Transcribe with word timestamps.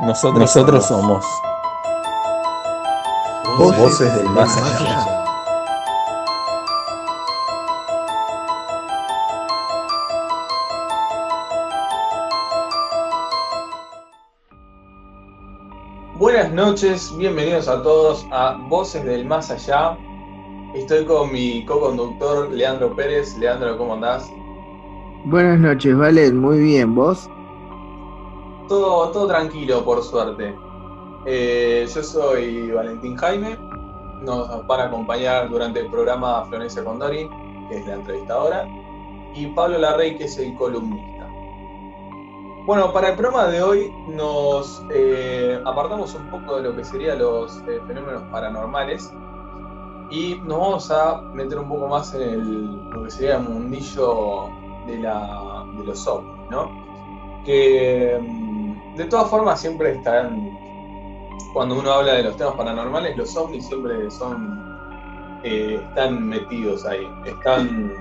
Nosotros, 0.00 0.40
Nosotros 0.40 0.86
somos, 0.86 1.24
voces, 3.56 4.12
del 4.16 4.28
más 4.30 4.56
allá. 4.56 5.06
Buenas 16.16 16.52
noches, 16.52 17.16
bienvenidos 17.16 17.68
a 17.68 17.80
todos 17.80 18.26
a 18.32 18.56
Voces 18.68 19.04
del 19.04 19.24
Más 19.24 19.52
Allá. 19.52 19.96
Estoy 20.74 21.04
con 21.04 21.32
mi 21.32 21.64
co-conductor 21.66 22.50
Leandro 22.50 22.96
Pérez. 22.96 23.38
Leandro, 23.38 23.78
¿cómo 23.78 23.94
andás? 23.94 24.28
Buenas 25.26 25.60
noches, 25.60 25.96
Vale, 25.96 26.32
muy 26.32 26.58
bien, 26.58 26.96
¿vos? 26.96 27.30
Todo, 28.68 29.10
todo 29.10 29.26
tranquilo, 29.26 29.84
por 29.84 30.02
suerte. 30.02 30.56
Eh, 31.26 31.86
yo 31.92 32.02
soy 32.02 32.70
Valentín 32.70 33.16
Jaime, 33.16 33.58
nos 34.20 34.66
van 34.66 34.80
a 34.80 34.84
acompañar 34.84 35.48
durante 35.48 35.80
el 35.80 35.90
programa 35.90 36.44
Florencia 36.44 36.84
Condori, 36.84 37.28
que 37.68 37.78
es 37.78 37.86
la 37.86 37.94
entrevistadora, 37.94 38.68
y 39.34 39.46
Pablo 39.48 39.78
Larrey, 39.78 40.16
que 40.16 40.24
es 40.24 40.38
el 40.38 40.54
columnista. 40.56 41.14
Bueno, 42.66 42.92
para 42.92 43.10
el 43.10 43.16
programa 43.16 43.48
de 43.48 43.62
hoy 43.62 43.92
nos 44.08 44.82
eh, 44.90 45.60
apartamos 45.66 46.14
un 46.14 46.30
poco 46.30 46.56
de 46.56 46.62
lo 46.62 46.74
que 46.74 46.82
serían 46.82 47.18
los 47.18 47.58
eh, 47.68 47.78
fenómenos 47.86 48.22
paranormales 48.30 49.12
y 50.08 50.36
nos 50.46 50.58
vamos 50.58 50.90
a 50.90 51.20
meter 51.34 51.58
un 51.58 51.68
poco 51.68 51.88
más 51.88 52.14
en 52.14 52.22
el, 52.22 52.90
lo 52.90 53.04
que 53.04 53.10
sería 53.10 53.36
el 53.36 53.42
mundillo 53.42 54.48
de, 54.86 54.98
la, 54.98 55.66
de 55.76 55.84
los 55.84 56.06
ovnis, 56.06 56.50
¿no? 56.50 56.70
Que 57.44 58.18
de 58.96 59.04
todas 59.06 59.28
formas 59.28 59.60
siempre 59.60 59.92
están, 59.92 60.56
cuando 61.52 61.78
uno 61.78 61.90
habla 61.92 62.14
de 62.14 62.24
los 62.24 62.36
temas 62.36 62.54
paranormales, 62.54 63.16
los 63.16 63.36
ovnis 63.36 63.66
siempre 63.66 64.10
son, 64.10 64.78
eh, 65.42 65.80
están 65.88 66.28
metidos 66.28 66.84
ahí, 66.86 67.08
están... 67.26 67.92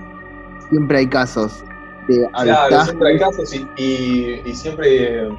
Siempre 0.70 1.00
hay 1.00 1.08
casos. 1.08 1.64
De 2.08 2.28
claro, 2.44 2.84
siempre 2.84 3.10
hay 3.12 3.20
casos 3.20 3.54
y, 3.54 4.42
y, 4.46 4.54
siempre 4.54 5.30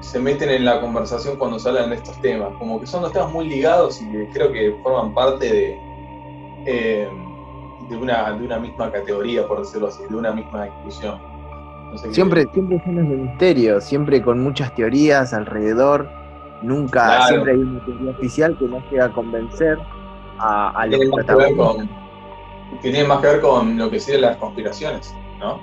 se 0.00 0.18
meten 0.18 0.50
en 0.50 0.64
la 0.64 0.80
conversación 0.80 1.36
cuando 1.36 1.58
se 1.58 1.68
hablan 1.68 1.90
de 1.90 1.96
estos 1.96 2.18
temas, 2.20 2.50
como 2.58 2.80
que 2.80 2.86
son 2.86 3.02
dos 3.02 3.12
temas 3.12 3.30
muy 3.30 3.48
ligados 3.48 4.00
y 4.00 4.10
que 4.10 4.28
creo 4.32 4.52
que 4.52 4.76
forman 4.82 5.14
parte 5.14 5.52
de... 5.52 5.78
Eh, 6.66 7.08
de 7.88 7.96
una, 7.96 8.32
de 8.32 8.44
una 8.46 8.58
misma 8.58 8.90
categoría, 8.90 9.46
por 9.46 9.60
decirlo 9.60 9.88
así, 9.88 10.02
de 10.08 10.16
una 10.16 10.32
misma 10.32 10.68
siempre, 11.96 12.46
siempre 12.52 12.82
son 12.84 12.96
de 12.96 13.02
misterio, 13.02 13.80
siempre 13.80 14.22
con 14.22 14.42
muchas 14.42 14.74
teorías 14.74 15.32
alrededor. 15.32 16.08
Nunca, 16.62 17.26
siempre 17.26 17.52
hay 17.52 17.58
una 17.58 17.84
teoría 17.84 18.10
oficial 18.12 18.56
que 18.58 18.64
no 18.66 18.82
llega 18.90 19.06
a 19.06 19.12
convencer 19.12 19.78
a, 20.38 20.70
a 20.70 20.86
los 20.86 21.00
protagonistas. 21.10 21.88
Tiene 22.80 23.04
más 23.04 23.20
que 23.20 23.26
ver 23.26 23.40
con 23.40 23.76
lo 23.76 23.90
que 23.90 24.00
siguen 24.00 24.22
las 24.22 24.36
conspiraciones, 24.38 25.14
¿no? 25.38 25.60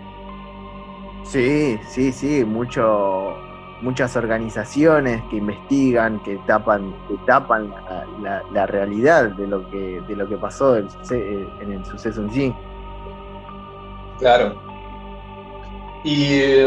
Sí, 1.24 1.80
sí, 1.88 2.12
sí, 2.12 2.46
mucho 2.46 3.36
muchas 3.82 4.16
organizaciones 4.16 5.22
que 5.30 5.38
investigan, 5.38 6.22
que 6.24 6.38
tapan, 6.48 6.94
que 7.08 7.18
tapan 7.26 7.74
la, 8.22 8.66
realidad 8.68 9.32
de 9.32 9.48
lo 9.48 9.70
que, 9.70 10.02
de 10.08 10.16
lo 10.16 10.28
que 10.28 10.38
pasó 10.38 10.78
en, 10.78 10.88
el 11.60 11.86
suceso 11.86 12.22
en 12.22 12.32
sí. 12.32 12.56
Claro. 14.20 14.71
Y 16.04 16.64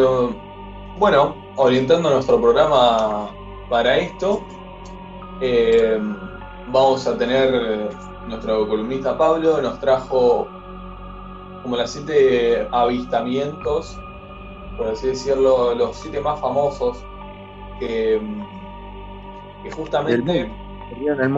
bueno, 0.99 1.35
orientando 1.57 2.11
nuestro 2.11 2.41
programa 2.41 3.31
para 3.69 3.97
esto, 3.99 4.43
eh, 5.41 5.99
vamos 6.69 7.07
a 7.07 7.17
tener 7.17 7.91
nuestro 8.29 8.69
columnista 8.69 9.19
Pablo, 9.19 9.61
nos 9.61 9.81
trajo 9.81 10.49
como 11.63 11.77
las 11.77 11.91
siete 11.91 12.69
avistamientos 12.71 13.99
por 14.77 14.89
así 14.89 15.09
decirlo, 15.09 15.75
los 15.75 15.97
siete 15.97 16.21
más 16.21 16.41
famosos 16.41 16.99
que, 17.79 18.21
justamente... 19.75 20.51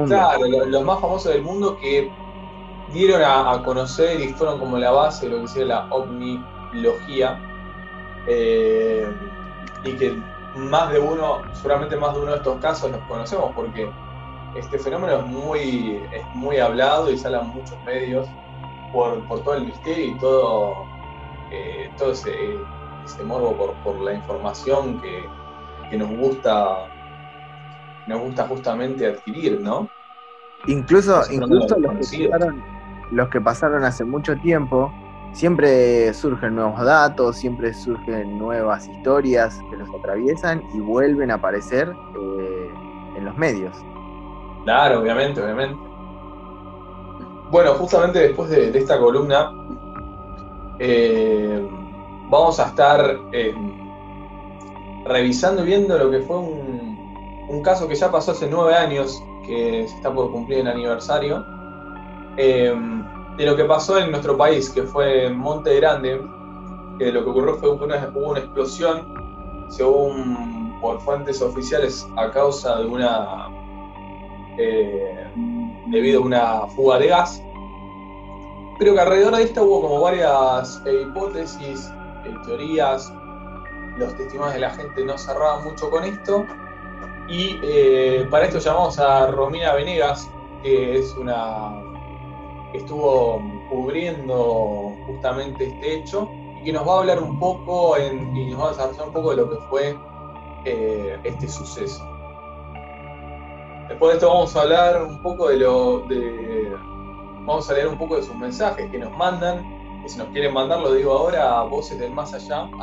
Claro, 0.06 0.66
los, 0.66 0.84
más 0.84 1.00
famosos 1.00 1.32
del 1.32 1.42
mundo 1.42 1.78
que 1.78 2.10
dieron 2.92 3.22
a, 3.24 3.62
conocer 3.62 4.20
y 4.20 4.28
fueron 4.28 4.58
como 4.58 4.76
la 4.76 4.90
base 4.90 5.28
de 5.28 5.36
lo 5.36 5.42
que 5.42 5.48
sería 5.48 5.66
la 5.66 5.88
ovnilogía. 5.90 7.40
Eh, 8.26 9.06
y 9.84 9.92
que 9.92 10.16
más 10.56 10.90
de 10.90 10.98
uno, 10.98 11.42
seguramente 11.52 11.96
más 11.96 12.14
de 12.14 12.20
uno 12.20 12.30
de 12.32 12.38
estos 12.38 12.60
casos 12.60 12.90
los 12.90 13.00
conocemos 13.02 13.52
porque 13.54 13.88
este 14.56 14.78
fenómeno 14.78 15.18
es 15.18 15.26
muy, 15.26 16.02
es 16.12 16.24
muy 16.34 16.58
hablado 16.58 17.10
y 17.10 17.18
salen 17.18 17.48
muchos 17.48 17.76
medios 17.84 18.26
por, 18.92 19.22
todo 19.28 19.54
el 19.54 19.66
misterio 19.66 20.06
y 20.06 20.18
todo, 20.18 20.74
eh, 21.50 21.90
todo 21.98 22.12
ese, 22.12 22.56
ese 23.04 23.24
morbo 23.24 23.54
por, 23.56 23.74
por 23.84 24.00
la 24.00 24.14
información 24.14 25.00
que, 25.00 25.28
nos 25.96 26.10
gusta 26.10 26.88
nos 28.08 28.20
gusta 28.20 28.46
justamente 28.48 29.06
adquirir, 29.06 29.60
¿no? 29.60 29.88
Incluso, 30.66 31.22
incluso 31.30 31.78
los, 31.78 32.10
que 32.10 32.28
pasaron, 32.28 32.64
los 33.12 33.28
que 33.28 33.40
pasaron 33.40 33.84
hace 33.84 34.04
mucho 34.04 34.36
tiempo, 34.38 34.92
siempre 35.36 36.14
surgen 36.14 36.54
nuevos 36.56 36.82
datos, 36.82 37.36
siempre 37.36 37.74
surgen 37.74 38.38
nuevas 38.38 38.88
historias 38.88 39.60
que 39.70 39.76
los 39.76 39.88
atraviesan 39.94 40.62
y 40.72 40.80
vuelven 40.80 41.30
a 41.30 41.34
aparecer 41.34 41.90
eh, 41.90 42.70
en 43.16 43.24
los 43.26 43.36
medios. 43.36 43.76
Claro, 44.64 45.00
obviamente, 45.00 45.42
obviamente. 45.42 45.78
Bueno, 47.50 47.74
justamente 47.74 48.18
después 48.18 48.48
de, 48.48 48.76
esta 48.76 48.98
columna, 48.98 49.52
eh, 50.78 51.68
vamos 52.30 52.58
a 52.58 52.68
estar 52.68 53.18
eh, 53.32 53.54
revisando 55.04 55.62
y 55.62 55.66
viendo 55.66 55.98
lo 55.98 56.10
que 56.10 56.20
fue 56.20 56.38
un, 56.38 57.62
caso 57.62 57.86
que 57.88 57.94
ya 57.94 58.10
pasó 58.10 58.32
hace 58.32 58.48
nueve 58.48 58.74
años, 58.74 59.22
que 59.46 59.86
se 59.86 59.96
está 59.96 60.12
por 60.12 60.30
cumplir 60.32 60.60
el 60.60 60.68
aniversario, 60.68 61.44
de 63.36 63.44
lo 63.44 63.56
que 63.56 63.64
pasó 63.64 63.98
en 63.98 64.10
nuestro 64.10 64.36
país, 64.36 64.70
que 64.70 64.82
fue 64.82 65.26
en 65.26 65.38
Monte 65.38 65.74
Grande, 65.76 66.22
que 66.98 67.12
lo 67.12 67.24
que 67.24 67.30
ocurrió 67.30 67.54
fue 67.56 67.70
una, 67.70 68.10
hubo 68.14 68.30
una 68.30 68.40
explosión, 68.40 69.66
según 69.68 70.78
por 70.80 71.00
fuentes 71.00 71.42
oficiales, 71.42 72.06
a 72.16 72.30
causa 72.30 72.78
de 72.78 72.86
una... 72.86 73.48
Eh, 74.58 75.30
debido 75.88 76.22
a 76.22 76.24
una 76.24 76.66
fuga 76.68 76.98
de 76.98 77.08
gas. 77.08 77.42
Creo 78.78 78.94
que 78.94 79.00
alrededor 79.00 79.36
de 79.36 79.42
esta 79.42 79.62
hubo 79.62 79.82
como 79.82 80.00
varias 80.00 80.82
hipótesis 80.86 81.90
teorías, 82.44 83.12
los 83.96 84.16
testimonios 84.16 84.54
de 84.54 84.60
la 84.60 84.70
gente 84.70 85.04
no 85.04 85.16
cerraban 85.16 85.64
mucho 85.64 85.90
con 85.90 86.04
esto. 86.04 86.44
Y 87.28 87.58
eh, 87.62 88.26
para 88.30 88.46
esto 88.46 88.58
llamamos 88.58 88.98
a 88.98 89.26
Romina 89.28 89.74
Venegas, 89.74 90.30
que 90.62 90.98
es 90.98 91.14
una 91.16 91.80
estuvo 92.72 93.42
cubriendo 93.70 94.94
justamente 95.06 95.66
este 95.66 95.94
hecho 95.94 96.28
y 96.60 96.64
que 96.64 96.72
nos 96.72 96.86
va 96.86 96.96
a 96.96 96.98
hablar 96.98 97.22
un 97.22 97.38
poco 97.38 97.96
en, 97.96 98.36
y 98.36 98.50
nos 98.50 98.60
va 98.60 98.66
a 98.66 98.70
desarrollar 98.70 99.06
un 99.06 99.12
poco 99.12 99.30
de 99.30 99.36
lo 99.36 99.50
que 99.50 99.56
fue 99.68 99.96
eh, 100.64 101.18
este 101.24 101.48
suceso. 101.48 102.04
Después 103.88 104.12
de 104.12 104.16
esto 104.16 104.28
vamos 104.28 104.54
a 104.56 104.62
hablar 104.62 105.02
un 105.02 105.22
poco 105.22 105.48
de 105.48 105.58
lo 105.58 106.00
de 106.00 106.76
vamos 107.46 107.70
a 107.70 107.74
leer 107.74 107.86
un 107.86 107.96
poco 107.96 108.16
de 108.16 108.22
sus 108.22 108.34
mensajes 108.34 108.90
que 108.90 108.98
nos 108.98 109.16
mandan 109.16 109.76
si 110.08 110.18
nos 110.18 110.28
quieren 110.28 110.54
mandar, 110.54 110.80
lo 110.80 110.92
digo 110.92 111.12
ahora, 111.12 111.60
a 111.60 111.62
voces 111.64 111.98
del 111.98 112.12
más 112.12 112.32
allá, 112.32 112.68
y 112.68 112.78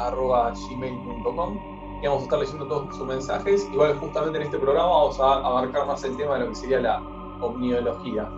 vamos 2.06 2.22
a 2.22 2.24
estar 2.24 2.40
leyendo 2.40 2.68
todos 2.68 2.96
sus 2.96 3.08
mensajes. 3.08 3.68
Igual 3.72 3.98
justamente 4.00 4.40
en 4.40 4.44
este 4.46 4.58
programa 4.58 4.90
vamos 4.90 5.20
a 5.20 5.36
abarcar 5.36 5.88
más 5.88 6.04
el 6.04 6.18
tema 6.18 6.34
de 6.36 6.42
lo 6.42 6.50
que 6.50 6.56
sería 6.56 6.82
la 6.82 7.02
omniología. 7.42 8.30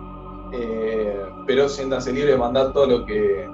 Eh, 0.52 1.26
pero 1.46 1.68
siéntanse 1.68 2.12
libres 2.12 2.34
de 2.34 2.38
mandar 2.38 2.72
todo 2.72 2.86
lo 2.86 3.06
que, 3.06 3.48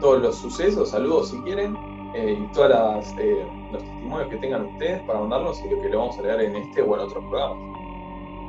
todos 0.00 0.22
los 0.22 0.36
sucesos, 0.36 0.90
saludos 0.90 1.30
si 1.30 1.38
quieren, 1.42 1.76
eh, 2.14 2.38
y 2.40 2.52
todos 2.52 2.70
eh, 3.18 3.46
los 3.72 3.82
testimonios 3.82 4.28
que 4.28 4.36
tengan 4.36 4.66
ustedes 4.66 5.02
para 5.02 5.20
mandarlos 5.20 5.60
y 5.64 5.70
lo 5.70 5.80
que 5.82 5.88
le 5.88 5.96
vamos 5.96 6.18
a 6.18 6.22
leer 6.22 6.40
en 6.40 6.56
este 6.56 6.82
o 6.82 6.94
en 6.94 7.00
otros 7.00 7.24
programas. 7.24 7.58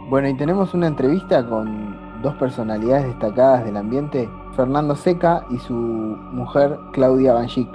Bueno, 0.09 0.27
y 0.27 0.33
tenemos 0.35 0.73
una 0.73 0.87
entrevista 0.87 1.47
con 1.47 2.21
dos 2.21 2.35
personalidades 2.35 3.07
destacadas 3.07 3.65
del 3.65 3.77
ambiente, 3.77 4.29
Fernando 4.55 4.95
Seca 4.95 5.45
y 5.49 5.57
su 5.59 5.73
mujer 5.73 6.79
Claudia 6.93 7.33
Banchik. 7.33 7.69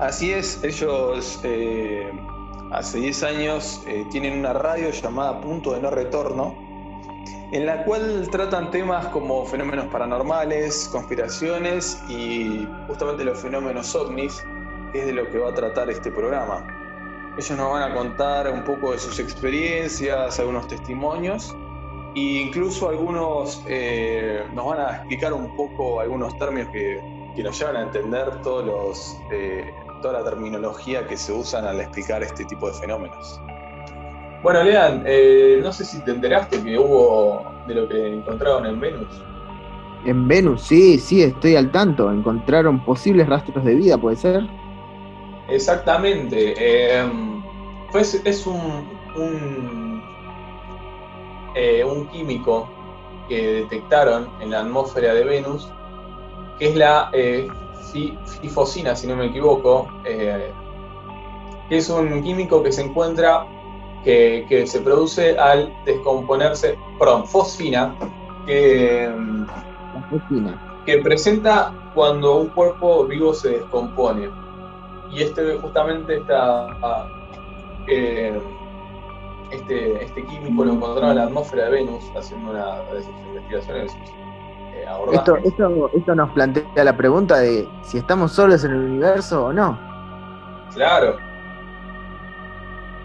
Así 0.00 0.32
es, 0.32 0.62
ellos 0.64 1.40
eh, 1.44 2.10
hace 2.72 2.98
10 2.98 3.22
años 3.22 3.82
eh, 3.86 4.04
tienen 4.10 4.38
una 4.38 4.52
radio 4.52 4.90
llamada 4.90 5.40
Punto 5.40 5.74
de 5.74 5.80
No 5.80 5.90
Retorno, 5.90 6.54
en 7.52 7.66
la 7.66 7.84
cual 7.84 8.28
tratan 8.30 8.70
temas 8.70 9.06
como 9.08 9.44
fenómenos 9.44 9.86
paranormales, 9.86 10.88
conspiraciones 10.90 12.02
y 12.08 12.66
justamente 12.86 13.24
los 13.24 13.38
fenómenos 13.38 13.94
ovnis, 13.94 14.42
que 14.92 15.00
es 15.00 15.06
de 15.06 15.12
lo 15.12 15.30
que 15.30 15.38
va 15.38 15.50
a 15.50 15.54
tratar 15.54 15.90
este 15.90 16.10
programa. 16.10 16.66
Ellos 17.36 17.50
nos 17.50 17.72
van 17.72 17.92
a 17.92 17.94
contar 17.94 18.50
un 18.50 18.64
poco 18.64 18.92
de 18.92 18.98
sus 18.98 19.18
experiencias, 19.18 20.40
algunos 20.40 20.66
testimonios 20.66 21.54
e 22.14 22.20
incluso 22.20 22.88
algunos 22.88 23.62
eh, 23.68 24.44
nos 24.54 24.66
van 24.66 24.80
a 24.80 24.96
explicar 24.96 25.34
un 25.34 25.54
poco 25.54 26.00
algunos 26.00 26.36
términos 26.38 26.70
que, 26.72 27.00
nos 27.42 27.58
llevan 27.58 27.76
a 27.76 27.82
entender 27.82 28.42
todos 28.42 28.64
los, 28.64 29.16
eh, 29.30 29.70
toda 30.00 30.20
la 30.20 30.24
terminología 30.24 31.06
que 31.06 31.16
se 31.18 31.32
usan 31.32 31.66
al 31.66 31.80
explicar 31.80 32.22
este 32.22 32.46
tipo 32.46 32.68
de 32.68 32.74
fenómenos. 32.74 33.40
Bueno, 34.42 34.64
Lean, 34.64 35.04
eh, 35.06 35.60
no 35.62 35.72
sé 35.72 35.84
si 35.84 36.00
te 36.00 36.10
enteraste 36.10 36.62
que 36.62 36.76
hubo 36.76 37.44
de 37.68 37.74
lo 37.76 37.88
que 37.88 38.14
encontraron 38.14 38.66
en 38.66 38.80
Venus. 38.80 39.22
En 40.04 40.26
Venus, 40.26 40.62
sí, 40.62 40.98
sí, 40.98 41.22
estoy 41.22 41.54
al 41.54 41.70
tanto. 41.70 42.10
Encontraron 42.10 42.84
posibles 42.84 43.28
rastros 43.28 43.64
de 43.64 43.76
vida, 43.76 43.96
¿puede 43.96 44.16
ser? 44.16 44.42
Exactamente. 45.48 46.54
pues 47.92 48.20
es 48.24 48.46
un, 48.46 48.88
un, 49.16 50.02
eh, 51.54 51.84
un 51.84 52.08
químico 52.08 52.68
que 53.28 53.52
detectaron 53.52 54.28
en 54.40 54.50
la 54.50 54.60
atmósfera 54.60 55.14
de 55.14 55.22
Venus, 55.22 55.70
que 56.58 56.70
es 56.70 56.74
la 56.74 57.10
eh, 57.12 57.46
fifosina, 58.40 58.96
si 58.96 59.06
no 59.06 59.14
me 59.14 59.26
equivoco, 59.26 59.88
que 60.02 60.52
es 61.70 61.88
un 61.88 62.22
químico 62.24 62.60
que 62.62 62.72
se 62.72 62.82
encuentra, 62.82 63.46
que, 64.04 64.46
que 64.48 64.66
se 64.66 64.80
produce 64.80 65.38
al 65.38 65.72
descomponerse, 65.84 66.76
perdón, 66.98 67.26
fosfina, 67.26 67.94
que 68.46 69.10
que 70.84 70.98
presenta 70.98 71.72
cuando 71.94 72.38
un 72.40 72.48
cuerpo 72.48 73.04
vivo 73.06 73.34
se 73.34 73.50
descompone. 73.50 74.30
Y 75.10 75.22
este 75.22 75.56
justamente 75.58 76.16
está 76.16 76.66
eh, 77.86 78.40
este, 79.50 80.04
este 80.04 80.24
químico 80.24 80.64
lo 80.64 80.72
encontraron 80.72 81.10
en 81.10 81.16
la 81.16 81.24
atmósfera 81.24 81.64
de 81.66 81.70
Venus 81.70 82.04
haciendo 82.16 82.50
una 82.50 82.76
de 82.92 83.02
sus 83.02 83.14
investigaciones. 83.28 83.92
Eh, 84.74 84.86
esto, 85.12 85.36
esto, 85.36 85.90
esto 85.94 86.14
nos 86.14 86.30
plantea 86.30 86.84
la 86.84 86.96
pregunta 86.96 87.38
de 87.38 87.68
si 87.82 87.98
estamos 87.98 88.32
solos 88.32 88.64
en 88.64 88.72
el 88.72 88.78
universo 88.78 89.46
o 89.46 89.52
no. 89.52 89.78
Claro. 90.74 91.16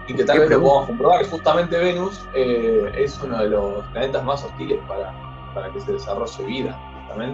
Y 0.08 0.14
que 0.14 0.24
tal 0.24 0.40
vez 0.40 0.50
lo 0.50 0.62
podamos 0.62 0.88
comprobar. 0.88 1.26
Justamente 1.26 1.78
Venus 1.78 2.26
eh, 2.34 2.92
es 2.98 3.20
uno 3.22 3.40
de 3.40 3.50
los 3.50 3.86
planetas 3.88 4.24
más 4.24 4.44
hostiles 4.44 4.80
para, 4.88 5.14
para 5.54 5.72
que 5.72 5.82
se 5.82 5.94
desarrolle 5.94 6.44
vida 6.46 6.78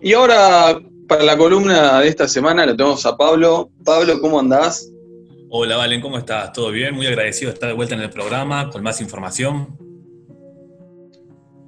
Y 0.05 0.13
ahora 0.13 0.79
para 1.09 1.23
la 1.23 1.35
columna 1.35 2.01
de 2.01 2.09
esta 2.09 2.29
semana 2.29 2.67
le 2.67 2.75
tenemos 2.75 3.07
a 3.07 3.17
Pablo. 3.17 3.71
Pablo, 3.87 4.21
¿cómo 4.21 4.39
andás? 4.39 4.93
Hola, 5.49 5.79
Valen, 5.79 6.03
¿cómo 6.03 6.19
estás? 6.19 6.53
¿Todo 6.53 6.71
bien? 6.71 6.95
Muy 6.95 7.07
agradecido 7.07 7.51
de 7.51 7.55
estar 7.55 7.71
de 7.71 7.75
vuelta 7.75 7.95
en 7.95 8.03
el 8.03 8.11
programa 8.11 8.69
con 8.69 8.83
más 8.83 9.01
información. 9.01 9.79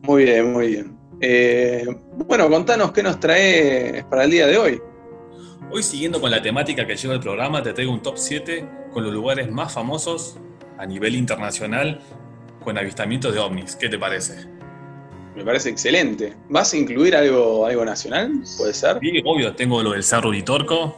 Muy 0.02 0.24
bien, 0.24 0.52
muy 0.52 0.66
bien. 0.66 0.98
Eh, 1.22 1.86
bueno, 2.26 2.50
contanos 2.50 2.92
qué 2.92 3.02
nos 3.02 3.18
trae 3.18 4.04
para 4.10 4.24
el 4.24 4.30
día 4.30 4.46
de 4.46 4.58
hoy. 4.58 4.82
Hoy, 5.72 5.82
siguiendo 5.82 6.20
con 6.20 6.30
la 6.30 6.42
temática 6.42 6.86
que 6.86 6.94
lleva 6.94 7.14
el 7.14 7.20
programa, 7.20 7.62
te 7.62 7.72
traigo 7.72 7.90
un 7.90 8.02
top 8.02 8.18
7 8.18 8.68
con 8.92 9.02
los 9.02 9.14
lugares 9.14 9.50
más 9.50 9.72
famosos 9.72 10.36
a 10.76 10.84
nivel 10.84 11.14
internacional 11.14 12.02
con 12.62 12.76
avistamientos 12.76 13.32
de 13.32 13.40
ovnis. 13.40 13.76
¿Qué 13.76 13.88
te 13.88 13.98
parece? 13.98 14.55
Me 15.36 15.44
parece 15.44 15.68
excelente. 15.68 16.34
¿Vas 16.48 16.72
a 16.72 16.78
incluir 16.78 17.14
algo, 17.14 17.66
algo 17.66 17.84
nacional? 17.84 18.32
¿Puede 18.56 18.72
ser? 18.72 18.98
Sí, 19.00 19.22
obvio, 19.22 19.54
tengo 19.54 19.82
lo 19.82 19.92
del 19.92 20.02
Cerro 20.02 20.30
Vitorco. 20.30 20.96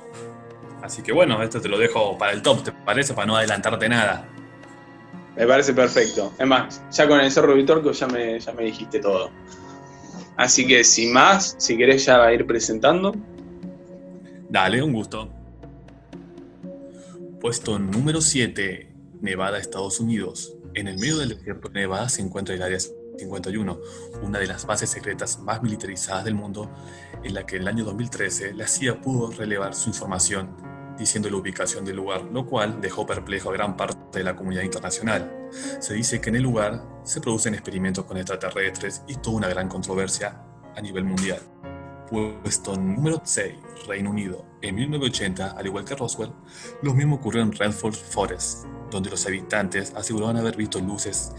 Así 0.80 1.02
que 1.02 1.12
bueno, 1.12 1.42
esto 1.42 1.60
te 1.60 1.68
lo 1.68 1.76
dejo 1.76 2.16
para 2.16 2.32
el 2.32 2.40
top, 2.40 2.62
¿te 2.62 2.72
parece? 2.72 3.14
Para 3.14 3.26
no 3.26 3.36
adelantarte 3.36 3.88
nada. 3.88 4.28
Me 5.36 5.44
parece 5.44 5.74
perfecto. 5.74 6.32
Es 6.38 6.46
más, 6.46 6.80
ya 6.92 7.08
con 7.08 7.20
el 7.20 7.32
Cerro 7.32 7.54
Vitorco 7.54 7.90
ya 7.90 8.06
me, 8.06 8.38
ya 8.38 8.52
me 8.52 8.62
dijiste 8.62 9.00
todo. 9.00 9.30
Así 10.36 10.68
que 10.68 10.84
sin 10.84 11.12
más, 11.12 11.56
si 11.58 11.76
querés 11.76 12.06
ya 12.06 12.18
va 12.18 12.28
a 12.28 12.32
ir 12.32 12.46
presentando. 12.46 13.16
Dale, 14.48 14.80
un 14.80 14.92
gusto. 14.92 15.28
Puesto 17.40 17.76
número 17.80 18.20
7, 18.20 18.94
Nevada, 19.20 19.58
Estados 19.58 19.98
Unidos. 19.98 20.54
En 20.74 20.86
el 20.86 20.96
medio 20.96 21.18
del 21.18 21.30
desierto 21.30 21.68
de 21.70 21.80
Nevada 21.80 22.08
se 22.08 22.22
encuentra 22.22 22.54
el 22.54 22.62
área 22.62 22.78
51, 23.18 23.80
una 24.22 24.38
de 24.38 24.46
las 24.46 24.66
bases 24.66 24.90
secretas 24.90 25.38
más 25.40 25.62
militarizadas 25.62 26.24
del 26.24 26.34
mundo, 26.34 26.70
en 27.22 27.34
la 27.34 27.44
que 27.44 27.56
en 27.56 27.62
el 27.62 27.68
año 27.68 27.84
2013 27.84 28.54
la 28.54 28.66
CIA 28.66 29.00
pudo 29.00 29.30
relevar 29.30 29.74
su 29.74 29.90
información 29.90 30.56
diciendo 30.98 31.30
la 31.30 31.36
ubicación 31.36 31.84
del 31.84 31.96
lugar, 31.96 32.22
lo 32.24 32.44
cual 32.44 32.80
dejó 32.80 33.06
perplejo 33.06 33.50
a 33.50 33.52
gran 33.52 33.76
parte 33.76 34.18
de 34.18 34.24
la 34.24 34.34
comunidad 34.34 34.62
internacional. 34.62 35.48
Se 35.78 35.94
dice 35.94 36.20
que 36.20 36.30
en 36.30 36.36
el 36.36 36.42
lugar 36.42 36.82
se 37.04 37.20
producen 37.20 37.54
experimentos 37.54 38.04
con 38.04 38.16
extraterrestres 38.16 39.02
y 39.06 39.14
toda 39.16 39.36
una 39.36 39.48
gran 39.48 39.68
controversia 39.68 40.42
a 40.76 40.80
nivel 40.80 41.04
mundial. 41.04 41.40
Puesto 42.10 42.76
número 42.76 43.20
6, 43.22 43.54
Reino 43.86 44.10
Unido. 44.10 44.47
En 44.60 44.74
1980, 44.74 45.52
al 45.52 45.66
igual 45.66 45.84
que 45.84 45.94
Roswell, 45.94 46.32
lo 46.82 46.92
mismo 46.92 47.16
ocurrió 47.16 47.42
en 47.42 47.52
Redford 47.52 47.94
Forest, 47.94 48.66
donde 48.90 49.08
los 49.08 49.24
habitantes 49.24 49.94
aseguraban 49.94 50.36
haber 50.36 50.56
visto 50.56 50.80
luces 50.80 51.32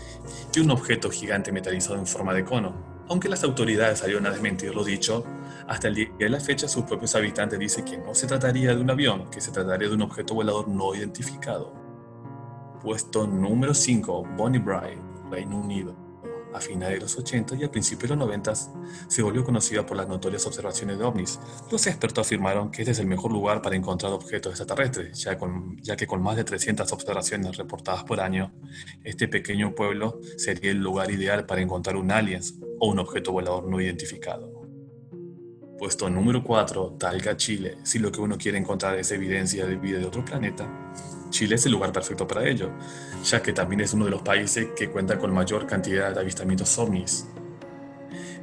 y 0.56 0.60
un 0.62 0.72
objeto 0.72 1.10
gigante 1.10 1.52
metalizado 1.52 1.98
en 1.98 2.08
forma 2.08 2.34
de 2.34 2.46
cono. 2.46 3.04
Aunque 3.10 3.28
las 3.28 3.44
autoridades 3.44 4.00
salieron 4.00 4.26
a 4.26 4.30
desmentir 4.30 4.74
lo 4.74 4.86
dicho, 4.86 5.26
hasta 5.68 5.90
el 5.90 5.96
día 5.96 6.12
de 6.18 6.30
la 6.30 6.40
fecha 6.40 6.70
sus 6.70 6.86
propios 6.86 7.14
habitantes 7.16 7.60
dicen 7.60 7.84
que 7.84 7.98
no 7.98 8.16
se 8.16 8.26
trataría 8.26 8.74
de 8.74 8.82
un 8.82 8.90
avión, 8.90 9.30
que 9.30 9.42
se 9.42 9.52
trataría 9.52 9.90
de 9.90 9.96
un 9.96 10.04
objeto 10.04 10.36
volador 10.36 10.70
no 10.70 10.96
identificado. 10.96 11.74
Puesto 12.82 13.28
número 13.28 13.74
5, 13.74 14.28
Bonnie 14.38 14.62
Bright, 14.62 15.00
Reino 15.30 15.58
Unido 15.58 16.09
a 16.54 16.60
finales 16.60 16.96
de 16.96 17.02
los 17.02 17.18
80 17.18 17.56
y 17.56 17.64
al 17.64 17.70
principio 17.70 18.08
de 18.08 18.16
los 18.16 18.26
90 18.26 18.54
se 19.08 19.22
volvió 19.22 19.44
conocida 19.44 19.86
por 19.86 19.98
las 19.98 20.08
notorias 20.08 20.46
observaciones 20.46 20.98
de 20.98 21.04
ovnis. 21.04 21.40
Los 21.72 21.86
expertos 21.88 22.26
afirmaron 22.26 22.72
que 22.72 22.82
este 22.82 22.92
es 22.92 23.00
el 23.00 23.08
mejor 23.08 23.32
lugar 23.32 23.62
para 23.62 23.76
encontrar 23.76 24.12
objetos 24.12 24.52
extraterrestres, 24.52 25.20
ya, 25.20 25.96
que 25.96 26.08
con 26.08 26.22
más 26.22 26.36
de 26.36 26.44
300 26.44 26.92
observaciones 26.92 27.58
reportadas 27.58 28.04
por 28.04 28.20
año, 28.20 28.52
este 29.04 29.28
pequeño 29.28 29.76
pueblo 29.76 30.20
sería 30.38 30.72
el 30.72 30.78
lugar 30.78 31.12
ideal 31.12 31.46
para 31.46 31.62
encontrar 31.62 31.96
un 31.96 32.12
alien 32.12 32.42
o 32.80 32.90
un 32.90 33.00
objeto 33.00 33.32
volador 33.32 33.68
no 33.68 33.80
identificado. 33.82 34.60
Puesto 35.78 36.10
número 36.10 36.44
4, 36.44 36.98
Talca, 37.00 37.38
Chile. 37.38 37.78
Si 37.84 38.00
lo 38.00 38.12
que 38.12 38.20
uno 38.20 38.38
quiere 38.38 38.58
encontrar 38.58 38.98
es 38.98 39.12
evidencia 39.12 39.66
de 39.66 39.78
vida 39.78 39.98
de 39.98 40.06
otro 40.06 40.26
planeta, 40.26 40.68
Chile 41.30 41.56
es 41.56 41.66
el 41.66 41.72
lugar 41.72 41.92
perfecto 41.92 42.28
para 42.28 42.48
ello, 42.48 42.70
ya 43.24 43.42
que 43.42 43.54
también 43.54 43.82
es 43.82 43.94
uno 43.94 44.06
de 44.06 44.12
los 44.12 44.22
países 44.22 44.70
que 44.76 44.90
cuenta 44.90 45.18
con 45.18 45.34
mayor 45.34 45.68
cantidad 45.68 46.14
de 46.14 46.20
avistamientos 46.20 46.78
ovnis. 46.78 47.28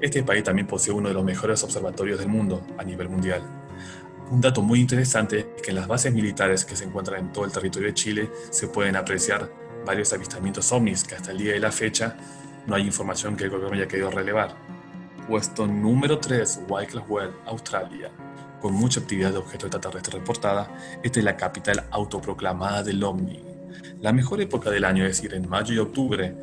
Este 0.01 0.23
país 0.23 0.45
también 0.45 0.67
posee 0.67 0.93
uno 0.93 1.09
de 1.09 1.15
los 1.15 1.25
mejores 1.25 1.63
observatorios 1.63 2.19
del 2.19 2.29
mundo 2.29 2.63
a 2.79 2.85
nivel 2.85 3.09
mundial. 3.09 3.43
Un 4.31 4.41
dato 4.41 4.61
muy 4.61 4.81
interesante 4.81 5.39
es 5.57 5.63
que 5.63 5.71
en 5.71 5.77
las 5.77 5.87
bases 5.87 6.13
militares 6.13 6.65
que 6.65 6.77
se 6.77 6.85
encuentran 6.85 7.21
en 7.21 7.33
todo 7.33 7.45
el 7.45 7.53
territorio 7.53 7.89
de 7.89 7.95
Chile 7.95 8.31
se 8.51 8.69
pueden 8.69 8.97
apreciar 8.97 9.51
varios 9.85 10.13
avistamientos 10.13 10.71
ovnis 10.73 11.05
que 11.05 11.15
hasta 11.15 11.31
el 11.31 11.39
día 11.39 11.53
de 11.53 11.61
la 11.61 11.71
fecha 11.71 12.17
no 12.67 12.75
hay 12.75 12.83
información 12.83 13.37
que 13.37 13.45
el 13.45 13.51
gobierno 13.51 13.77
haya 13.77 13.89
querido 13.89 14.11
relevar. 14.11 14.57
Puesto 15.29 15.67
número 15.67 16.19
3, 16.19 16.63
Wycliffe 16.69 17.07
Well, 17.09 17.31
Australia. 17.47 18.11
Con 18.67 18.75
mucha 18.75 18.99
actividad 18.99 19.31
de 19.31 19.39
objetos 19.39 19.69
extraterrestres 19.69 20.15
reportada, 20.15 20.99
esta 21.05 21.21
es 21.21 21.25
la 21.25 21.37
capital 21.37 21.85
autoproclamada 21.93 22.83
del 22.83 23.01
OVNI. 23.01 23.41
La 24.01 24.13
mejor 24.13 24.41
época 24.41 24.71
del 24.71 24.85
año 24.85 25.05
es 25.05 25.19
decir, 25.19 25.35
en 25.35 25.49
mayo 25.49 25.73
y 25.73 25.79
octubre, 25.79 26.35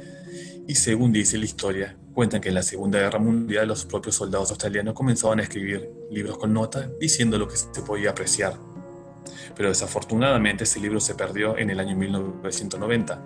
y 0.65 0.73
según 0.75 1.11
dice 1.11 1.37
la 1.37 1.43
historia, 1.43 1.97
cuentan 2.13 2.39
que 2.39 2.47
en 2.47 2.55
la 2.55 2.63
Segunda 2.63 2.97
Guerra 2.97 3.19
Mundial 3.19 3.67
los 3.67 3.83
propios 3.83 4.15
soldados 4.15 4.51
australianos 4.51 4.93
comenzaban 4.93 5.41
a 5.41 5.43
escribir 5.43 5.89
libros 6.11 6.37
con 6.37 6.53
notas 6.53 6.87
diciendo 6.97 7.37
lo 7.37 7.49
que 7.49 7.57
se 7.57 7.81
podía 7.85 8.11
apreciar. 8.11 8.53
Pero 9.53 9.67
desafortunadamente 9.67 10.63
ese 10.63 10.79
libro 10.79 11.01
se 11.01 11.15
perdió 11.15 11.57
en 11.57 11.71
el 11.71 11.79
año 11.81 11.97
1990. 11.97 13.21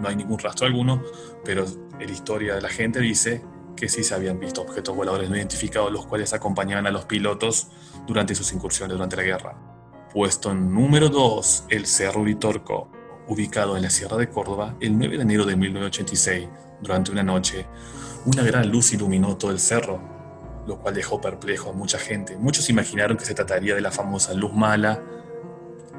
No 0.00 0.08
hay 0.08 0.16
ningún 0.16 0.38
rastro 0.38 0.66
alguno, 0.66 1.02
pero 1.44 1.66
la 1.98 2.10
historia 2.10 2.54
de 2.54 2.62
la 2.62 2.70
gente 2.70 3.00
dice 3.00 3.42
que 3.76 3.88
sí 3.88 4.04
se 4.04 4.14
habían 4.14 4.38
visto 4.38 4.62
objetos 4.62 4.94
voladores 4.94 5.30
no 5.30 5.36
identificados 5.36 5.92
los 5.92 6.06
cuales 6.06 6.32
acompañaban 6.32 6.86
a 6.86 6.90
los 6.90 7.04
pilotos 7.04 7.68
durante 8.06 8.34
sus 8.34 8.52
incursiones 8.52 8.94
durante 8.94 9.16
la 9.16 9.22
guerra. 9.22 9.56
Puesto 10.12 10.54
número 10.54 11.08
2, 11.08 11.64
el 11.68 11.86
Cerro 11.86 12.22
Uritorco, 12.22 12.90
ubicado 13.28 13.76
en 13.76 13.82
la 13.82 13.90
Sierra 13.90 14.16
de 14.16 14.28
Córdoba, 14.28 14.76
el 14.80 14.98
9 14.98 15.16
de 15.16 15.22
enero 15.22 15.44
de 15.46 15.56
1986, 15.56 16.48
durante 16.80 17.12
una 17.12 17.22
noche, 17.22 17.66
una 18.26 18.42
gran 18.42 18.70
luz 18.70 18.92
iluminó 18.92 19.36
todo 19.36 19.50
el 19.50 19.60
cerro, 19.60 20.00
lo 20.66 20.78
cual 20.78 20.94
dejó 20.94 21.20
perplejo 21.20 21.70
a 21.70 21.72
mucha 21.72 21.98
gente. 21.98 22.36
Muchos 22.36 22.68
imaginaron 22.70 23.16
que 23.16 23.24
se 23.24 23.34
trataría 23.34 23.74
de 23.74 23.80
la 23.80 23.90
famosa 23.90 24.34
luz 24.34 24.52
mala, 24.52 25.00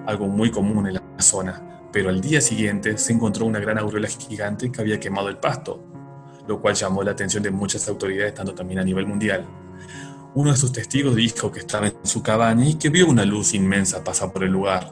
algo 0.05 0.27
muy 0.27 0.51
común 0.51 0.87
en 0.87 0.95
la 0.95 1.01
zona, 1.19 1.81
pero 1.91 2.09
al 2.09 2.21
día 2.21 2.41
siguiente 2.41 2.97
se 2.97 3.13
encontró 3.13 3.45
una 3.45 3.59
gran 3.59 3.77
aureola 3.77 4.07
gigante 4.07 4.71
que 4.71 4.81
había 4.81 4.99
quemado 4.99 5.29
el 5.29 5.37
pasto, 5.37 5.83
lo 6.47 6.61
cual 6.61 6.75
llamó 6.75 7.03
la 7.03 7.11
atención 7.11 7.43
de 7.43 7.51
muchas 7.51 7.87
autoridades, 7.87 8.33
tanto 8.33 8.53
también 8.53 8.79
a 8.79 8.83
nivel 8.83 9.05
mundial. 9.05 9.45
Uno 10.33 10.51
de 10.51 10.57
sus 10.57 10.71
testigos 10.71 11.15
dijo 11.15 11.51
que 11.51 11.59
estaba 11.59 11.87
en 11.87 11.95
su 12.03 12.23
cabaña 12.23 12.65
y 12.67 12.75
que 12.75 12.89
vio 12.89 13.07
una 13.07 13.25
luz 13.25 13.53
inmensa 13.53 14.03
pasar 14.03 14.31
por 14.31 14.43
el 14.43 14.51
lugar, 14.51 14.91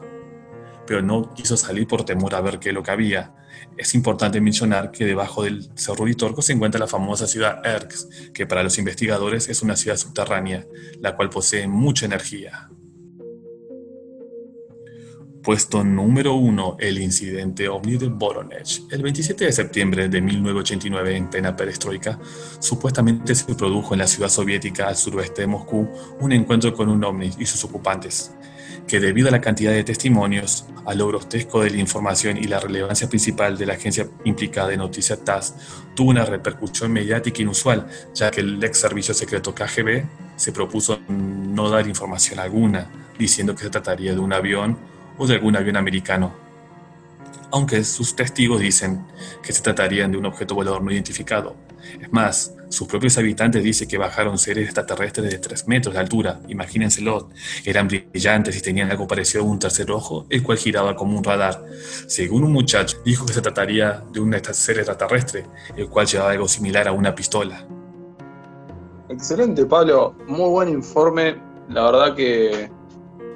pero 0.85 1.01
no 1.01 1.33
quiso 1.33 1.55
salir 1.55 1.87
por 1.87 2.03
temor 2.03 2.35
a 2.35 2.41
ver 2.41 2.59
qué 2.59 2.69
es 2.69 2.75
lo 2.75 2.83
que 2.83 2.91
había. 2.91 3.33
Es 3.77 3.95
importante 3.95 4.41
mencionar 4.41 4.91
que 4.91 5.05
debajo 5.05 5.43
del 5.43 5.69
Cerro 5.75 6.05
Litorco 6.05 6.41
se 6.41 6.53
encuentra 6.53 6.79
la 6.79 6.87
famosa 6.87 7.27
ciudad 7.27 7.65
Erx, 7.65 8.31
que 8.33 8.45
para 8.45 8.63
los 8.63 8.77
investigadores 8.77 9.47
es 9.47 9.61
una 9.61 9.75
ciudad 9.75 9.97
subterránea, 9.97 10.65
la 10.99 11.15
cual 11.15 11.29
posee 11.29 11.67
mucha 11.67 12.05
energía. 12.05 12.69
Puesto 15.43 15.85
número 15.85 16.33
1, 16.33 16.77
el 16.79 16.99
incidente 16.99 17.69
ovni 17.69 17.95
de 17.95 18.07
Voronezh. 18.07 18.81
El 18.91 19.01
27 19.01 19.45
de 19.45 19.51
septiembre 19.53 20.09
de 20.09 20.19
1989, 20.19 21.15
en 21.15 21.29
plena 21.29 21.55
perestroika, 21.55 22.19
supuestamente 22.59 23.33
se 23.33 23.55
produjo 23.55 23.93
en 23.93 23.99
la 23.99 24.07
ciudad 24.07 24.27
soviética 24.27 24.89
al 24.89 24.97
suroeste 24.97 25.43
de 25.43 25.47
Moscú 25.47 25.87
un 26.19 26.33
encuentro 26.33 26.73
con 26.73 26.89
un 26.89 27.01
ovni 27.05 27.31
y 27.39 27.45
sus 27.45 27.63
ocupantes, 27.63 28.33
que 28.85 28.99
debido 28.99 29.29
a 29.29 29.31
la 29.31 29.39
cantidad 29.39 29.71
de 29.71 29.85
testimonios, 29.85 30.65
a 30.85 30.93
lo 30.93 31.07
grotesco 31.07 31.61
de 31.63 31.69
la 31.69 31.77
información 31.77 32.37
y 32.37 32.43
la 32.43 32.59
relevancia 32.59 33.07
principal 33.07 33.57
de 33.57 33.65
la 33.65 33.73
agencia 33.75 34.09
implicada 34.25 34.67
de 34.67 34.77
noticias 34.77 35.23
TASS, 35.23 35.55
tuvo 35.95 36.09
una 36.09 36.25
repercusión 36.25 36.91
mediática 36.91 37.41
inusual, 37.41 37.87
ya 38.13 38.29
que 38.29 38.41
el 38.41 38.61
ex 38.61 38.77
servicio 38.77 39.13
secreto 39.13 39.55
KGB 39.55 40.03
se 40.35 40.51
propuso 40.51 40.99
no 41.07 41.69
dar 41.69 41.87
información 41.87 42.39
alguna, 42.39 42.89
diciendo 43.17 43.55
que 43.55 43.63
se 43.63 43.69
trataría 43.69 44.11
de 44.11 44.19
un 44.19 44.33
avión 44.33 44.98
o 45.19 45.27
de 45.27 45.35
algún 45.35 45.55
avión 45.55 45.77
americano, 45.77 46.33
aunque 47.51 47.83
sus 47.83 48.15
testigos 48.15 48.61
dicen 48.61 49.05
que 49.43 49.53
se 49.53 49.61
trataría 49.61 50.07
de 50.07 50.17
un 50.17 50.25
objeto 50.25 50.55
volador 50.55 50.81
no 50.81 50.91
identificado. 50.91 51.55
Es 51.99 52.11
más, 52.11 52.53
sus 52.69 52.87
propios 52.87 53.17
habitantes 53.17 53.63
dicen 53.63 53.87
que 53.87 53.97
bajaron 53.97 54.37
seres 54.37 54.65
extraterrestres 54.65 55.31
de 55.31 55.39
3 55.39 55.67
metros 55.67 55.93
de 55.93 55.99
altura, 55.99 56.39
imagínenselo, 56.47 57.29
eran 57.65 57.87
brillantes 57.87 58.55
y 58.55 58.61
tenían 58.61 58.91
algo 58.91 59.07
parecido 59.07 59.43
a 59.43 59.47
un 59.47 59.59
tercer 59.59 59.89
ojo, 59.91 60.25
el 60.29 60.43
cual 60.43 60.57
giraba 60.57 60.95
como 60.95 61.17
un 61.17 61.23
radar. 61.23 61.63
Según 62.07 62.43
un 62.43 62.51
muchacho, 62.51 62.97
dijo 63.03 63.25
que 63.25 63.33
se 63.33 63.41
trataría 63.41 64.03
de 64.11 64.19
un 64.19 64.33
ser 64.53 64.77
extraterrestre, 64.77 65.45
el 65.75 65.89
cual 65.89 66.05
llevaba 66.05 66.31
algo 66.31 66.47
similar 66.47 66.87
a 66.87 66.91
una 66.91 67.15
pistola. 67.15 67.65
Excelente, 69.09 69.65
Pablo, 69.65 70.15
muy 70.27 70.49
buen 70.49 70.69
informe, 70.69 71.35
la 71.69 71.85
verdad 71.85 72.15
que 72.15 72.69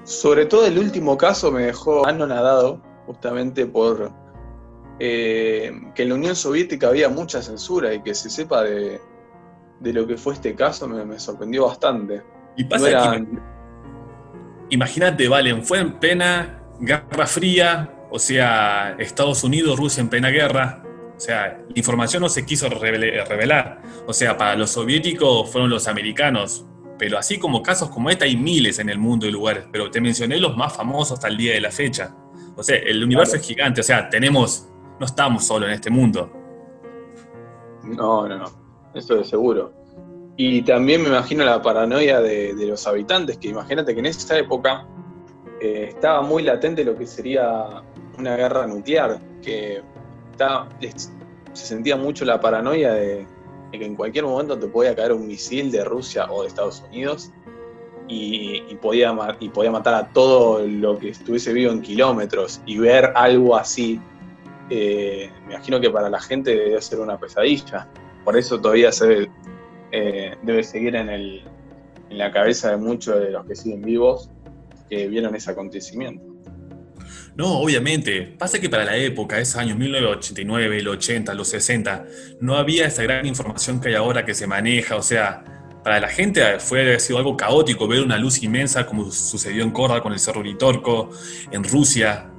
sobre 0.04 0.46
todo 0.46 0.66
el 0.66 0.78
último 0.78 1.18
caso 1.18 1.52
me 1.52 1.64
dejó 1.64 2.06
anonadado, 2.06 2.82
justamente 3.06 3.66
por 3.66 4.12
eh, 5.00 5.72
que 5.96 6.04
en 6.04 6.10
la 6.10 6.16
Unión 6.16 6.36
Soviética 6.36 6.88
había 6.88 7.10
mucha 7.10 7.42
censura 7.42 7.94
y 7.94 8.02
que 8.02 8.14
se 8.14 8.30
sepa 8.30 8.64
de, 8.64 9.00
lo 9.82 10.08
que 10.08 10.18
fue 10.18 10.34
este 10.34 10.56
caso 10.56 10.88
me, 10.88 11.20
sorprendió 11.20 11.66
bastante. 11.68 12.22
Y 12.56 12.66
pasa 12.66 13.18
imagínate, 14.70 15.28
Valen, 15.28 15.64
fue 15.64 15.80
en 15.80 16.00
plena 16.00 16.62
Guerra 16.80 17.28
Fría, 17.28 17.94
o 18.10 18.20
sea, 18.20 18.96
Estados 19.00 19.44
Unidos, 19.44 19.78
Rusia 19.78 20.02
en 20.02 20.10
plena 20.10 20.30
guerra. 20.30 20.84
O 21.16 21.20
sea, 21.20 21.60
la 21.68 21.74
información 21.76 22.22
no 22.22 22.30
se 22.30 22.46
quiso 22.46 22.68
revelar. 22.70 23.82
O 24.08 24.14
sea, 24.14 24.38
para 24.38 24.56
los 24.56 24.72
soviéticos 24.72 25.50
fueron 25.52 25.70
los 25.70 25.88
americanos, 25.88 26.66
pero 26.98 27.18
así 27.18 27.38
como 27.38 27.62
casos 27.62 27.90
como 27.90 28.10
este 28.10 28.26
hay 28.26 28.38
miles 28.38 28.80
en 28.80 28.90
el 28.90 28.98
mundo 28.98 29.26
de 29.26 29.32
lugares, 29.32 29.66
pero 29.72 29.90
te 29.90 30.00
mencioné 30.00 30.38
los 30.38 30.56
más 30.56 30.76
famosos 30.76 31.14
hasta 31.14 31.28
el 31.28 31.38
día 31.38 31.54
de 31.54 31.62
la 31.62 31.72
fecha. 31.72 32.16
O 32.56 32.64
sea, 32.64 32.78
el 32.78 33.04
universo 33.04 33.36
es 33.36 33.46
gigante, 33.46 33.82
o 33.82 33.84
sea, 33.84 34.10
tenemos, 34.10 34.70
no 35.00 35.06
estamos 35.06 35.44
solo 35.44 35.66
en 35.66 35.74
este 35.74 35.90
mundo. 35.90 36.32
No, 37.84 38.28
no, 38.28 38.38
no, 38.38 38.46
eso 38.94 39.16
de 39.16 39.24
seguro. 39.24 39.74
Y 40.38 40.62
también 40.64 41.02
me 41.02 41.10
imagino 41.10 41.44
la 41.44 41.62
paranoia 41.62 42.20
de, 42.20 42.54
los 42.66 42.88
habitantes, 42.88 43.38
que 43.38 43.50
imagínate 43.50 43.94
que 43.94 44.00
en 44.00 44.08
esa 44.08 44.38
época 44.38 44.88
eh, 45.62 45.88
estaba 45.90 46.22
muy 46.22 46.44
latente 46.44 46.84
lo 46.84 46.96
que 46.96 47.06
sería 47.06 47.84
una 48.18 48.36
guerra 48.36 48.66
nuclear, 48.68 49.20
que 49.42 49.82
se 51.54 51.66
sentía 51.66 51.96
mucho 51.96 52.26
la 52.26 52.40
paranoia 52.40 52.94
de, 52.94 53.28
que 53.80 53.86
en 53.86 53.96
cualquier 53.96 54.25
momento 54.25 54.58
te 54.58 54.68
podía 54.68 54.96
caer 54.96 55.13
un 55.13 55.27
misil 55.27 55.72
de 55.72 55.84
Rusia 55.84 56.32
o 56.32 56.42
de 56.42 56.48
Estados 56.48 56.84
Unidos 56.89 57.32
y, 58.08 58.75
podía, 58.82 59.15
y 59.39 59.50
podía 59.50 59.72
matar 59.72 59.94
a 59.96 60.10
todo 60.10 60.65
lo 60.65 60.98
que 60.98 61.10
estuviese 61.10 61.53
vivo 61.53 61.72
en 61.72 61.82
kilómetros 61.82 62.62
y 62.65 62.77
ver 62.77 63.12
algo 63.15 63.56
así, 63.56 64.00
eh, 64.70 65.30
me 65.48 65.53
imagino 65.53 65.80
que 65.80 65.89
para 65.89 66.10
la 66.10 66.20
gente 66.20 66.56
debe 66.56 66.82
ser 66.82 67.00
una 67.00 67.18
pesadilla. 67.18 67.88
Por 68.24 68.38
eso 68.38 68.60
todavía 68.60 68.92
se 68.92 69.08
debe, 69.08 69.32
eh, 69.92 70.36
debe 70.44 70.63
seguir 70.63 70.96
en, 70.96 71.10
el, 71.10 71.44
en 72.10 72.18
la 72.18 72.32
cabeza 72.32 72.72
de 72.72 72.77
muchos 72.77 73.20
de 73.20 73.32
los 73.32 73.46
que 73.46 73.56
siguen 73.56 73.82
vivos 73.82 74.30
que 74.89 75.08
vieron 75.08 75.36
ese 75.36 75.51
acontecimiento. 75.51 76.33
No, 77.36 77.60
obviamente. 77.60 78.22
Pasa 78.22 78.60
que 78.60 78.70
para 78.70 78.86
la 78.86 78.96
época, 78.96 79.39
esos 79.39 79.58
años 79.58 79.77
1989, 79.77 80.79
el 80.79 80.88
80, 80.88 81.34
los 81.34 81.48
60, 81.50 82.05
no 82.41 82.55
había 82.55 82.86
esa 82.86 83.03
gran 83.03 83.25
información 83.25 83.79
que 83.79 83.89
hay 83.89 83.96
ahora 83.96 84.25
que 84.25 84.34
se 84.34 84.48
maneja. 84.48 84.96
O 84.96 85.01
sea, 85.01 85.43
para 85.84 86.00
la 86.00 86.10
gente 86.10 86.60
fue 86.60 87.00
sido 87.00 87.17
algo 87.17 87.36
caótico 87.36 87.88
ver 87.88 88.01
una 88.01 88.17
luz 88.17 88.41
inmensa 88.43 88.86
como 88.86 89.12
sucedió 89.12 89.63
en 89.63 89.72
Córdoba 89.72 90.01
con 90.01 90.13
el 90.13 90.20
Cerro 90.20 90.43
Litorco, 90.43 91.10
en 91.51 91.63
Rusia. 91.63 92.29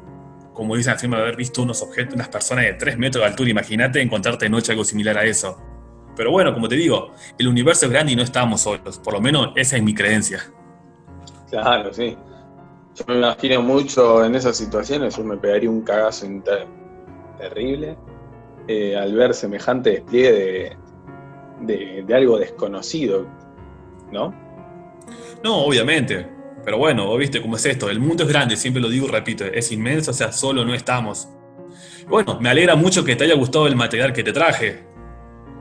Como 0.54 0.76
dicen, 0.76 0.92
afirma 0.92 1.18
haber 1.18 1.36
visto 1.36 1.62
unos 1.62 1.82
objetos, 1.82 2.14
unas 2.14 2.28
personas 2.28 2.64
de 2.64 2.74
3 2.74 2.96
metros 2.96 3.22
de 3.22 3.28
altura. 3.28 3.50
Imagínate 3.50 4.00
encontrarte 4.00 4.44
de 4.44 4.50
noche 4.50 4.72
algo 4.72 4.84
similar 4.84 5.18
a 5.18 5.24
eso. 5.24 5.60
Pero 6.16 6.30
bueno, 6.30 6.54
como 6.54 6.68
te 6.68 6.76
digo, 6.76 7.12
el 7.38 7.48
universo 7.48 7.86
es 7.86 7.92
grande 7.92 8.12
y 8.12 8.16
no 8.16 8.22
estamos 8.22 8.62
solos. 8.62 8.98
Por 8.98 9.14
lo 9.14 9.20
menos 9.20 9.52
esa 9.56 9.76
es 9.76 9.82
mi 9.82 9.94
creencia. 9.94 10.44
Claro, 11.50 11.92
sí. 11.92 12.16
Yo 12.94 13.04
me 13.08 13.16
imagino 13.16 13.60
mucho 13.62 14.24
en 14.24 14.34
esas 14.36 14.56
situaciones, 14.56 15.16
yo 15.16 15.24
me 15.24 15.36
pegaría 15.36 15.68
un 15.68 15.82
cagazo 15.82 16.26
terrible 17.38 17.96
eh, 18.68 18.96
al 18.96 19.14
ver 19.14 19.34
semejante 19.34 19.90
despliegue 19.90 20.76
de, 21.60 22.14
algo 22.14 22.38
desconocido, 22.38 23.26
¿no? 24.12 24.32
No, 25.42 25.64
obviamente. 25.64 26.28
Pero 26.64 26.78
bueno, 26.78 27.06
vos 27.06 27.18
viste 27.18 27.42
cómo 27.42 27.56
es 27.56 27.66
esto. 27.66 27.90
El 27.90 28.00
mundo 28.00 28.22
es 28.22 28.28
grande, 28.30 28.56
siempre 28.56 28.80
lo 28.80 28.88
digo 28.88 29.06
y 29.06 29.10
repito, 29.10 29.44
es 29.44 29.70
inmenso, 29.70 30.12
o 30.12 30.14
sea, 30.14 30.32
solo 30.32 30.64
no 30.64 30.72
estamos. 30.72 31.28
Bueno, 32.08 32.38
me 32.40 32.48
alegra 32.48 32.74
mucho 32.74 33.04
que 33.04 33.16
te 33.16 33.24
haya 33.24 33.34
gustado 33.34 33.66
el 33.66 33.76
material 33.76 34.12
que 34.12 34.22
te 34.22 34.32
traje. 34.32 34.86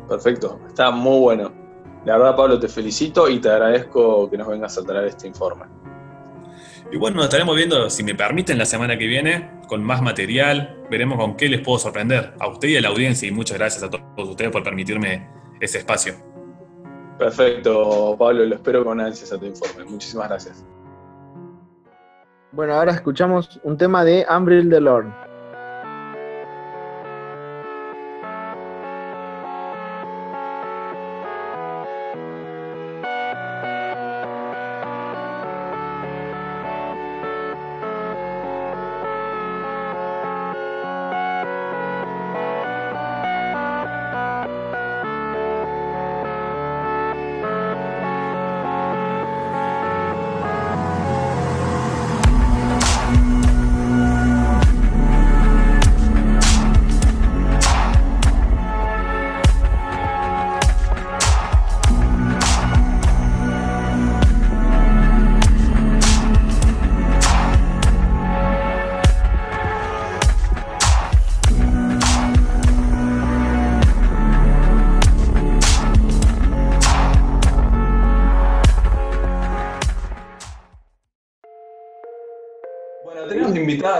Perfecto, 0.07 0.59
está 0.67 0.91
muy 0.91 1.19
bueno. 1.19 1.51
La 2.05 2.17
verdad, 2.17 2.35
Pablo, 2.35 2.59
te 2.59 2.67
felicito 2.67 3.29
y 3.29 3.39
te 3.39 3.49
agradezco 3.49 4.29
que 4.29 4.37
nos 4.37 4.47
vengas 4.47 4.77
a 4.77 4.83
traer 4.83 5.07
este 5.07 5.27
informe. 5.27 5.65
Y 6.91 6.97
bueno, 6.97 7.17
nos 7.17 7.25
estaremos 7.25 7.55
viendo, 7.55 7.89
si 7.89 8.03
me 8.03 8.13
permiten, 8.13 8.57
la 8.57 8.65
semana 8.65 8.97
que 8.97 9.07
viene 9.07 9.49
con 9.67 9.83
más 9.83 10.01
material. 10.01 10.77
Veremos 10.89 11.17
con 11.17 11.35
qué 11.35 11.49
les 11.49 11.61
puedo 11.61 11.79
sorprender 11.79 12.33
a 12.39 12.47
usted 12.47 12.67
y 12.67 12.77
a 12.77 12.81
la 12.81 12.89
audiencia. 12.89 13.27
Y 13.27 13.31
muchas 13.31 13.57
gracias 13.57 13.83
a 13.83 13.89
todos 13.89 14.29
ustedes 14.29 14.51
por 14.51 14.63
permitirme 14.63 15.27
ese 15.59 15.79
espacio. 15.79 16.15
Perfecto, 17.17 18.15
Pablo, 18.17 18.45
lo 18.45 18.55
espero 18.55 18.83
con 18.83 18.99
ansias 18.99 19.31
a 19.31 19.39
tu 19.39 19.45
informe. 19.45 19.85
Muchísimas 19.85 20.29
gracias. 20.29 20.65
Bueno, 22.51 22.75
ahora 22.75 22.91
escuchamos 22.91 23.59
un 23.63 23.77
tema 23.77 24.03
de 24.03 24.25
Ambril 24.27 24.69
Delorme. 24.69 25.22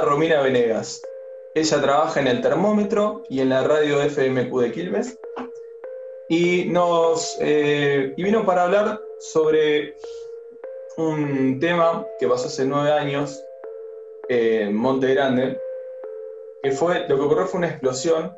Romina 0.04 0.42
Venegas. 0.42 1.02
Ella 1.56 1.82
trabaja 1.82 2.20
en 2.20 2.28
el 2.28 2.42
termómetro 2.42 3.24
y 3.30 3.40
en 3.40 3.50
la 3.50 3.64
radio 3.64 4.02
FMQ 4.02 4.60
de 4.60 4.72
Quilmes. 4.72 5.18
Y, 6.28 6.66
nos, 6.66 7.38
eh, 7.40 8.14
y 8.18 8.24
vino 8.24 8.46
para 8.46 8.64
hablar 8.64 9.00
sobre 9.20 9.96
un 10.98 11.60
tema 11.62 12.06
que 12.20 12.28
pasó 12.28 12.48
hace 12.48 12.66
nueve 12.66 12.92
años 12.92 13.42
en 14.28 14.76
Monte 14.76 15.14
Grande, 15.14 15.58
que 16.62 16.72
fue, 16.72 17.08
lo 17.08 17.16
que 17.16 17.24
ocurrió 17.24 17.46
fue 17.46 17.60
una 17.60 17.70
explosión 17.70 18.36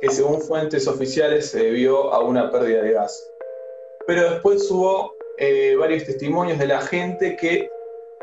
que 0.00 0.08
según 0.08 0.40
fuentes 0.40 0.88
oficiales 0.88 1.50
se 1.50 1.64
debió 1.64 2.14
a 2.14 2.20
una 2.20 2.50
pérdida 2.50 2.82
de 2.82 2.92
gas. 2.92 3.30
Pero 4.06 4.30
después 4.30 4.70
hubo 4.70 5.12
eh, 5.36 5.76
varios 5.76 6.04
testimonios 6.04 6.58
de 6.58 6.66
la 6.66 6.80
gente 6.80 7.36
que 7.36 7.70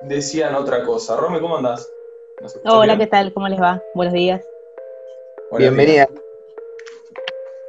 decían 0.01 0.55
otra 0.55 0.83
cosa. 0.83 1.15
Rome, 1.15 1.39
¿cómo 1.39 1.57
andás? 1.57 1.87
Hola, 2.65 2.95
¿qué 2.97 3.07
tal? 3.07 3.33
¿Cómo 3.33 3.47
les 3.47 3.59
va? 3.59 3.81
Buenos 3.95 4.13
días. 4.13 4.45
Bienvenida. 5.57 6.07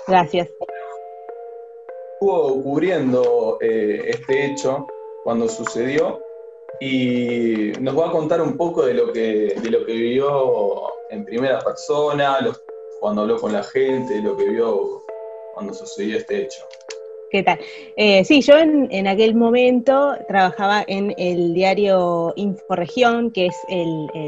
Gracias. 0.07 0.51
Estuvo 2.15 2.63
cubriendo 2.63 3.57
eh, 3.63 4.03
este 4.09 4.47
hecho 4.47 4.87
cuando 5.25 5.49
sucedió 5.49 6.21
y 6.81 7.73
nos 7.81 7.99
va 7.99 8.09
a 8.09 8.13
contar 8.13 8.43
un 8.43 8.59
poco 8.59 8.85
de 8.85 8.93
lo 8.93 9.11
que, 9.11 9.55
de 9.59 9.71
lo 9.71 9.87
que 9.87 9.93
vivió 9.93 10.83
en 11.09 11.25
primera 11.25 11.61
persona, 11.61 12.39
cuando 13.01 13.23
habló 13.23 13.41
con 13.41 13.55
la 13.55 13.63
gente, 13.63 14.21
lo 14.21 14.37
que 14.37 14.51
vio 14.51 15.03
cuando 15.55 15.73
sucedió 15.73 16.19
este 16.19 16.43
hecho. 16.43 16.63
¿Qué 17.31 17.43
tal? 17.43 17.59
Eh, 17.97 18.25
sí, 18.25 18.41
yo 18.41 18.57
en, 18.57 19.07
aquel 19.07 19.35
momento 19.35 20.17
trabajaba 20.29 20.83
en 20.87 21.15
el 21.19 21.53
diario 21.53 22.33
Inforegión, 22.37 23.31
que 23.31 23.47
es 23.47 23.57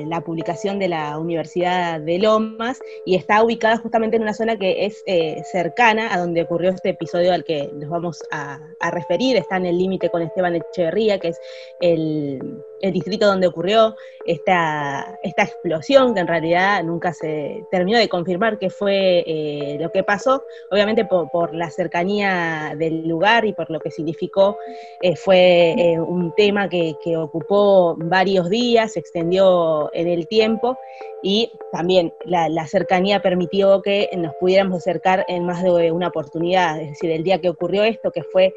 la 0.06 0.20
publicación 0.20 0.78
de 0.78 0.88
la 0.88 1.18
Universidad 1.18 1.98
de 1.98 2.18
Lomas, 2.18 2.78
y 3.06 3.14
está 3.14 3.42
ubicada 3.42 3.78
justamente 3.78 4.16
en 4.16 4.22
una 4.22 4.34
zona 4.34 4.58
que 4.58 4.84
es 4.84 5.02
eh, 5.06 5.40
cercana 5.50 6.12
a 6.12 6.18
donde 6.18 6.42
ocurrió 6.42 6.70
este 6.70 6.90
episodio 6.90 7.32
al 7.32 7.44
que 7.44 7.70
nos 7.72 7.88
vamos 7.88 8.22
a, 8.30 8.60
a 8.80 8.90
referir. 8.90 9.38
Está 9.38 9.56
en 9.56 9.66
el 9.66 9.78
límite 9.78 10.10
con 10.10 10.20
Esteban 10.20 10.56
Echeverría, 10.56 11.18
que 11.18 11.28
es 11.28 11.40
el, 11.80 12.38
el 12.80 12.92
distrito 12.92 13.26
donde 13.26 13.46
ocurrió 13.46 13.96
esta, 14.24 15.18
esta 15.22 15.42
explosión, 15.42 16.14
que 16.14 16.20
en 16.20 16.26
realidad 16.26 16.82
nunca 16.84 17.12
se 17.12 17.64
terminó 17.70 17.98
de 17.98 18.08
confirmar 18.08 18.58
qué 18.58 18.70
fue 18.70 19.24
eh, 19.26 19.78
lo 19.80 19.90
que 19.90 20.02
pasó, 20.02 20.44
obviamente 20.70 21.04
por, 21.04 21.54
la 21.54 21.70
cercanía 21.70 22.74
del 22.76 23.08
lugar 23.08 23.44
y 23.44 23.52
por 23.52 23.70
lo 23.70 23.80
que 23.80 23.90
significó, 23.90 24.58
eh, 25.00 25.16
fue 25.16 25.74
eh, 25.76 25.98
un 25.98 26.32
tema 26.34 26.68
que, 26.68 26.94
ocupó 27.16 27.96
varios 27.98 28.48
días, 28.48 28.92
se 28.92 29.00
extendió 29.00 29.90
en 29.92 30.06
el 30.06 30.28
tiempo 30.28 30.78
y 31.22 31.52
también 31.72 32.14
la, 32.24 32.48
la, 32.48 32.66
cercanía 32.66 33.20
permitió 33.20 33.82
que 33.82 34.08
nos 34.16 34.34
pudiéramos 34.36 34.78
acercar 34.78 35.24
en 35.28 35.44
más 35.44 35.62
de 35.62 35.90
una 35.90 36.08
oportunidad, 36.08 36.80
es 36.80 36.90
decir, 36.90 37.10
el 37.10 37.24
día 37.24 37.40
que 37.40 37.48
ocurrió 37.48 37.82
esto, 37.82 38.12
que 38.12 38.22
fue 38.22 38.54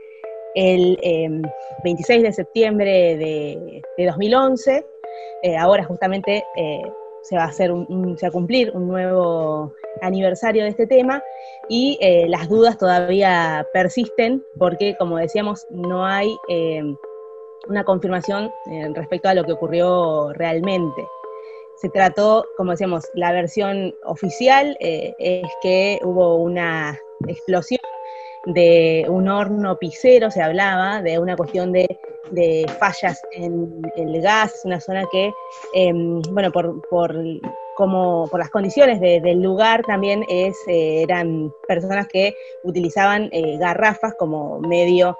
el 0.55 0.97
26 1.83 2.17
em, 2.17 2.23
de 2.23 2.33
septiembre 2.33 3.17
de, 3.17 3.81
2011. 4.05 4.85
Eh, 5.43 5.57
ahora 5.57 5.83
justamente 5.83 6.43
eh, 6.55 6.81
se 7.23 7.35
va 7.35 7.43
a 7.43 7.47
hacer 7.47 7.71
se 8.17 8.25
va 8.25 8.29
a 8.29 8.31
cumplir 8.31 8.71
un 8.73 8.87
nuevo 8.87 9.73
aniversario 10.01 10.63
de 10.63 10.69
este 10.69 10.87
tema 10.87 11.23
y 11.69 11.97
eh, 12.01 12.27
las 12.27 12.49
dudas 12.49 12.77
todavía 12.77 13.67
persisten 13.73 14.43
porque, 14.57 14.95
como 14.97 15.17
decíamos, 15.17 15.65
no 15.69 16.05
hay 16.05 16.35
em, 16.49 16.95
una 17.69 17.83
confirmación 17.85 18.51
respecto 18.93 19.29
a 19.29 19.33
lo 19.33 19.45
que 19.45 19.53
ocurrió 19.53 20.33
realmente. 20.33 21.05
Se 21.77 21.89
trató, 21.89 22.45
como 22.57 22.71
decíamos, 22.71 23.05
la 23.13 23.31
versión 23.31 23.95
oficial 24.05 24.75
es 24.79 25.47
que 25.61 25.99
hubo 26.03 26.35
una 26.35 26.99
explosión 27.27 27.79
de 28.45 29.05
un 29.07 29.27
horno 29.29 29.77
pisero, 29.77 30.29
se 30.29 30.41
hablaba 30.41 31.01
de 31.01 31.19
una 31.19 31.35
cuestión 31.35 31.71
de, 31.71 31.87
fallas 32.79 33.21
en 33.31 33.81
el 33.95 34.21
gas, 34.21 34.61
una 34.63 34.79
zona 34.79 35.05
que, 35.11 35.31
em, 35.73 36.21
bueno, 36.31 36.51
por, 36.51 36.81
por, 36.89 37.15
como, 37.75 38.27
por 38.29 38.39
las 38.39 38.49
condiciones 38.49 38.99
del 38.99 39.41
lugar 39.41 39.83
también 39.83 40.23
es, 40.27 40.57
eh, 40.67 41.03
eran 41.03 41.51
personas 41.67 42.07
que 42.07 42.35
utilizaban 42.63 43.29
eh, 43.31 43.57
garrafas 43.57 44.13
como 44.17 44.59
medio 44.59 45.17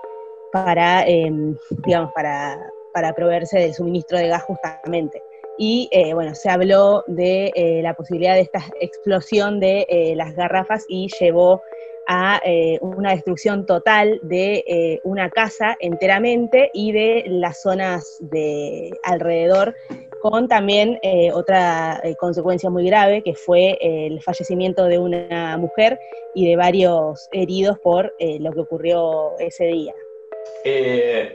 para, 0.51 1.07
em, 1.07 1.55
digamos, 1.85 2.11
para, 2.13 2.59
para 2.93 3.13
proveerse 3.13 3.59
del 3.59 3.73
suministro 3.73 4.17
de 4.17 4.27
gas 4.27 4.43
justamente. 4.43 5.21
Y 5.57 5.87
eh, 5.91 6.13
bueno, 6.15 6.33
se 6.33 6.49
habló 6.49 7.03
de 7.05 7.79
la 7.83 7.93
posibilidad 7.93 8.33
de 8.33 8.41
esta 8.41 8.63
explosión 8.81 9.59
de 9.59 10.13
las 10.15 10.35
garrafas 10.35 10.83
y 10.87 11.07
llevó 11.19 11.61
a 12.07 12.41
eh, 12.45 12.77
una 12.81 13.11
destrucción 13.11 13.65
total 13.65 14.19
de 14.23 14.63
eh, 14.67 15.01
una 15.03 15.29
casa 15.29 15.75
enteramente 15.79 16.69
y 16.73 16.91
de 16.91 17.23
las 17.27 17.61
zonas 17.61 18.17
de 18.19 18.91
alrededor, 19.03 19.75
con 20.21 20.47
también 20.47 20.99
eh, 21.01 21.31
otra 21.33 22.01
consecuencia 22.19 22.69
muy 22.69 22.85
grave, 22.85 23.23
que 23.23 23.35
fue 23.35 23.77
el 23.81 24.21
fallecimiento 24.21 24.85
de 24.85 24.97
una 24.97 25.57
mujer 25.57 25.99
y 26.33 26.47
de 26.47 26.55
varios 26.55 27.27
heridos 27.31 27.77
por 27.79 28.13
lo 28.19 28.51
que 28.51 28.59
ocurrió 28.59 29.37
ese 29.39 29.65
día. 29.65 29.93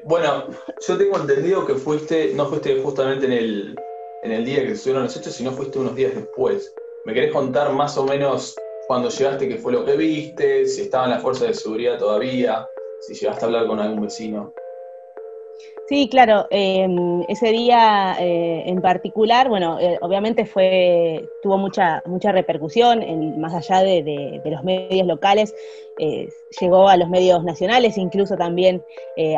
bueno, 0.04 0.46
yo 0.86 0.96
tengo 0.96 1.18
entendido 1.18 1.66
que 1.66 1.74
fuiste, 1.74 2.32
no 2.34 2.46
fuiste 2.46 2.80
justamente 2.82 3.26
en 3.26 3.32
el, 3.32 3.76
en 4.22 4.32
el 4.32 4.44
día 4.44 4.62
que 4.62 4.74
sucedieron 4.74 5.04
los 5.04 5.16
hechos, 5.16 5.34
sino 5.34 5.52
fuiste 5.52 5.78
unos 5.78 5.94
días 5.94 6.14
después. 6.14 6.74
¿Me 7.04 7.12
querés 7.12 7.32
contar 7.32 7.72
más 7.72 7.96
o 7.98 8.04
menos 8.04 8.56
cuando 8.88 9.10
llegaste, 9.10 9.46
qué 9.46 9.58
fue 9.58 9.70
lo 9.70 9.84
que 9.84 9.98
viste, 9.98 10.66
si 10.66 10.80
estaban 10.80 11.10
las 11.10 11.20
fuerzas 11.20 11.48
de 11.48 11.54
seguridad 11.54 11.98
todavía, 11.98 12.66
si 13.02 13.12
llegaste 13.12 13.44
a 13.44 13.48
hablar 13.48 13.66
con 13.66 13.78
algún 13.78 14.00
vecino. 14.00 14.54
Sí, 15.88 16.06
claro. 16.10 16.46
Em, 16.50 17.22
ese 17.28 17.50
día 17.50 18.14
eh, 18.20 18.64
en 18.66 18.82
particular, 18.82 19.48
bueno, 19.48 19.80
eh, 19.80 19.96
obviamente 20.02 20.44
fue 20.44 21.26
tuvo 21.42 21.56
mucha 21.56 22.02
mucha 22.04 22.30
repercusión, 22.30 23.02
en, 23.02 23.40
más 23.40 23.54
allá 23.54 23.82
de, 23.82 24.42
los 24.44 24.62
medios 24.64 25.06
locales, 25.06 25.54
eh, 25.98 26.28
llegó 26.60 26.90
a 26.90 26.98
los 26.98 27.08
medios 27.08 27.42
nacionales, 27.42 27.96
incluso 27.96 28.36
también 28.36 28.84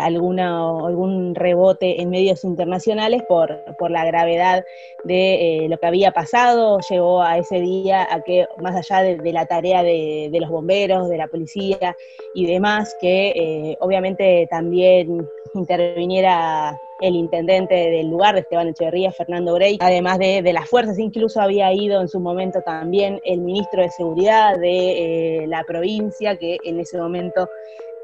alguna, 0.01 0.59
algún 0.87 1.35
rebote 1.35 2.03
en 2.03 2.11
medios 2.11 2.45
internacionales 2.45 3.23
por, 3.29 3.57
por 3.79 3.91
la 3.91 4.05
gravedad 4.05 4.65
de 5.05 5.67
lo 5.71 5.79
que 5.79 5.87
había 5.87 6.11
pasado. 6.11 6.81
Llegó 6.91 7.23
a 7.23 7.39
ese 7.39 7.61
día 7.61 8.07
a 8.11 8.23
que, 8.23 8.47
más 8.59 8.75
allá 8.77 9.03
de, 9.03 9.33
la 9.33 9.47
tarea 9.47 9.83
de, 9.83 10.29
de, 10.31 10.41
los 10.41 10.51
bomberos, 10.51 11.09
de 11.09 11.17
la 11.17 11.29
policía 11.29 11.97
y 12.35 12.47
demás, 12.47 12.95
que 13.01 13.77
obviamente 13.81 14.47
también 14.51 15.27
interviniera 15.55 16.40
el 17.01 17.15
intendente 17.15 17.75
del 17.75 18.09
lugar, 18.09 18.37
Esteban 18.37 18.69
Echeverría, 18.69 19.13
Fernando 19.13 19.55
Grey, 19.55 19.79
además 19.81 20.19
de, 20.19 20.43
las 20.53 20.69
fuerzas, 20.69 20.99
incluso 20.99 21.41
había 21.41 21.73
ido 21.73 22.01
en 22.01 22.09
su 22.09 22.21
momento 22.21 22.61
también 22.63 23.21
el 23.25 23.41
ministro 23.41 23.83
de 23.83 23.91
Seguridad 23.91 24.59
de 24.59 25.43
eh, 25.43 25.47
la 25.47 25.65
provincia, 25.65 26.37
que 26.37 26.59
en 26.65 26.81
ese 26.81 26.99
momento 26.99 27.49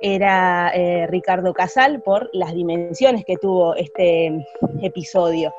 era 0.00 0.70
eh, 0.74 1.06
Ricardo 1.06 1.52
Casal, 1.52 2.02
por 2.02 2.30
las 2.32 2.54
dimensiones 2.54 3.24
que 3.24 3.36
tuvo 3.36 3.74
este 3.74 4.46
episodio. 4.82 5.52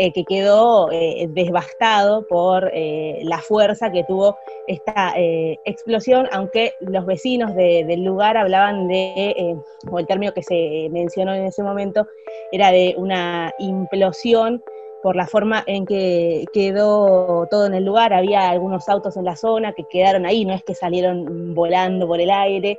Eh, 0.00 0.12
que 0.12 0.24
quedó 0.24 0.92
eh, 0.92 1.26
devastado 1.30 2.24
por 2.28 2.70
eh, 2.72 3.18
la 3.24 3.38
fuerza 3.38 3.90
que 3.90 4.04
tuvo 4.04 4.38
esta 4.68 5.12
explosión, 5.16 6.28
aunque 6.30 6.74
los 6.78 7.04
vecinos 7.04 7.52
del 7.56 8.04
lugar 8.04 8.36
hablaban 8.36 8.86
de, 8.86 9.56
o 9.90 9.98
el 9.98 10.06
término 10.06 10.32
que 10.32 10.44
se 10.44 10.88
mencionó 10.92 11.34
en 11.34 11.46
ese 11.46 11.64
momento, 11.64 12.06
era 12.52 12.70
de 12.70 12.94
una 12.96 13.52
implosión 13.58 14.62
por 15.02 15.16
la 15.16 15.26
forma 15.26 15.64
en 15.66 15.84
que 15.84 16.44
quedó 16.52 17.48
todo 17.50 17.66
en 17.66 17.74
el 17.74 17.84
lugar. 17.84 18.12
Había 18.12 18.50
algunos 18.50 18.88
autos 18.88 19.16
en 19.16 19.24
la 19.24 19.34
zona 19.34 19.72
que 19.72 19.82
quedaron 19.90 20.26
ahí, 20.26 20.44
no 20.44 20.54
es 20.54 20.62
que 20.62 20.76
salieron 20.76 21.56
volando 21.56 22.06
por 22.06 22.20
el 22.20 22.30
aire, 22.30 22.78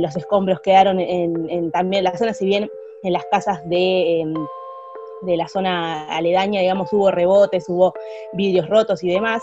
los 0.00 0.14
escombros 0.14 0.60
quedaron 0.60 1.00
en, 1.00 1.50
en, 1.50 1.72
también 1.72 2.04
la 2.04 2.16
zona, 2.16 2.34
si 2.34 2.46
bien 2.46 2.70
en 3.02 3.12
las 3.12 3.24
casas 3.26 3.68
de 3.68 4.20
em, 4.20 4.34
de 5.26 5.36
la 5.36 5.48
zona 5.48 6.08
aledaña, 6.08 6.60
digamos, 6.60 6.92
hubo 6.92 7.10
rebotes, 7.10 7.68
hubo 7.68 7.92
vidrios 8.32 8.68
rotos 8.68 9.02
y 9.02 9.10
demás. 9.10 9.42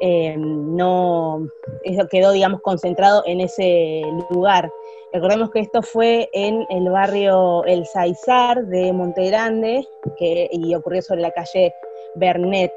Eh, 0.00 0.36
no, 0.36 1.48
eso 1.82 2.06
quedó, 2.08 2.32
digamos, 2.32 2.60
concentrado 2.62 3.22
en 3.26 3.40
ese 3.40 4.02
lugar. 4.30 4.70
Recordemos 5.12 5.50
que 5.50 5.60
esto 5.60 5.82
fue 5.82 6.28
en 6.32 6.66
el 6.70 6.90
barrio 6.90 7.64
El 7.64 7.86
Saizar 7.86 8.64
de 8.66 8.92
Monte 8.92 9.26
Grande 9.28 9.86
que, 10.18 10.48
y 10.50 10.74
ocurrió 10.74 11.02
sobre 11.02 11.20
la 11.20 11.30
calle 11.30 11.72
Bernet. 12.16 12.72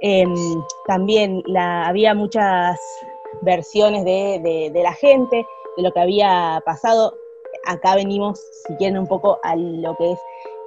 Em, 0.00 0.34
también 0.86 1.42
había 1.56 2.14
muchas 2.14 2.78
versiones 3.42 4.04
de, 4.04 4.70
de, 4.72 4.82
la 4.82 4.92
gente, 4.94 5.46
de 5.76 5.82
lo 5.82 5.92
que 5.92 6.00
había 6.00 6.62
pasado. 6.64 7.14
Acá 7.66 7.94
venimos, 7.94 8.40
si 8.66 8.74
quieren, 8.76 8.98
un 8.98 9.06
poco 9.06 9.38
a 9.42 9.56
lo 9.56 9.96
que 9.96 10.12
es 10.12 10.18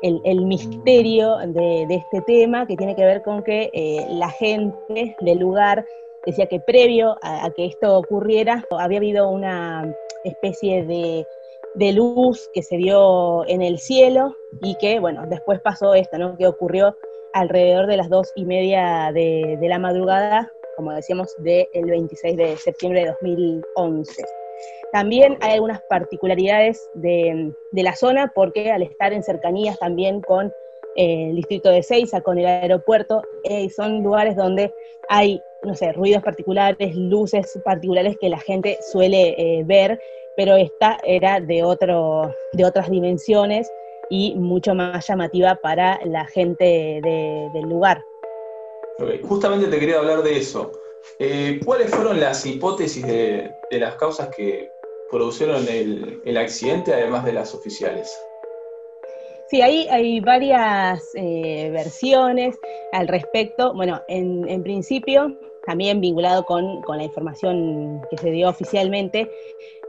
el, 0.01 0.45
misterio 0.45 1.37
de, 1.37 1.83
este 1.89 2.21
tema, 2.21 2.65
que 2.65 2.75
tiene 2.75 2.95
que 2.95 3.05
ver 3.05 3.21
con 3.21 3.43
que 3.43 3.69
eh, 3.73 4.05
la 4.09 4.29
gente 4.29 5.15
del 5.19 5.39
lugar 5.39 5.85
decía 6.25 6.47
que 6.47 6.59
previo 6.59 7.17
a, 7.21 7.49
que 7.51 7.65
esto 7.65 7.97
ocurriera 7.97 8.65
había 8.71 8.97
habido 8.97 9.29
una 9.29 9.93
especie 10.23 10.83
de, 10.85 11.25
luz 11.93 12.49
que 12.53 12.61
se 12.61 12.77
vio 12.77 13.47
en 13.47 13.61
el 13.61 13.79
cielo 13.79 14.35
y 14.61 14.75
que, 14.75 14.99
bueno, 14.99 15.25
después 15.27 15.59
pasó 15.61 15.93
esto, 15.93 16.17
¿no? 16.17 16.35
Que 16.37 16.47
ocurrió 16.47 16.95
alrededor 17.33 17.87
de 17.87 17.97
las 17.97 18.09
dos 18.09 18.31
y 18.35 18.45
media 18.45 19.11
de, 19.13 19.57
de 19.59 19.69
la 19.69 19.79
madrugada, 19.79 20.51
como 20.75 20.91
decíamos, 20.91 21.33
del 21.39 21.67
26 21.73 22.37
de 22.37 22.57
septiembre 22.57 23.01
de 23.01 23.07
2011. 23.07 24.38
También 24.91 25.37
hay 25.41 25.53
algunas 25.53 25.81
particularidades 25.89 26.89
de, 26.95 27.53
la 27.73 27.95
zona 27.95 28.31
porque 28.33 28.71
al 28.71 28.81
estar 28.81 29.13
en 29.13 29.23
cercanías 29.23 29.77
también 29.79 30.21
con 30.21 30.47
eh, 30.95 31.29
el 31.29 31.35
distrito 31.35 31.69
de 31.69 31.83
Ceiza, 31.83 32.21
con 32.21 32.37
el 32.39 32.45
aeropuerto, 32.45 33.21
eh, 33.43 33.69
son 33.69 34.03
lugares 34.03 34.35
donde 34.35 34.73
hay, 35.07 35.41
no 35.63 35.75
sé, 35.75 35.91
ruidos 35.93 36.23
particulares, 36.23 36.95
luces 36.95 37.59
particulares 37.63 38.17
que 38.19 38.29
la 38.29 38.39
gente 38.39 38.79
suele 38.91 39.35
eh, 39.37 39.63
ver, 39.63 39.99
pero 40.35 40.55
esta 40.55 40.97
era 41.03 41.39
de, 41.39 41.63
otro, 41.63 42.33
de 42.53 42.65
otras 42.65 42.89
dimensiones 42.89 43.71
y 44.09 44.33
mucho 44.35 44.73
más 44.73 45.07
llamativa 45.07 45.55
para 45.55 45.99
la 46.05 46.25
gente 46.25 46.99
del 47.03 47.69
lugar. 47.69 48.03
Justamente 49.23 49.67
te 49.67 49.79
quería 49.79 49.99
hablar 49.99 50.23
de 50.23 50.37
eso. 50.37 50.71
¿Cuáles 51.65 51.89
fueron 51.89 52.19
las 52.19 52.45
hipótesis 52.45 53.05
de, 53.05 53.51
las 53.71 53.95
causas 53.95 54.29
que 54.35 54.69
produjeron 55.09 55.65
el, 55.67 56.37
accidente, 56.37 56.93
además 56.93 57.25
de 57.25 57.33
las 57.33 57.53
oficiales. 57.53 58.15
Sí, 59.49 59.61
ahí 59.61 59.87
hay 59.89 60.19
varias 60.19 61.03
eh, 61.15 61.69
versiones 61.71 62.55
al 62.91 63.07
respecto. 63.07 63.73
Bueno, 63.73 64.01
en, 64.07 64.61
principio, 64.61 65.35
también 65.65 65.99
vinculado 65.99 66.45
con, 66.45 66.81
la 66.87 67.03
información 67.03 68.01
que 68.11 68.17
se 68.17 68.29
dio 68.29 68.49
oficialmente, 68.49 69.29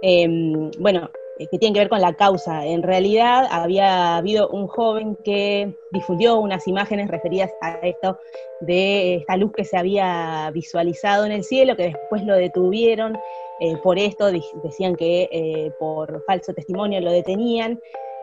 em, 0.00 0.70
bueno, 0.78 1.10
eh, 1.14 1.19
que 1.48 1.58
tiene 1.58 1.74
que 1.74 1.80
ver 1.80 1.88
con 1.88 2.00
la 2.00 2.14
causa. 2.14 2.66
En 2.66 2.82
realidad 2.82 3.46
había 3.50 4.16
habido 4.16 4.48
un 4.48 4.66
joven 4.66 5.16
que 5.24 5.74
difundió 5.92 6.36
unas 6.36 6.66
imágenes 6.66 7.08
referidas 7.08 7.50
a 7.60 7.78
esto 7.82 8.18
de 8.60 9.16
esta 9.16 9.36
luz 9.36 9.52
que 9.52 9.64
se 9.64 9.76
había 9.76 10.50
visualizado 10.52 11.24
en 11.24 11.32
el 11.32 11.44
cielo, 11.44 11.76
que 11.76 11.84
después 11.84 12.24
lo 12.24 12.34
detuvieron 12.34 13.16
eh, 13.60 13.76
por 13.82 13.98
esto, 13.98 14.30
decían 14.62 14.96
que 14.96 15.28
eh, 15.30 15.70
por 15.78 16.24
falso 16.24 16.54
testimonio 16.54 16.98
lo 17.02 17.12
detenían, 17.12 17.78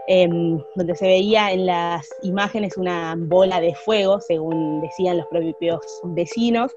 em, 0.08 0.60
donde 0.73 0.95
se 0.95 1.06
veía 1.06 1.51
en 1.51 1.67
las 1.67 2.10
imágenes 2.23 2.75
una 2.75 3.15
bola 3.15 3.62
de 3.62 3.75
fuego, 3.75 4.19
según 4.19 4.82
decían 4.82 5.17
los 5.17 5.27
propios 5.27 5.80
vecinos, 6.06 6.71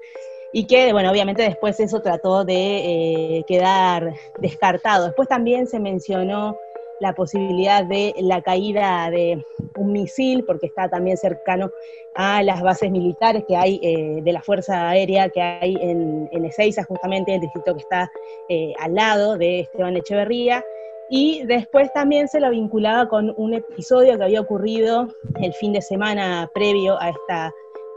y 0.53 0.65
que, 0.65 0.91
bueno, 0.93 1.11
obviamente 1.11 1.43
después 1.43 1.79
eso 1.79 2.01
trató 2.01 2.43
de 2.43 3.37
eh, 3.37 3.43
quedar 3.47 4.13
descartado. 4.39 5.05
Después 5.05 5.27
también 5.27 5.67
se 5.67 5.79
mencionó 5.79 6.57
la 7.01 7.13
posibilidad 7.13 7.83
de 7.83 8.13
la 8.19 8.41
caída 8.41 9.09
de 9.09 9.43
un 9.75 9.91
misil, 9.91 10.43
porque 10.45 10.67
está 10.67 10.87
también 10.87 11.17
cercano 11.17 11.71
a 12.13 12.43
las 12.43 12.61
bases 12.61 12.91
militares 12.91 13.43
que 13.47 13.57
hay 13.57 13.79
eh, 13.81 14.21
de 14.21 14.31
la 14.31 14.41
Fuerza 14.41 14.89
Aérea 14.89 15.29
que 15.29 15.41
hay 15.41 15.75
en, 15.81 16.29
en 16.31 16.45
Ezeiza, 16.45 16.83
justamente 16.83 17.33
el 17.33 17.41
distrito 17.41 17.73
que 17.73 17.81
está 17.81 18.11
eh, 18.49 18.73
al 18.77 18.93
lado 18.93 19.37
de 19.37 19.61
Esteban 19.61 19.97
Echeverría. 19.97 20.63
Y 21.09 21.43
después 21.45 21.91
también 21.91 22.27
se 22.27 22.39
lo 22.39 22.51
vinculaba 22.51 23.09
con 23.09 23.33
un 23.35 23.55
episodio 23.55 24.15
que 24.17 24.23
había 24.23 24.39
ocurrido 24.39 25.07
el 25.41 25.53
fin 25.53 25.73
de 25.73 25.81
semana 25.81 26.49
previo 26.53 27.01
a, 27.01 27.09
esta, 27.09 27.47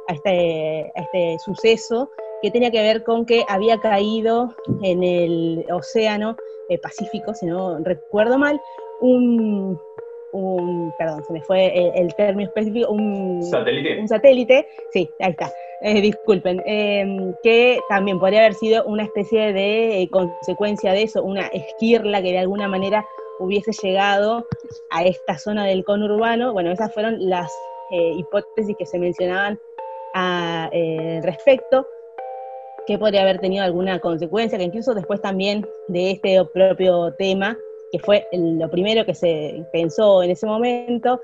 a, 0.09 0.13
este, 0.13 0.91
a 0.97 1.01
este 1.01 1.37
suceso, 1.45 2.11
que 2.45 2.51
tenía 2.51 2.71
que 2.71 2.83
ver 2.83 3.05
con 3.05 3.25
que 3.25 3.43
había 3.49 3.79
caído 3.79 4.55
en 4.83 5.03
el 5.03 5.65
océano 5.73 6.37
eh, 6.69 6.77
Pacífico, 6.77 7.33
si 7.33 7.47
no 7.47 7.79
recuerdo 7.79 8.37
mal, 8.37 8.61
un, 9.01 9.81
perdón, 10.99 11.25
se 11.25 11.33
me 11.33 11.41
fue 11.41 11.99
el, 11.99 12.15
término 12.17 12.51
específico, 12.51 12.93
un 12.93 13.43
satélite. 13.43 13.99
Un 13.99 14.09
satélite, 14.09 14.69
sí, 14.93 15.09
ahí 15.21 15.31
está, 15.31 15.51
eh, 15.81 16.03
disculpen, 16.03 16.63
em, 16.67 17.33
que 17.43 17.81
también 17.89 18.21
podría 18.21 18.41
haber 18.41 18.53
sido 18.53 18.85
una 18.85 19.05
especie 19.05 19.55
de 19.55 20.03
eh, 20.03 20.11
consecuencia 20.11 20.93
de 20.93 21.05
eso, 21.05 21.23
una 21.23 21.47
esquirla 21.47 22.21
que 22.21 22.33
de 22.33 22.41
alguna 22.41 22.69
manera 22.69 23.07
hubiese 23.39 23.73
llegado 23.83 24.47
a 24.91 25.03
esta 25.03 25.39
zona 25.39 25.65
del 25.65 25.83
conurbano. 25.83 26.53
Bueno, 26.53 26.71
esas 26.71 26.93
fueron 26.93 27.17
las 27.27 27.51
hipótesis 27.91 28.77
que 28.77 28.87
se 28.87 28.99
mencionaban 28.99 29.59
al 30.15 31.23
respecto 31.23 31.87
que 32.87 32.99
podría 32.99 33.23
haber 33.23 33.39
tenido 33.39 33.65
alguna 33.65 33.99
consecuencia, 34.01 34.59
que 34.59 34.65
incluso 34.65 34.95
después 34.95 35.21
también 35.21 35.67
de 35.89 36.13
este 36.13 36.45
propio 36.53 37.13
tema 37.15 37.57
que 37.95 38.01
fue 38.01 38.27
lo 38.33 38.69
primero 38.69 39.07
que 39.07 39.15
se 39.15 39.65
pensó 39.73 40.25
en 40.25 40.33
ese 40.33 40.47
momento. 40.47 41.21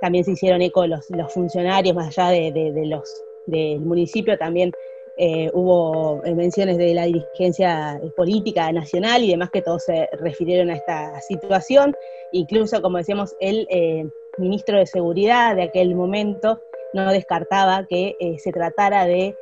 También 0.00 0.24
se 0.24 0.30
hicieron 0.32 0.62
eco 0.62 0.86
los, 0.86 1.10
los 1.10 1.30
funcionarios, 1.30 1.94
más 1.94 2.16
allá 2.16 2.30
de, 2.30 2.72
los 2.86 3.22
del 3.44 3.80
municipio, 3.80 4.38
también 4.38 4.72
eh, 5.18 5.50
hubo 5.52 6.22
menciones 6.34 6.78
de 6.78 6.94
la 6.94 7.04
dirigencia 7.04 8.00
política 8.16 8.72
nacional 8.72 9.22
y 9.22 9.32
demás 9.32 9.50
que 9.50 9.60
todos 9.60 9.84
se 9.84 10.08
refirieron 10.12 10.70
a 10.70 10.76
esta 10.76 11.20
situación. 11.20 11.94
Incluso, 12.32 12.80
como 12.80 12.96
decíamos, 12.96 13.36
el 13.38 13.66
eh, 13.68 14.08
ministro 14.38 14.78
de 14.78 14.86
Seguridad 14.86 15.54
de 15.54 15.64
aquel 15.64 15.94
momento 15.94 16.58
no 16.94 17.12
descartaba 17.12 17.86
que 17.86 18.16
eh, 18.18 18.38
se 18.38 18.50
tratara 18.50 19.04
de 19.04 19.36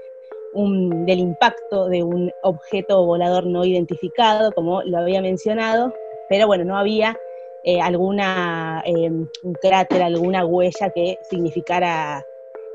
un, 0.53 1.07
del 1.07 1.19
impacto 1.19 1.89
de 1.89 2.03
un 2.03 2.31
objeto 2.43 3.05
volador 3.05 3.47
no 3.47 3.65
identificado, 3.65 4.53
como 4.53 4.83
lo 4.83 4.99
había 4.99 5.23
mencionado, 5.23 5.93
pero 6.29 6.47
bueno, 6.47 6.65
no 6.65 6.77
había 6.77 7.19
eh, 7.65 7.81
alguna, 7.81 8.83
em, 8.85 9.29
un 9.43 9.55
cráter, 9.55 10.03
alguna 10.03 10.45
huella 10.45 10.91
que 10.91 11.19
significara 11.31 12.25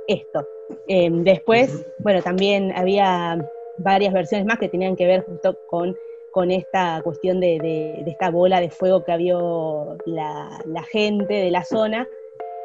esto. 0.07 0.47
Em, 0.87 1.23
después, 1.23 1.85
bueno, 1.99 2.21
también 2.21 2.71
había 2.75 3.37
varias 3.77 4.13
versiones 4.13 4.47
más 4.47 4.57
que 4.57 4.69
tenían 4.69 4.95
que 4.95 5.05
ver 5.05 5.23
justo 5.25 5.57
con, 5.67 5.95
con 6.31 6.51
esta 6.51 7.01
cuestión 7.03 7.39
de, 7.39 8.03
esta 8.05 8.31
bola 8.31 8.59
de 8.59 8.69
fuego 8.69 9.03
que 9.03 9.11
había 9.11 9.35
la, 10.05 10.61
la 10.65 10.83
gente 10.83 11.33
de 11.33 11.51
la 11.51 11.63
zona, 11.63 12.07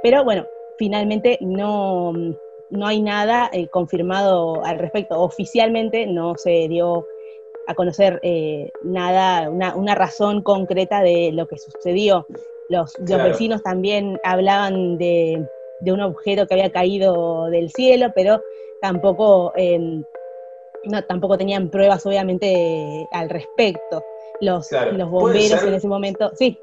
pero 0.02 0.24
bueno, 0.24 0.46
finalmente 0.78 1.38
no, 1.40 2.12
no 2.72 2.86
hay 2.86 3.02
nada 3.02 3.50
eh, 3.52 3.68
confirmado 3.68 4.64
al 4.64 4.78
respecto. 4.78 5.20
Oficialmente 5.20 6.06
no 6.06 6.34
se 6.36 6.68
dio 6.68 7.06
a 7.66 7.74
conocer 7.74 8.18
eh, 8.22 8.72
nada, 8.82 9.48
una, 9.50 9.94
razón 9.94 10.42
concreta 10.42 11.02
de 11.02 11.30
lo 11.32 11.46
que 11.46 11.58
sucedió. 11.58 12.26
Los, 12.70 12.94
vecinos 12.98 13.62
también 13.62 14.18
hablaban 14.24 14.96
de, 14.96 15.46
un 15.82 16.00
objeto 16.00 16.46
que 16.46 16.54
había 16.54 16.72
caído 16.72 17.50
del 17.50 17.70
cielo, 17.70 18.10
pero 18.14 18.40
tampoco, 18.80 19.52
em, 19.54 20.02
no, 20.84 21.04
tampoco 21.04 21.36
tenían 21.36 21.68
pruebas, 21.68 22.06
obviamente, 22.06 23.06
al 23.12 23.28
respecto. 23.28 24.02
Los, 24.40 24.72
los 24.72 25.10
bomberos 25.10 25.62
en 25.62 25.74
ese 25.74 25.86
momento, 25.86 26.32
sí. 26.34 26.58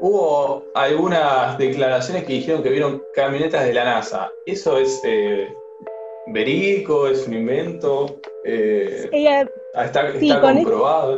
Hubo 0.00 0.64
algunas 0.74 1.56
declaraciones 1.58 2.24
que 2.24 2.34
dijeron 2.34 2.62
que 2.62 2.70
vieron 2.70 3.02
camionetas 3.14 3.64
de 3.64 3.74
la 3.74 3.84
NASA. 3.84 4.30
¿Eso 4.44 4.78
es 4.78 5.00
eh, 5.04 5.48
verídico? 6.26 7.06
¿Es 7.06 7.26
un 7.26 7.34
invento? 7.34 8.20
Eh, 8.44 9.08
está, 9.74 10.12
comprobado. 10.40 11.16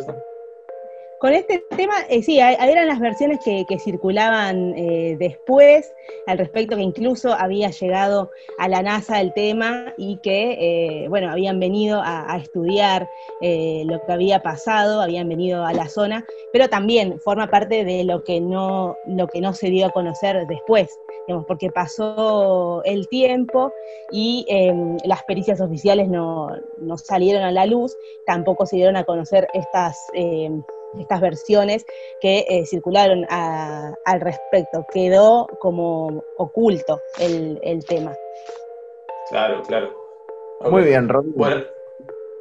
Con 1.19 1.33
este 1.33 1.65
tema, 1.75 1.95
eh, 2.11 2.23
sí, 2.23 2.39
eran 2.39 2.89
las 2.89 3.01
versiones 3.01 3.41
que, 3.43 3.65
circulaban 3.79 4.75
eh, 4.77 5.17
después 5.19 5.91
al 6.27 6.37
respecto, 6.37 6.77
que 6.77 6.83
incluso 6.83 7.33
había 7.33 7.71
llegado 7.71 8.31
a 8.59 8.69
la 8.69 8.83
NASA 8.83 9.21
el 9.21 9.33
tema 9.33 9.95
y 9.97 10.19
que, 10.19 11.05
eh, 11.05 11.09
bueno, 11.09 11.31
habían 11.31 11.59
venido 11.59 12.03
a, 12.05 12.37
estudiar 12.37 13.09
lo 13.41 14.05
que 14.05 14.13
había 14.13 14.43
pasado, 14.43 15.01
habían 15.01 15.29
venido 15.29 15.65
a 15.65 15.73
la 15.73 15.89
zona, 15.89 16.27
pero 16.53 16.69
también 16.69 17.19
forma 17.21 17.49
parte 17.49 17.85
de 17.85 18.05
lo 18.05 18.23
que 18.23 18.41
no, 18.41 18.97
lo 19.07 19.27
que 19.27 19.41
no 19.41 19.55
se 19.55 19.71
dio 19.71 19.87
a 19.87 19.91
conocer 19.91 20.47
después, 20.47 20.91
digamos, 21.27 21.47
porque 21.47 21.71
pasó 21.71 22.83
el 22.85 23.09
tiempo 23.09 23.73
y 24.13 24.45
em, 24.49 24.97
las 25.05 25.23
pericias 25.25 25.61
oficiales 25.61 26.09
no, 26.09 26.49
no 26.79 26.99
salieron 26.99 27.43
a 27.43 27.53
la 27.53 27.67
luz, 27.67 27.97
tampoco 28.27 28.67
se 28.67 28.77
dieron 28.77 28.97
a 28.97 29.05
conocer 29.05 29.49
estas 29.55 29.99
em, 30.15 30.63
estas 31.01 31.21
versiones 31.21 31.85
que 32.21 32.45
eh, 32.49 32.67
circularon 32.67 33.27
al 33.29 34.21
respecto. 34.21 34.87
Quedó 34.93 35.47
como 35.61 36.23
oculto 36.39 37.01
el, 37.19 37.85
tema. 37.87 38.15
Claro, 39.31 39.63
claro. 39.63 39.95
Muy 40.71 40.85
bien, 40.85 41.09
Ron. 41.09 41.33
Bueno, 41.35 41.63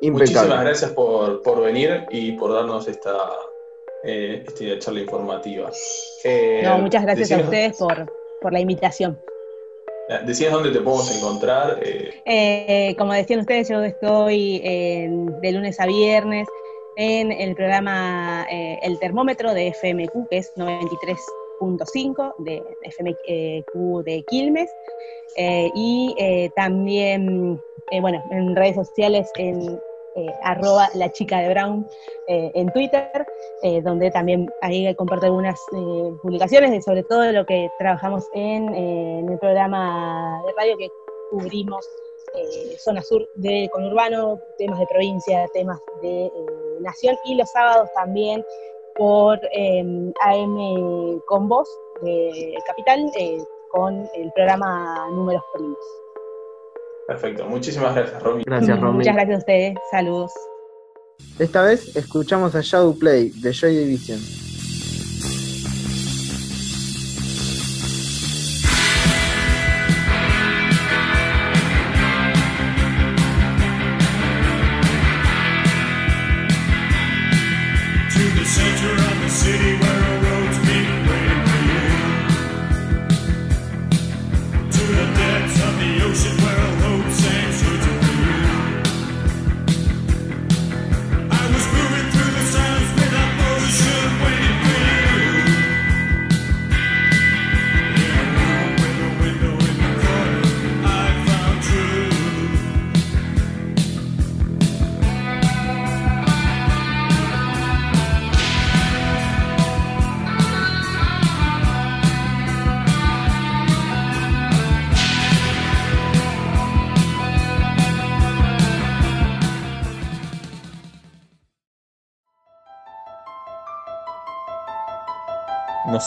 muchísimas 0.01 0.61
gracias 0.61 0.91
por, 0.91 1.61
venir 1.61 2.05
y 2.09 2.33
por 2.33 2.53
darnos 2.53 2.87
esta, 2.87 3.15
eh, 4.03 4.45
charla 4.79 5.01
informativa. 5.01 5.71
Eh, 6.23 6.61
no, 6.63 6.79
muchas 6.79 7.03
gracias 7.03 7.31
a 7.31 7.37
ustedes 7.37 7.77
por, 7.77 8.11
por 8.41 8.53
la 8.53 8.59
invitación. 8.59 9.19
Decías 10.23 10.53
dónde 10.53 10.69
te 10.69 10.81
podemos 10.81 11.17
encontrar. 11.17 11.79
como 12.95 13.13
decían 13.13 13.39
ustedes, 13.39 13.69
yo 13.69 13.83
estoy 13.83 14.59
de 14.59 15.51
lunes 15.51 15.79
a 15.79 15.87
viernes 15.87 16.47
en 16.95 17.31
el 17.31 17.55
programa 17.55 18.45
eh, 18.49 18.79
El 18.81 18.99
Termómetro 18.99 19.53
de 19.53 19.73
FMQ, 19.73 20.29
que 20.29 20.37
es 20.37 20.53
93.5 20.55 22.35
de 22.39 22.63
FMQ 22.83 24.03
de 24.03 24.23
Quilmes, 24.23 24.69
eh, 25.37 25.69
y 25.75 26.15
eh, 26.17 26.49
también, 26.55 27.61
bueno, 28.01 28.23
en 28.31 28.55
redes 28.55 28.75
sociales 28.75 29.29
en 29.37 29.79
arroba 30.43 30.87
la 30.93 31.09
de 31.09 31.49
Brown 31.49 31.85
en 32.27 32.71
Twitter, 32.71 33.27
donde 33.83 34.09
también 34.11 34.49
ahí 34.61 34.95
comparto 34.95 35.25
algunas 35.25 35.59
publicaciones 36.21 36.71
de 36.71 36.81
sobre 36.81 37.03
todo 37.03 37.29
lo 37.33 37.45
que 37.45 37.69
trabajamos 37.77 38.23
en, 38.33 38.73
en 38.73 39.29
el 39.29 39.37
programa 39.39 40.41
de 40.47 40.53
radio 40.53 40.77
que 40.77 40.87
cubrimos 41.31 41.85
zona 42.77 43.01
sur 43.01 43.27
de 43.35 43.69
conurbano, 43.73 44.39
temas 44.57 44.79
de 44.79 44.87
provincia, 44.87 45.49
temas 45.53 45.81
de 46.01 46.31
Nación 46.81 47.15
y 47.25 47.35
los 47.35 47.49
sábados 47.51 47.89
también 47.93 48.43
por 48.95 49.39
em, 49.51 50.13
AM 50.21 51.19
con 51.27 51.49
voz 51.49 51.67
de 52.01 52.57
Capital 52.65 53.11
eh, 53.17 53.37
con 53.71 54.07
el 54.15 54.31
programa 54.33 55.07
Números 55.09 55.43
Primos. 55.53 55.77
Perfecto, 57.07 57.45
muchísimas 57.45 57.93
gracias, 57.93 58.23
Romy. 58.23 58.43
Gracias, 58.45 58.79
Romy. 58.79 58.97
Muchas 58.97 59.15
gracias 59.15 59.35
a 59.35 59.39
ustedes, 59.39 59.77
saludos. 59.91 60.31
Esta 61.39 61.61
vez 61.61 61.95
escuchamos 61.95 62.55
a 62.55 62.61
Shadow 62.61 62.97
Play 62.97 63.31
de 63.41 63.53
Joy 63.53 63.75
Division. 63.75 64.44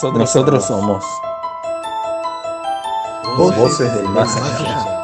Nosotros, 0.01 0.65
somos 0.65 1.03
voces, 3.35 3.93
del 3.93 4.07
más 4.07 4.33
allá. 4.33 5.03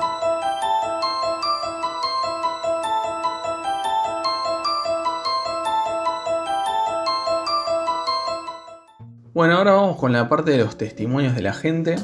Bueno, 9.33 9.57
ahora 9.57 9.73
vamos 9.73 9.97
con 9.97 10.13
la 10.13 10.29
parte 10.29 10.51
de 10.51 10.59
los 10.59 10.77
testimonios 10.77 11.35
de 11.35 11.41
la 11.41 11.51
gente. 11.51 11.97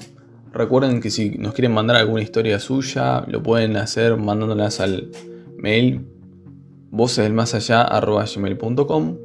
Recuerden 0.52 1.00
que 1.00 1.12
si 1.12 1.38
nos 1.38 1.54
quieren 1.54 1.74
mandar 1.74 1.96
alguna 1.96 2.22
historia 2.22 2.60
suya, 2.60 3.24
lo 3.28 3.42
pueden 3.42 3.78
hacer 3.78 4.18
mandándolas 4.18 4.82
al 4.82 5.12
mail 5.58 6.06
vocesdelmasallá.com 6.90 9.18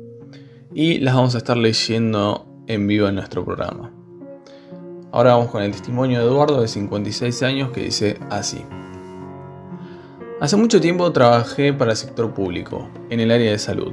y 0.73 0.99
las 0.99 1.17
vamos 1.17 1.35
a 1.35 1.39
estar 1.39 1.57
leyendo 1.57 2.56
en 2.67 2.87
vivo 2.87 3.09
en 3.09 3.15
nuestro 3.17 3.45
programa. 3.45 3.93
Ahora 5.13 5.35
vamos 5.35 5.51
con 5.51 5.63
el 5.63 5.73
testimonio 5.73 6.19
de 6.21 6.27
Eduardo 6.27 6.61
de 6.61 6.69
56 6.69 7.43
años 7.43 7.71
que 7.71 7.85
dice 7.85 8.19
así. 8.31 8.65
Hace 10.41 10.57
mucho 10.57 10.81
tiempo 10.81 11.11
trabajé 11.13 11.73
para 11.73 11.93
el 11.93 11.97
sector 11.97 12.35
público, 12.35 12.89
en 13.09 13.21
el 13.21 13.31
área 13.31 13.51
de 13.51 13.59
salud. 13.59 13.93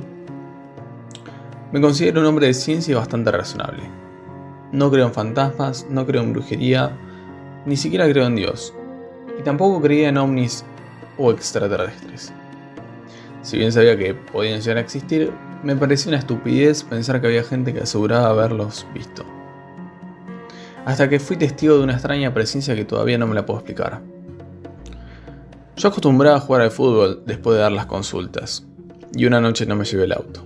Me 1.72 1.80
considero 1.80 2.22
un 2.22 2.28
hombre 2.28 2.48
de 2.48 2.54
ciencia 2.54 2.92
y 2.92 2.96
bastante 2.96 3.32
razonable. 3.32 3.84
No 4.72 4.92
creo 4.92 5.08
en 5.08 5.14
fantasmas, 5.14 5.88
no 5.90 6.06
creo 6.06 6.22
en 6.22 6.34
brujería, 6.34 6.98
ni 7.66 7.78
siquiera 7.78 8.10
creo 8.10 8.26
en 8.26 8.36
Dios. 8.36 8.74
Y 9.40 9.44
tampoco 9.44 9.82
creía 9.82 10.10
en 10.10 10.18
ovnis 10.18 10.66
o 11.18 11.32
extraterrestres. 11.32 12.34
Si 13.44 13.58
bien 13.58 13.72
sabía 13.72 13.98
que 13.98 14.14
podían 14.14 14.60
llegar 14.60 14.78
a 14.78 14.82
existir, 14.82 15.32
me 15.64 15.76
parecía 15.78 16.10
una 16.10 16.20
estupidez 16.20 16.84
pensar 16.84 17.22
que 17.22 17.28
había 17.28 17.44
gente 17.44 17.74
que 17.74 17.80
aseguraba 17.80 18.28
haberlos 18.28 18.86
visto. 18.94 19.24
Hasta 20.86 21.08
que 21.08 21.20
fui 21.20 21.38
testigo 21.38 21.78
de 21.78 21.84
una 21.84 21.94
extraña 21.94 22.34
presencia 22.34 22.76
que 22.76 22.84
todavía 22.84 23.18
no 23.18 23.26
me 23.26 23.36
la 23.36 23.46
puedo 23.46 23.60
explicar. 23.60 24.02
Yo 25.78 25.88
acostumbraba 25.88 26.38
a 26.38 26.42
jugar 26.42 26.62
al 26.62 26.72
fútbol 26.72 27.24
después 27.26 27.56
de 27.56 27.62
dar 27.62 27.72
las 27.72 27.86
consultas, 27.86 28.68
y 29.16 29.26
una 29.26 29.40
noche 29.40 29.66
no 29.66 29.76
me 29.76 29.86
llevé 29.86 30.04
el 30.04 30.12
auto. 30.12 30.46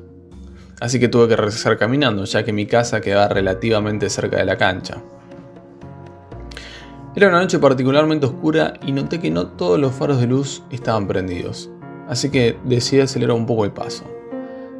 así 0.79 0.99
que 0.99 1.07
tuve 1.07 1.27
que 1.27 1.35
regresar 1.35 1.77
caminando, 1.77 2.23
ya 2.25 2.43
que 2.43 2.53
mi 2.53 2.67
casa 2.67 3.01
quedaba 3.01 3.27
relativamente 3.29 4.09
cerca 4.09 4.37
de 4.37 4.45
la 4.45 4.57
cancha. 4.57 5.01
Era 7.15 7.29
una 7.29 7.41
noche 7.41 7.57
particularmente 7.57 8.27
oscura 8.27 8.75
y 8.85 8.91
noté 8.91 9.19
que 9.19 9.31
no 9.31 9.47
todos 9.47 9.79
los 9.79 9.93
faros 9.95 10.19
de 10.19 10.27
luz 10.27 10.61
estaban 10.69 11.07
prendidos, 11.07 11.71
así 12.07 12.29
que 12.29 12.59
decidí 12.63 13.01
acelerar 13.01 13.35
un 13.35 13.47
poco 13.47 13.65
el 13.65 13.71
paso, 13.71 14.03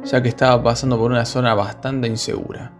ya 0.04 0.22
que 0.22 0.28
estaba 0.28 0.62
pasando 0.62 0.98
por 0.98 1.10
una 1.10 1.24
zona 1.24 1.54
bastante 1.54 2.08
insegura. 2.08 2.72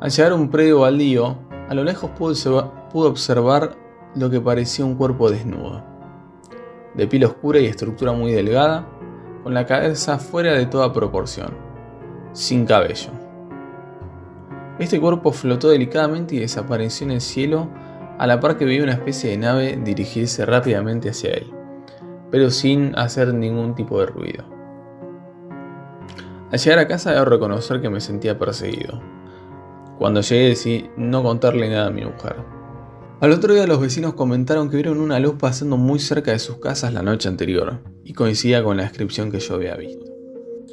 Al 0.00 0.10
llegar 0.10 0.32
a 0.32 0.34
un 0.34 0.50
predio 0.50 0.80
baldío, 0.80 1.36
a 1.68 1.74
lo 1.74 1.82
lejos 1.82 2.10
pude 2.10 3.08
observar 3.08 3.76
lo 4.14 4.30
que 4.30 4.40
parecía 4.40 4.84
un 4.84 4.94
cuerpo 4.94 5.30
desnudo, 5.30 5.82
de 6.94 7.06
piel 7.06 7.24
oscura 7.24 7.58
y 7.60 7.66
estructura 7.66 8.12
muy 8.12 8.32
delgada, 8.32 8.86
con 9.42 9.54
la 9.54 9.66
cabeza 9.66 10.18
fuera 10.18 10.52
de 10.52 10.66
toda 10.66 10.92
proporción, 10.92 11.54
sin 12.32 12.66
cabello. 12.66 13.10
Este 14.78 15.00
cuerpo 15.00 15.32
flotó 15.32 15.68
delicadamente 15.68 16.34
y 16.34 16.40
desapareció 16.40 17.06
en 17.06 17.12
el 17.12 17.20
cielo 17.20 17.68
a 18.18 18.26
la 18.26 18.40
par 18.40 18.56
que 18.58 18.64
vi 18.64 18.80
una 18.80 18.92
especie 18.92 19.30
de 19.30 19.38
nave 19.38 19.78
dirigirse 19.82 20.44
rápidamente 20.44 21.10
hacia 21.10 21.32
él, 21.32 21.52
pero 22.30 22.50
sin 22.50 22.96
hacer 22.98 23.32
ningún 23.32 23.74
tipo 23.74 24.00
de 24.00 24.06
ruido. 24.06 24.55
Al 26.52 26.58
llegar 26.58 26.78
a 26.78 26.86
casa 26.86 27.12
debo 27.12 27.24
reconocer 27.24 27.80
que 27.80 27.90
me 27.90 28.00
sentía 28.00 28.38
perseguido. 28.38 29.02
Cuando 29.98 30.20
llegué 30.20 30.48
decidí 30.48 30.90
no 30.96 31.22
contarle 31.22 31.68
nada 31.68 31.88
a 31.88 31.90
mi 31.90 32.04
mujer. 32.04 32.36
Al 33.20 33.32
otro 33.32 33.54
día 33.54 33.66
los 33.66 33.80
vecinos 33.80 34.14
comentaron 34.14 34.68
que 34.68 34.76
vieron 34.76 35.00
una 35.00 35.18
luz 35.18 35.36
pasando 35.38 35.76
muy 35.76 35.98
cerca 35.98 36.30
de 36.30 36.38
sus 36.38 36.58
casas 36.58 36.92
la 36.92 37.02
noche 37.02 37.28
anterior, 37.28 37.80
y 38.04 38.12
coincidía 38.12 38.62
con 38.62 38.76
la 38.76 38.84
descripción 38.84 39.32
que 39.32 39.40
yo 39.40 39.54
había 39.54 39.74
visto. 39.74 40.04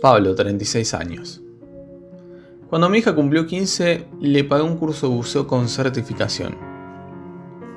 Pablo, 0.01 0.35
36 0.35 0.93
años. 0.93 1.41
Cuando 2.69 2.89
mi 2.89 2.97
hija 2.97 3.15
cumplió 3.15 3.47
15, 3.47 4.07
le 4.19 4.43
pagué 4.43 4.63
un 4.63 4.77
curso 4.77 5.07
de 5.07 5.15
buceo 5.15 5.47
con 5.47 5.69
certificación. 5.69 6.57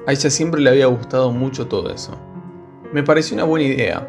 A 0.07 0.13
ella 0.13 0.31
siempre 0.31 0.61
le 0.61 0.71
había 0.71 0.87
gustado 0.87 1.31
mucho 1.31 1.67
todo 1.67 1.91
eso. 1.91 2.19
Me 2.93 3.03
pareció 3.03 3.37
una 3.37 3.45
buena 3.45 3.67
idea, 3.67 4.09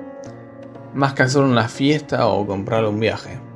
más 0.93 1.13
que 1.13 1.23
hacer 1.23 1.43
una 1.43 1.69
fiesta 1.69 2.27
o 2.27 2.45
comprarle 2.47 2.89
un 2.89 2.99
viaje. 2.99 3.46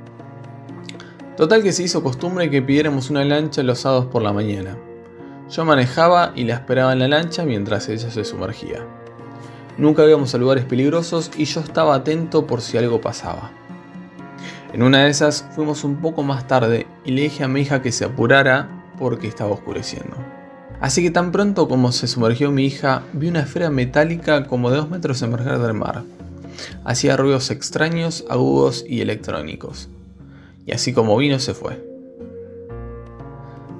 Total 1.37 1.63
que 1.63 1.71
se 1.71 1.83
hizo 1.83 2.03
costumbre 2.03 2.49
que 2.49 2.61
pidiéramos 2.61 3.09
una 3.09 3.23
lancha 3.23 3.63
los 3.63 3.79
sábados 3.79 4.07
por 4.07 4.21
la 4.21 4.33
mañana. 4.33 4.77
Yo 5.49 5.63
manejaba 5.63 6.33
y 6.35 6.43
la 6.43 6.55
esperaba 6.55 6.91
en 6.93 6.99
la 6.99 7.07
lancha 7.07 7.45
mientras 7.45 7.87
ella 7.87 8.11
se 8.11 8.25
sumergía. 8.25 8.85
Nunca 9.77 10.05
íbamos 10.05 10.35
a 10.35 10.37
lugares 10.37 10.65
peligrosos 10.65 11.31
y 11.37 11.45
yo 11.45 11.61
estaba 11.61 11.95
atento 11.95 12.45
por 12.45 12.61
si 12.61 12.77
algo 12.77 12.99
pasaba. 12.99 13.51
En 14.73 14.83
una 14.83 15.03
de 15.03 15.09
esas 15.09 15.45
fuimos 15.55 15.83
un 15.83 15.97
poco 15.97 16.21
más 16.21 16.47
tarde 16.47 16.85
y 17.05 17.11
le 17.11 17.23
dije 17.23 17.43
a 17.43 17.47
mi 17.47 17.61
hija 17.61 17.81
que 17.81 17.91
se 17.91 18.05
apurara 18.05 18.69
porque 18.99 19.27
estaba 19.27 19.51
oscureciendo. 19.51 20.15
Así 20.81 21.01
que 21.01 21.11
tan 21.11 21.31
pronto 21.31 21.67
como 21.67 21.91
se 21.91 22.07
sumergió 22.07 22.51
mi 22.51 22.65
hija, 22.65 23.03
vi 23.13 23.29
una 23.29 23.41
esfera 23.41 23.69
metálica 23.69 24.47
como 24.47 24.69
de 24.69 24.77
dos 24.77 24.89
metros 24.89 25.21
emerger 25.21 25.59
del 25.59 25.73
mar. 25.73 26.03
Hacía 26.83 27.17
ruidos 27.17 27.51
extraños, 27.51 28.25
agudos 28.29 28.83
y 28.87 29.01
electrónicos. 29.01 29.89
Y 30.65 30.73
así 30.73 30.93
como 30.93 31.17
vino 31.17 31.39
se 31.39 31.53
fue. 31.53 31.83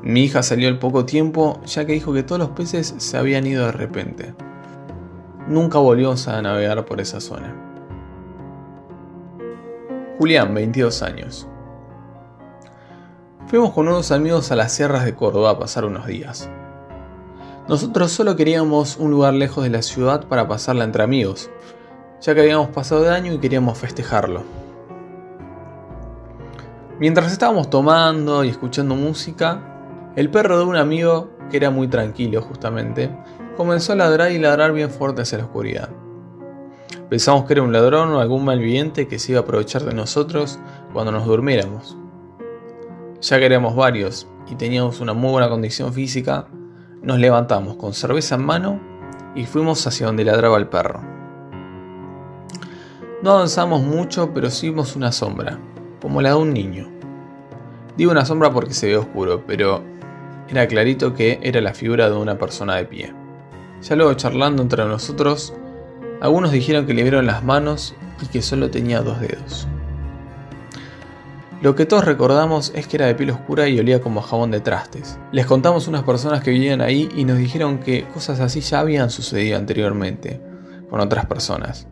Mi 0.04 0.24
hija 0.24 0.41
salió 0.41 0.67
al 0.67 0.80
poco 0.80 1.06
tiempo 1.06 1.62
ya 1.65 1.86
que 1.86 1.94
dijo 1.94 2.12
que 2.13 2.24
todos 2.24 2.39
los 2.39 2.50
peces 2.50 2.96
se 2.98 3.17
habían 3.17 3.46
ido 3.46 3.65
de 3.67 3.72
repente. 3.72 4.34
Nunca 5.48 5.78
volvió 5.78 6.15
a 6.28 6.41
navegar 6.41 6.86
por 6.86 7.02
esa 7.02 7.20
zona. 7.22 7.56
Julián, 10.17 10.54
22 10.54 11.02
años. 11.04 11.48
Fuimos 13.48 13.72
con 13.72 13.88
unos 13.88 14.12
amigos 14.12 14.52
a 14.52 14.56
las 14.56 14.72
sierras 14.72 15.04
de 15.04 15.13
Córdoba 15.13 15.52
a 15.52 15.60
pasar 15.60 15.86
unos 15.86 16.08
días. 16.08 16.50
Nosotros 17.67 18.12
solo 18.12 18.36
queríamos 18.36 18.98
un 18.98 19.12
lugar 19.12 19.34
lejos 19.34 19.63
de 19.63 19.70
la 19.70 19.82
ciudad 19.82 20.28
para 20.28 20.48
pasarla 20.48 20.84
entre 20.84 21.04
amigos, 21.04 21.50
ya 22.22 22.34
que 22.34 22.41
habíamos 22.41 22.70
pasado 22.70 23.02
de 23.02 23.10
año 23.10 23.34
y 23.34 23.39
queríamos 23.39 23.78
festejarlo. 23.78 24.61
Mientras 27.02 27.32
estábamos 27.32 27.72
tomando 27.72 28.44
y 28.44 28.50
escuchando 28.50 28.94
música, 28.94 30.12
el 30.16 30.30
perro 30.30 30.60
de 30.60 30.66
un 30.66 30.76
amigo, 30.76 31.32
que 31.50 31.58
era 31.58 31.72
muy 31.72 31.88
tranquilo 31.88 32.44
justamente, 32.44 33.10
comenzó 33.58 33.94
a 33.94 33.96
ladrar 33.96 34.32
y 34.32 34.38
ladrar 34.38 34.72
bien 34.72 34.92
fuerte 34.92 35.24
hacia 35.24 35.40
la 35.40 35.46
oscuridad. 35.46 35.90
Pensamos 37.10 37.46
que 37.46 37.54
era 37.54 37.64
un 37.64 37.74
ladrón 37.74 38.10
o 38.10 38.20
algún 38.20 38.46
malviviente 38.46 39.08
que 39.08 39.18
se 39.18 39.32
iba 39.32 39.42
a 39.42 39.44
aprovechar 39.44 39.84
de 39.84 39.96
nosotros 39.96 40.60
cuando 40.94 41.12
nos 41.12 41.26
durmiéramos. 41.26 41.98
Ya 43.22 43.40
que 43.40 43.48
éramos 43.48 43.76
varios 43.76 44.28
y 44.48 44.54
teníamos 44.54 45.00
una 45.00 45.14
muy 45.14 45.32
buena 45.32 45.50
condición 45.50 45.94
física, 45.94 46.50
nos 47.02 47.18
levantamos 47.18 47.78
con 47.78 47.96
cerveza 47.96 48.36
en 48.36 48.46
mano 48.46 48.80
y 49.34 49.48
fuimos 49.48 49.88
hacia 49.88 50.06
donde 50.06 50.24
ladraba 50.24 50.60
el 50.60 50.68
perro. 50.68 51.02
No 53.24 53.32
avanzamos 53.32 53.82
mucho, 53.82 54.36
pero 54.36 54.52
sí 54.52 54.70
vimos 54.70 54.96
una 54.96 55.12
sombra, 55.12 55.58
como 56.02 56.22
la 56.22 56.30
de 56.30 56.36
un 56.36 56.54
niño. 56.54 56.90
Digo 57.98 58.12
una 58.12 58.26
sombra 58.26 58.52
porque 58.52 58.74
se 58.74 58.88
ve 58.88 58.98
oscuro, 58.98 59.44
pero 59.46 59.84
era 60.50 60.68
clarito 60.68 61.14
que 61.14 61.40
era 61.44 61.62
la 61.62 61.74
figura 61.74 62.10
de 62.10 62.16
una 62.16 62.38
persona 62.38 62.76
de 62.76 62.86
pie. 62.86 63.14
Ya 63.82 63.96
luego 63.96 64.14
charlando 64.14 64.62
entre 64.62 64.86
nosotros, 64.86 65.54
algunos 66.20 66.52
dijeron 66.52 66.86
que 66.86 66.94
le 66.94 67.04
vieron 67.04 67.26
las 67.26 67.44
manos 67.44 67.96
y 68.22 68.28
que 68.28 68.42
solo 68.42 68.70
tenía 68.70 69.02
dos 69.02 69.20
dedos. 69.20 69.68
Lo 71.62 71.76
que 71.76 71.86
todos 71.86 72.06
recordamos 72.06 72.72
es 72.76 72.88
que 72.88 72.98
era 72.98 73.06
de 73.06 73.14
piel 73.14 73.30
oscura 73.30 73.68
y 73.70 73.80
olía 73.80 74.02
como 74.02 74.22
jabón 74.22 74.50
de 74.50 74.62
trastes. 74.62 75.20
Les 75.32 75.46
contamos 75.46 75.88
unas 75.88 76.04
personas 76.04 76.42
que 76.42 76.50
vivían 76.50 76.82
ahí 76.82 77.08
y 77.16 77.24
nos 77.24 77.38
dijeron 77.38 77.78
que 77.80 78.06
cosas 78.06 78.40
así 78.40 78.62
ya 78.62 78.80
habían 78.80 79.12
sucedido 79.12 79.58
anteriormente 79.58 80.42
con 80.90 81.00
otras 81.00 81.28
personas, 81.28 81.88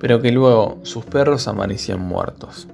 pero 0.00 0.20
que 0.20 0.32
luego 0.32 0.78
sus 0.82 1.04
perros 1.04 1.46
amanecían 1.46 2.00
muertos. 2.00 2.68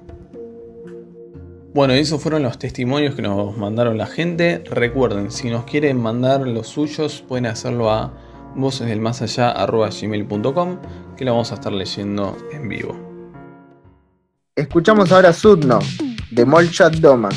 Bueno, 1.73 1.95
esos 1.95 2.21
fueron 2.21 2.43
los 2.43 2.59
testimonios 2.59 3.15
que 3.15 3.23
nos 3.23 3.57
mandaron 3.57 3.97
la 3.97 4.05
gente. 4.05 4.63
Recuerden, 4.69 5.31
si 5.31 5.49
nos 5.49 5.63
quieren 5.63 5.99
mandar 5.99 6.41
los 6.41 6.67
suyos, 6.67 7.23
pueden 7.27 7.47
hacerlo 7.47 7.89
a 7.89 8.13
voces 8.55 8.87
del 8.87 9.01
más 9.01 9.23
allá 9.23 9.55
gmail.com 9.65 10.77
que 11.17 11.25
la 11.25 11.31
vamos 11.31 11.51
a 11.51 11.55
estar 11.55 11.73
leyendo 11.73 12.37
en 12.51 12.69
vivo. 12.69 12.95
Escuchamos 14.55 15.11
ahora 15.11 15.33
Sudno 15.33 15.79
de 16.29 16.45
Molchat 16.45 16.93
Doma. 16.97 17.29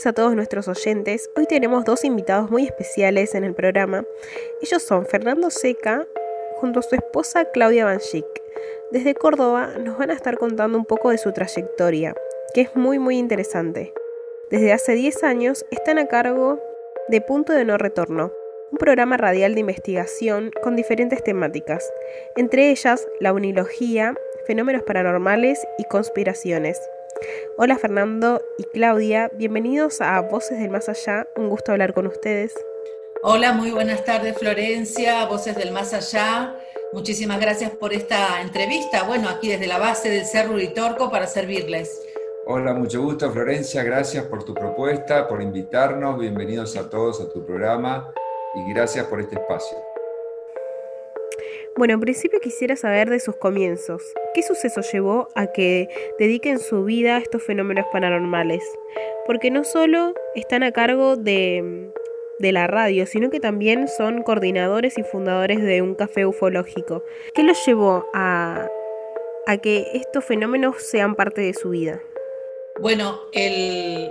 Noches 0.00 0.06
a 0.06 0.12
todos 0.14 0.34
nuestros 0.34 0.66
oyentes. 0.66 1.28
Hoy 1.36 1.44
tenemos 1.46 1.84
dos 1.84 2.04
invitados 2.04 2.50
muy 2.50 2.64
especiales 2.64 3.34
en 3.34 3.44
el 3.44 3.54
programa. 3.54 4.04
Ellos 4.62 4.82
son 4.82 5.04
Fernando 5.04 5.50
Seca 5.50 6.06
junto 6.56 6.80
a 6.80 6.82
su 6.82 6.94
esposa 6.94 7.44
Claudia 7.52 7.84
Banchik. 7.84 8.24
Desde 8.92 9.14
Córdoba 9.14 9.74
nos 9.78 9.98
van 9.98 10.10
a 10.10 10.14
estar 10.14 10.38
contando 10.38 10.78
un 10.78 10.86
poco 10.86 11.10
de 11.10 11.18
su 11.18 11.32
trayectoria, 11.32 12.14
que 12.54 12.62
es 12.62 12.74
muy 12.74 12.98
muy 12.98 13.18
interesante. 13.18 13.92
Desde 14.50 14.72
hace 14.72 14.94
10 14.94 15.22
años 15.22 15.66
están 15.70 15.98
a 15.98 16.06
cargo 16.06 16.58
de 17.08 17.20
Punto 17.20 17.52
de 17.52 17.66
No 17.66 17.76
Retorno, 17.76 18.32
un 18.72 18.78
programa 18.78 19.18
radial 19.18 19.54
de 19.54 19.60
investigación 19.60 20.50
con 20.62 20.76
diferentes 20.76 21.22
temáticas, 21.22 21.92
entre 22.36 22.70
ellas 22.70 23.06
la 23.20 23.34
unilogía, 23.34 24.14
fenómenos 24.46 24.82
paranormales 24.82 25.60
y 25.78 25.84
conspiraciones. 25.84 26.80
Hola 27.56 27.76
Fernando 27.76 28.40
y 28.56 28.64
Claudia, 28.64 29.30
bienvenidos 29.34 30.00
a 30.00 30.20
Voces 30.20 30.58
del 30.58 30.70
Más 30.70 30.88
Allá, 30.88 31.28
un 31.36 31.48
gusto 31.48 31.72
hablar 31.72 31.92
con 31.92 32.06
ustedes. 32.06 32.54
Hola, 33.22 33.52
muy 33.52 33.70
buenas 33.70 34.04
tardes 34.04 34.38
Florencia, 34.38 35.26
Voces 35.26 35.56
del 35.56 35.72
Más 35.72 35.92
Allá. 35.92 36.56
Muchísimas 36.92 37.40
gracias 37.40 37.70
por 37.72 37.92
esta 37.92 38.40
entrevista. 38.40 39.02
Bueno, 39.02 39.28
aquí 39.28 39.48
desde 39.48 39.66
la 39.66 39.78
base 39.78 40.08
del 40.08 40.24
Cerro 40.24 40.54
Uritorco 40.54 41.10
para 41.10 41.26
servirles. 41.26 42.00
Hola, 42.46 42.72
mucho 42.72 43.02
gusto 43.02 43.30
Florencia, 43.30 43.82
gracias 43.82 44.24
por 44.24 44.44
tu 44.44 44.54
propuesta, 44.54 45.28
por 45.28 45.42
invitarnos, 45.42 46.18
bienvenidos 46.18 46.76
a 46.76 46.88
todos 46.88 47.20
a 47.20 47.28
tu 47.28 47.44
programa 47.44 48.12
y 48.54 48.72
gracias 48.72 49.06
por 49.06 49.20
este 49.20 49.36
espacio. 49.36 49.89
Bueno, 51.76 51.94
en 51.94 52.00
principio 52.00 52.40
quisiera 52.40 52.76
saber 52.76 53.08
de 53.08 53.20
sus 53.20 53.36
comienzos. 53.36 54.02
¿Qué 54.34 54.42
suceso 54.42 54.80
llevó 54.92 55.28
a 55.34 55.46
que 55.46 55.88
dediquen 56.18 56.58
su 56.58 56.84
vida 56.84 57.16
a 57.16 57.18
estos 57.18 57.42
fenómenos 57.42 57.86
paranormales? 57.92 58.62
Porque 59.26 59.50
no 59.50 59.64
solo 59.64 60.14
están 60.34 60.62
a 60.62 60.72
cargo 60.72 61.16
de, 61.16 61.90
de 62.40 62.52
la 62.52 62.66
radio, 62.66 63.06
sino 63.06 63.30
que 63.30 63.38
también 63.38 63.86
son 63.86 64.22
coordinadores 64.22 64.98
y 64.98 65.04
fundadores 65.04 65.62
de 65.62 65.80
un 65.80 65.94
café 65.94 66.26
ufológico. 66.26 67.04
¿Qué 67.34 67.44
los 67.44 67.64
llevó 67.64 68.06
a, 68.12 68.68
a 69.46 69.56
que 69.58 69.86
estos 69.94 70.24
fenómenos 70.24 70.82
sean 70.82 71.14
parte 71.14 71.40
de 71.40 71.54
su 71.54 71.70
vida? 71.70 72.02
Bueno, 72.80 73.20
el, 73.32 74.10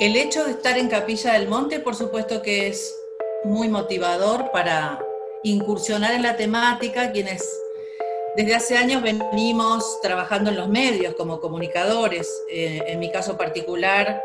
el 0.00 0.16
hecho 0.16 0.44
de 0.44 0.50
estar 0.50 0.76
en 0.76 0.88
Capilla 0.88 1.34
del 1.34 1.48
Monte, 1.48 1.78
por 1.78 1.94
supuesto 1.94 2.42
que 2.42 2.66
es 2.66 3.00
muy 3.44 3.68
motivador 3.68 4.50
para 4.50 4.98
incursionar 5.44 6.12
en 6.14 6.22
la 6.22 6.36
temática, 6.36 7.12
quienes 7.12 7.60
desde 8.36 8.54
hace 8.54 8.76
años 8.76 9.02
venimos 9.02 10.00
trabajando 10.00 10.50
en 10.50 10.56
los 10.56 10.68
medios 10.68 11.14
como 11.14 11.40
comunicadores, 11.40 12.28
eh, 12.50 12.82
en 12.88 12.98
mi 12.98 13.12
caso 13.12 13.36
particular, 13.36 14.24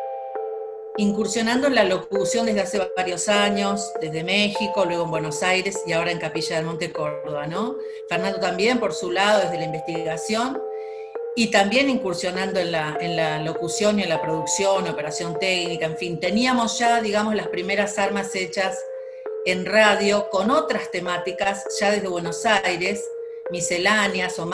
incursionando 0.97 1.67
en 1.67 1.75
la 1.75 1.83
locución 1.83 2.45
desde 2.45 2.61
hace 2.61 2.91
varios 2.95 3.29
años, 3.29 3.91
desde 4.01 4.23
México, 4.23 4.85
luego 4.85 5.03
en 5.03 5.11
Buenos 5.11 5.43
Aires 5.43 5.79
y 5.85 5.93
ahora 5.93 6.11
en 6.11 6.19
Capilla 6.19 6.55
del 6.55 6.65
Monte 6.65 6.91
Córdoba, 6.91 7.45
¿no? 7.45 7.75
Fernando 8.09 8.39
también, 8.39 8.79
por 8.79 8.93
su 8.93 9.11
lado, 9.11 9.41
desde 9.41 9.57
la 9.57 9.65
investigación 9.65 10.59
y 11.35 11.51
también 11.51 11.89
incursionando 11.89 12.59
en 12.59 12.71
la, 12.71 12.97
en 12.99 13.15
la 13.15 13.39
locución 13.39 13.99
y 13.99 14.03
en 14.03 14.09
la 14.09 14.21
producción, 14.21 14.87
operación 14.87 15.37
técnica, 15.37 15.85
en 15.85 15.97
fin, 15.97 16.19
teníamos 16.19 16.79
ya, 16.79 17.01
digamos, 17.01 17.35
las 17.35 17.47
primeras 17.49 17.99
armas 17.99 18.33
hechas 18.35 18.77
en 19.45 19.65
radio 19.65 20.29
con 20.29 20.51
otras 20.51 20.91
temáticas 20.91 21.65
ya 21.79 21.91
desde 21.91 22.07
Buenos 22.07 22.45
Aires, 22.45 23.09
misceláneas 23.49 24.37
o 24.39 24.49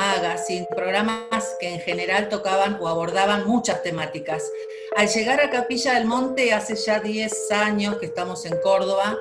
sin 0.45 0.65
programas 0.67 1.55
que 1.59 1.73
en 1.73 1.79
general 1.79 2.29
tocaban 2.29 2.77
o 2.79 2.87
abordaban 2.87 3.45
muchas 3.45 3.83
temáticas. 3.83 4.51
Al 4.95 5.07
llegar 5.07 5.41
a 5.41 5.49
Capilla 5.49 5.93
del 5.95 6.05
Monte 6.05 6.53
hace 6.53 6.75
ya 6.75 6.99
10 6.99 7.51
años 7.51 7.97
que 7.97 8.05
estamos 8.05 8.45
en 8.45 8.57
Córdoba, 8.61 9.17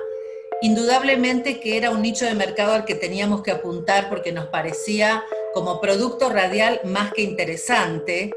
indudablemente 0.61 1.59
que 1.59 1.77
era 1.77 1.91
un 1.91 2.01
nicho 2.01 2.25
de 2.25 2.35
mercado 2.35 2.73
al 2.73 2.85
que 2.85 2.95
teníamos 2.95 3.43
que 3.43 3.51
apuntar 3.51 4.09
porque 4.09 4.31
nos 4.31 4.47
parecía 4.47 5.25
como 5.53 5.81
producto 5.81 6.29
radial 6.29 6.81
más 6.85 7.13
que 7.13 7.21
interesante, 7.21 8.31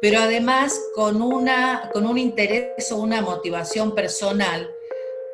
pero 0.00 0.20
además 0.20 0.80
con, 0.94 1.22
una, 1.22 1.90
con 1.92 2.06
un 2.06 2.18
interés 2.18 2.90
o 2.92 2.96
una 2.96 3.20
motivación 3.20 3.94
personal 3.94 4.73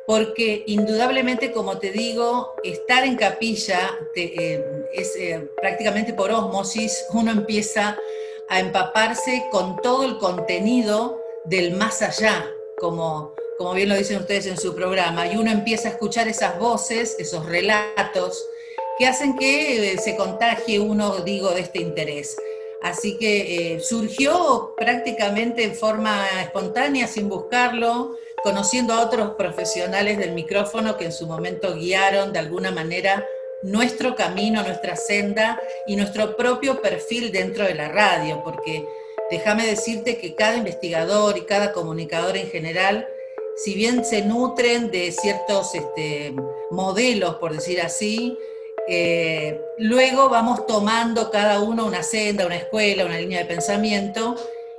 porque 0.07 0.63
indudablemente, 0.67 1.51
como 1.51 1.77
te 1.77 1.91
digo, 1.91 2.53
estar 2.63 3.05
en 3.05 3.15
capilla 3.15 3.97
eh, 4.15 4.63
es 4.93 5.15
eh, 5.15 5.49
prácticamente 5.61 6.13
por 6.13 6.31
osmosis, 6.31 7.05
uno 7.13 7.31
empieza 7.31 7.97
a 8.49 8.59
empaparse 8.59 9.45
con 9.51 9.77
todo 9.77 10.03
el 10.03 10.17
contenido 10.17 11.21
del 11.45 11.75
más 11.75 12.01
allá, 12.01 12.45
como, 12.79 13.33
como 13.57 13.73
bien 13.73 13.89
lo 13.89 13.95
dicen 13.95 14.19
ustedes 14.19 14.47
en 14.47 14.57
su 14.57 14.75
programa, 14.75 15.27
y 15.27 15.37
uno 15.37 15.51
empieza 15.51 15.87
a 15.87 15.91
escuchar 15.91 16.27
esas 16.27 16.59
voces, 16.59 17.15
esos 17.19 17.45
relatos, 17.45 18.45
que 18.97 19.07
hacen 19.07 19.37
que 19.37 19.93
eh, 19.93 19.97
se 19.97 20.15
contagie 20.15 20.79
uno, 20.79 21.21
digo, 21.21 21.51
de 21.51 21.61
este 21.61 21.79
interés. 21.79 22.35
Así 22.81 23.17
que 23.17 23.79
surgió 23.81 24.73
prácticamente 24.75 25.63
en 25.63 25.75
forma 25.75 26.25
espontánea, 26.41 27.07
sin 27.07 27.29
buscarlo, 27.29 28.17
conociendo 28.43 28.93
a 28.93 29.01
otros 29.05 29.35
profesionales 29.35 30.17
del 30.17 30.31
micrófono 30.31 30.97
que 30.97 31.05
en 31.05 31.11
su 31.11 31.27
momento 31.27 31.75
guiaron 31.75 32.33
de 32.33 32.39
alguna 32.39 32.71
manera 32.71 33.25
nuestro 33.61 34.15
camino, 34.15 34.63
nuestra 34.63 34.95
senda 34.95 35.61
y 35.85 35.95
nuestro 35.95 36.35
propio 36.35 36.81
perfil 36.81 37.31
dentro 37.31 37.65
de 37.65 37.75
la 37.75 37.89
radio, 37.89 38.41
porque 38.43 38.83
déjame 39.29 39.67
decirte 39.67 40.17
que 40.17 40.33
cada 40.33 40.57
investigador 40.57 41.37
y 41.37 41.41
cada 41.41 41.71
comunicador 41.71 42.37
en 42.37 42.49
general, 42.49 43.07
si 43.57 43.75
bien 43.75 44.03
se 44.03 44.23
nutren 44.23 44.89
de 44.89 45.11
ciertos 45.11 45.75
este, 45.75 46.33
modelos, 46.71 47.35
por 47.35 47.53
decir 47.53 47.79
así, 47.81 48.35
eh, 48.87 49.61
luego 49.77 50.29
vamos 50.29 50.65
tomando 50.65 51.29
cada 51.31 51.59
uno 51.61 51.85
una 51.85 52.03
senda, 52.03 52.45
una 52.45 52.57
escuela, 52.57 53.05
una 53.05 53.19
línea 53.19 53.39
de 53.39 53.45
pensamiento 53.45 54.35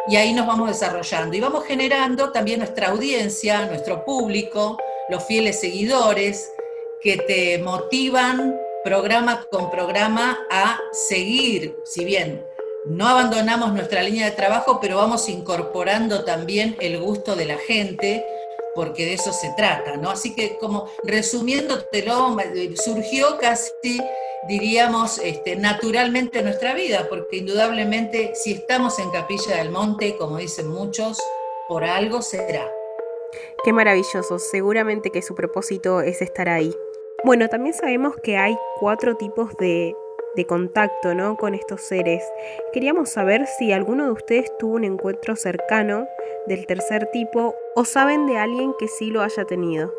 y 0.08 0.16
ahí 0.16 0.32
nos 0.32 0.46
vamos 0.46 0.68
desarrollando. 0.68 1.36
Y 1.36 1.40
vamos 1.40 1.64
generando 1.64 2.32
también 2.32 2.58
nuestra 2.60 2.88
audiencia, 2.88 3.66
nuestro 3.66 4.04
público, 4.04 4.76
los 5.08 5.24
fieles 5.24 5.60
seguidores 5.60 6.50
que 7.02 7.16
te 7.16 7.58
motivan 7.58 8.56
programa 8.84 9.46
con 9.50 9.70
programa 9.70 10.38
a 10.50 10.78
seguir, 11.08 11.76
si 11.84 12.04
bien 12.04 12.44
no 12.84 13.06
abandonamos 13.06 13.72
nuestra 13.72 14.02
línea 14.02 14.26
de 14.26 14.32
trabajo, 14.32 14.80
pero 14.80 14.96
vamos 14.96 15.28
incorporando 15.28 16.24
también 16.24 16.76
el 16.80 16.98
gusto 16.98 17.36
de 17.36 17.44
la 17.44 17.56
gente, 17.56 18.24
porque 18.74 19.04
de 19.04 19.14
eso 19.14 19.32
se 19.32 19.52
trata, 19.56 19.96
¿no? 19.96 20.10
Así 20.10 20.34
que 20.34 20.58
como 20.58 20.88
resumiéndotelo, 21.04 22.36
surgió 22.76 23.38
casi 23.38 24.00
diríamos, 24.48 25.18
este, 25.18 25.56
naturalmente 25.56 26.40
en 26.40 26.46
nuestra 26.46 26.74
vida, 26.74 27.06
porque 27.08 27.36
indudablemente 27.36 28.32
si 28.34 28.52
estamos 28.52 28.98
en 28.98 29.10
Capilla 29.10 29.56
del 29.56 29.70
Monte, 29.70 30.16
como 30.16 30.38
dicen 30.38 30.68
muchos, 30.68 31.18
por 31.68 31.84
algo 31.84 32.22
será. 32.22 32.70
Qué 33.64 33.72
maravilloso, 33.72 34.38
seguramente 34.38 35.10
que 35.10 35.22
su 35.22 35.34
propósito 35.34 36.00
es 36.00 36.20
estar 36.20 36.48
ahí. 36.48 36.74
Bueno, 37.24 37.48
también 37.48 37.74
sabemos 37.74 38.16
que 38.22 38.36
hay 38.36 38.56
cuatro 38.80 39.16
tipos 39.16 39.56
de, 39.58 39.94
de 40.34 40.46
contacto 40.46 41.14
¿no? 41.14 41.36
con 41.36 41.54
estos 41.54 41.82
seres. 41.82 42.22
Queríamos 42.72 43.10
saber 43.10 43.46
si 43.46 43.72
alguno 43.72 44.04
de 44.04 44.12
ustedes 44.12 44.52
tuvo 44.58 44.76
un 44.76 44.84
encuentro 44.84 45.36
cercano 45.36 46.06
del 46.46 46.66
tercer 46.66 47.06
tipo 47.12 47.54
o 47.74 47.84
saben 47.84 48.26
de 48.26 48.38
alguien 48.38 48.72
que 48.78 48.88
sí 48.88 49.10
lo 49.10 49.22
haya 49.22 49.44
tenido. 49.44 49.92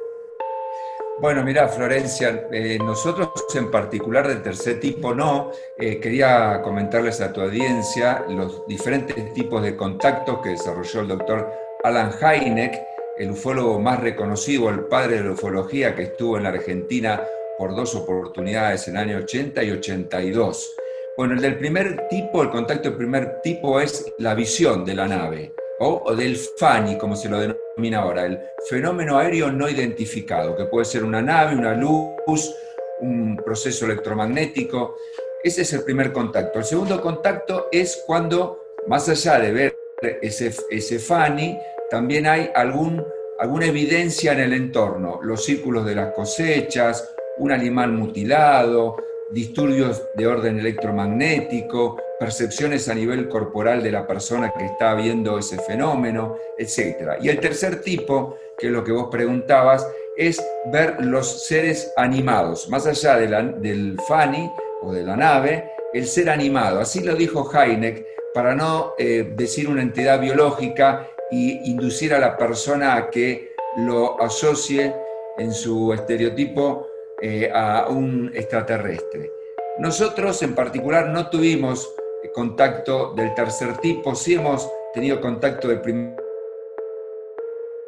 Bueno, 1.20 1.44
mira, 1.44 1.68
Florencia, 1.68 2.48
eh, 2.52 2.80
nosotros 2.80 3.30
en 3.54 3.70
particular 3.70 4.28
del 4.28 4.42
tercer 4.42 4.80
tipo 4.80 5.14
no. 5.14 5.52
Eh, 5.78 6.00
quería 6.00 6.62
comentarles 6.64 7.22
a 7.22 7.32
tu 7.32 7.42
audiencia 7.42 8.26
los 8.28 8.66
diferentes 8.68 9.32
tipos 9.34 9.62
de 9.62 9.78
contactos 9.78 10.40
que 10.42 10.50
desarrolló 10.50 11.02
el 11.02 11.08
doctor 11.10 11.52
Alan 11.84 12.12
Hynek, 12.12 12.82
el 13.18 13.32
ufólogo 13.32 13.80
más 13.80 14.00
reconocido, 14.00 14.70
el 14.70 14.86
padre 14.86 15.18
de 15.18 15.24
la 15.26 15.32
ufología 15.34 15.96
que 15.96 16.04
estuvo 16.04 16.38
en 16.38 16.44
la 16.44 16.50
Argentina 16.50 17.22
por 17.64 17.78
dos 17.78 17.96
oportunidades 17.96 18.90
en 18.90 18.98
el 18.98 19.04
año 19.04 19.18
80 19.20 19.64
y 19.64 19.72
82. 19.72 20.76
Bueno, 21.16 21.36
el 21.36 21.40
del 21.40 21.58
primer 21.58 22.10
tipo, 22.10 22.44
el 22.44 22.50
contacto 22.50 22.90
del 22.90 22.98
primer 22.98 23.40
tipo 23.42 23.80
es 23.80 24.06
la 24.18 24.36
visión 24.36 24.84
de 24.84 24.94
la 24.94 25.08
nave 25.08 25.54
o, 25.80 26.14
del 26.14 26.36
FANI, 26.36 26.98
como 26.98 27.16
se 27.16 27.30
lo 27.30 27.40
denomina 27.40 28.02
ahora, 28.02 28.26
el 28.26 28.38
fenómeno 28.70 29.18
aéreo 29.18 29.50
no 29.50 29.70
identificado, 29.70 30.58
que 30.58 30.66
puede 30.66 30.84
ser 30.84 31.06
una 31.06 31.22
nave, 31.22 31.56
una 31.56 31.74
luz, 31.74 32.54
un 33.00 33.38
proceso 33.38 33.86
electromagnético. 33.86 34.98
Ese 35.42 35.62
es 35.62 35.72
el 35.72 35.86
primer 35.86 36.12
contacto. 36.12 36.60
El 36.60 36.66
segundo 36.66 37.00
contacto 37.00 37.70
es 37.72 38.04
cuando, 38.06 38.60
más 38.88 39.08
allá 39.08 39.40
de 39.40 39.54
ver 39.54 39.78
ese, 40.22 40.54
ese 40.70 41.00
FANI, 41.00 41.58
también 41.90 42.28
hay 42.28 42.52
algún, 42.54 43.02
alguna 43.40 43.68
evidencia 43.68 44.34
en 44.34 44.42
el 44.42 44.52
entorno, 44.52 45.22
los 45.24 45.46
círculos 45.46 45.86
de 45.86 45.96
las 45.96 46.12
cosechas, 46.12 47.13
un 47.38 47.52
animal 47.52 47.92
mutilado, 47.92 48.98
disturbios 49.32 50.04
de 50.16 50.28
orden 50.28 50.60
electromagnético, 50.60 51.98
percepciones 52.20 52.88
a 52.88 52.94
nivel 52.94 53.28
corporal 53.28 53.82
de 53.82 53.92
la 53.92 54.06
persona 54.06 54.54
que 54.58 54.66
está 54.66 54.94
viendo 54.94 55.40
ese 55.40 55.58
fenómeno, 55.60 56.38
etc. 56.58 57.14
Y 57.22 57.30
el 57.30 57.40
tercer 57.40 57.82
tipo, 57.82 58.38
que 58.58 58.68
es 58.68 58.72
lo 58.72 58.84
que 58.84 58.92
vos 58.92 59.08
preguntabas, 59.12 59.88
es 60.16 60.42
ver 60.72 61.04
los 61.04 61.48
seres 61.48 61.92
animados, 61.98 62.70
más 62.70 62.86
allá 62.86 63.18
del 63.18 63.98
FANI 64.08 64.52
o 64.84 64.94
de 64.94 65.04
la 65.04 65.18
nave, 65.18 65.72
el 65.94 66.06
ser 66.06 66.30
animado. 66.30 66.80
Así 66.80 67.04
lo 67.04 67.16
dijo 67.16 67.50
Heineck, 67.52 68.06
para 68.34 68.56
no 68.56 68.94
eh, 68.98 69.34
decir 69.36 69.68
una 69.68 69.82
entidad 69.82 70.20
biológica 70.20 71.10
y 71.32 71.72
inducir 71.72 72.14
a 72.14 72.20
la 72.20 72.38
persona 72.38 72.96
a 72.96 73.10
que 73.10 73.54
lo 73.78 74.22
asocie 74.22 74.94
en 75.38 75.52
su 75.52 75.94
estereotipo 75.94 76.88
eh, 77.26 77.50
a 77.54 77.88
un 77.88 78.30
extraterrestre. 78.36 79.32
Nosotros 79.80 80.44
en 80.44 80.54
particular 80.54 81.08
no 81.08 81.30
tuvimos 81.30 81.96
contacto 82.34 83.14
del 83.16 83.34
tercer 83.34 83.78
tipo, 83.78 84.14
sí 84.14 84.34
hemos 84.34 84.70
tenido 84.94 85.22
contacto 85.22 85.70
de 85.70 85.78
primer 85.78 86.18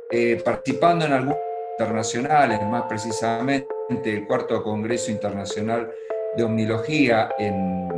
eh, 0.10 0.42
participando 0.42 1.04
en 1.04 1.12
algunos 1.12 1.38
internacionales, 1.78 2.62
más 2.64 2.84
precisamente 2.88 3.68
el 4.06 4.26
cuarto 4.26 4.64
Congreso 4.64 5.12
Internacional 5.12 5.92
de 6.38 6.44
Omnilogía 6.44 7.32
en 7.38 7.90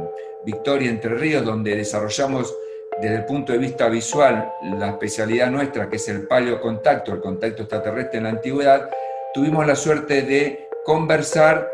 Victoria, 0.44 0.90
Entre 0.90 1.14
Ríos, 1.14 1.46
donde 1.46 1.76
desarrollamos 1.76 2.58
desde 3.00 3.18
el 3.18 3.26
punto 3.26 3.52
de 3.52 3.60
vista 3.60 3.90
visual 3.90 4.52
la 4.80 4.90
especialidad 4.90 5.52
nuestra, 5.52 5.88
que 5.88 5.98
es 5.98 6.10
el 6.10 6.28
paleocontacto, 6.28 7.14
el 7.14 7.22
contacto 7.22 7.62
extraterrestre 7.62 8.18
en 8.18 8.24
la 8.24 8.30
antigüedad, 8.32 8.90
tuvimos 9.36 9.68
la 9.68 9.76
suerte 9.76 10.24
de 10.24 10.67
conversar, 10.88 11.70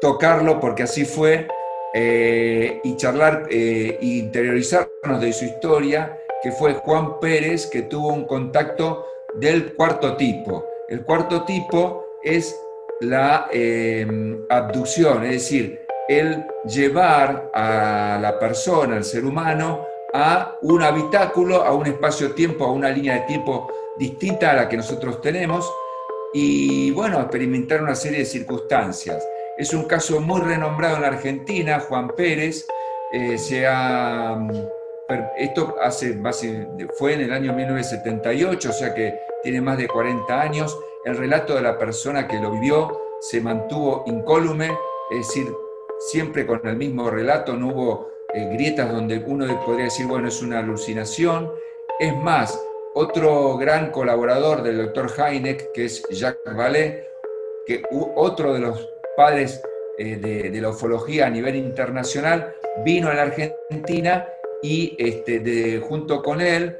tocarlo, 0.00 0.58
porque 0.58 0.84
así 0.84 1.04
fue, 1.04 1.46
eh, 1.92 2.80
y 2.82 2.96
charlar 2.96 3.46
e 3.50 3.98
interiorizarnos 4.00 5.20
de 5.20 5.34
su 5.34 5.44
historia, 5.44 6.18
que 6.42 6.50
fue 6.50 6.72
Juan 6.72 7.20
Pérez, 7.20 7.66
que 7.66 7.82
tuvo 7.82 8.08
un 8.08 8.24
contacto 8.24 9.06
del 9.34 9.74
cuarto 9.74 10.16
tipo. 10.16 10.64
El 10.88 11.04
cuarto 11.04 11.44
tipo 11.44 12.06
es 12.22 12.58
la 13.02 13.48
eh, 13.52 14.06
abducción, 14.48 15.24
es 15.24 15.32
decir, 15.32 15.80
el 16.08 16.46
llevar 16.64 17.50
a 17.52 18.18
la 18.18 18.38
persona, 18.38 18.96
al 18.96 19.04
ser 19.04 19.26
humano, 19.26 19.86
a 20.14 20.56
un 20.62 20.82
habitáculo, 20.82 21.62
a 21.62 21.74
un 21.74 21.86
espacio-tiempo, 21.86 22.64
a 22.64 22.72
una 22.72 22.88
línea 22.88 23.14
de 23.14 23.26
tiempo 23.26 23.70
distinta 23.98 24.52
a 24.52 24.54
la 24.54 24.68
que 24.70 24.78
nosotros 24.78 25.20
tenemos 25.20 25.70
y, 26.34 26.90
bueno, 26.90 27.20
experimentar 27.20 27.82
una 27.82 27.94
serie 27.94 28.18
de 28.18 28.24
circunstancias. 28.26 29.26
Es 29.56 29.72
un 29.72 29.84
caso 29.84 30.20
muy 30.20 30.40
renombrado 30.40 30.96
en 30.96 31.02
la 31.02 31.08
Argentina, 31.08 31.80
Juan 31.80 32.08
Pérez, 32.08 32.66
eh, 33.12 33.38
se 33.38 33.66
ha 33.66 34.36
esto 35.36 35.76
hace, 35.82 36.18
fue 36.98 37.14
en 37.14 37.20
el 37.22 37.32
año 37.32 37.52
1978, 37.52 38.70
o 38.70 38.72
sea 38.72 38.94
que 38.94 39.14
tiene 39.42 39.60
más 39.60 39.78
de 39.78 39.88
40 39.88 40.40
años. 40.40 40.78
El 41.04 41.16
relato 41.16 41.54
de 41.54 41.62
la 41.62 41.78
persona 41.78 42.26
que 42.26 42.40
lo 42.40 42.50
vivió 42.50 42.98
se 43.20 43.40
mantuvo 43.40 44.04
incólume, 44.06 44.76
es 45.10 45.26
decir, 45.26 45.52
siempre 45.98 46.46
con 46.46 46.66
el 46.66 46.76
mismo 46.76 47.10
relato, 47.10 47.54
no 47.54 47.68
hubo 47.68 48.08
eh, 48.32 48.48
grietas 48.54 48.90
donde 48.90 49.18
uno 49.26 49.46
podría 49.64 49.84
decir, 49.84 50.06
bueno, 50.06 50.28
es 50.28 50.42
una 50.42 50.60
alucinación. 50.60 51.52
Es 52.00 52.16
más, 52.16 52.58
otro 52.94 53.56
gran 53.56 53.90
colaborador 53.90 54.62
del 54.62 54.78
doctor 54.78 55.10
Heineck, 55.16 55.72
que 55.72 55.86
es 55.86 56.02
Jacques 56.10 56.56
Vallée, 56.56 57.08
que 57.66 57.82
otro 57.90 58.54
de 58.54 58.60
los 58.60 58.88
padres 59.16 59.60
eh, 59.98 60.16
de, 60.16 60.50
de 60.50 60.60
la 60.60 60.70
ufología 60.70 61.26
a 61.26 61.30
nivel 61.30 61.56
internacional, 61.56 62.54
vino 62.84 63.08
a 63.08 63.14
la 63.14 63.22
Argentina 63.22 64.28
y 64.62 64.96
este, 64.98 65.40
de, 65.40 65.78
junto 65.80 66.22
con 66.22 66.40
él 66.40 66.78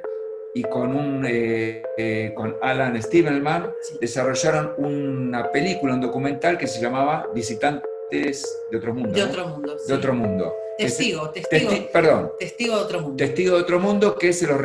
y 0.54 0.62
con, 0.62 0.96
un, 0.96 1.26
eh, 1.26 1.82
eh, 1.98 2.32
con 2.34 2.56
Alan 2.62 3.00
Stevenman 3.02 3.72
desarrollaron 4.00 4.74
una 4.78 5.50
película, 5.50 5.94
un 5.94 6.00
documental 6.00 6.56
que 6.56 6.68
se 6.68 6.80
llamaba 6.80 7.28
Visitantes 7.34 8.58
de 8.70 8.78
otro 8.78 8.94
mundo. 8.94 9.12
De 9.12 9.22
otro 9.22 9.48
mundo. 9.48 9.76
De 9.86 9.94
otro 9.94 10.14
mundo. 10.14 10.56
Testigo, 10.78 11.30
testigo. 11.30 11.70
perdón. 11.92 12.32
Testigo 12.38 12.76
de 12.76 12.82
otro 12.82 13.00
mundo. 13.00 13.16
Testigo 13.16 13.56
de 13.56 13.62
otro 13.62 13.80
mundo 13.80 14.16
que 14.16 14.32
se 14.32 14.46
lo 14.46 14.58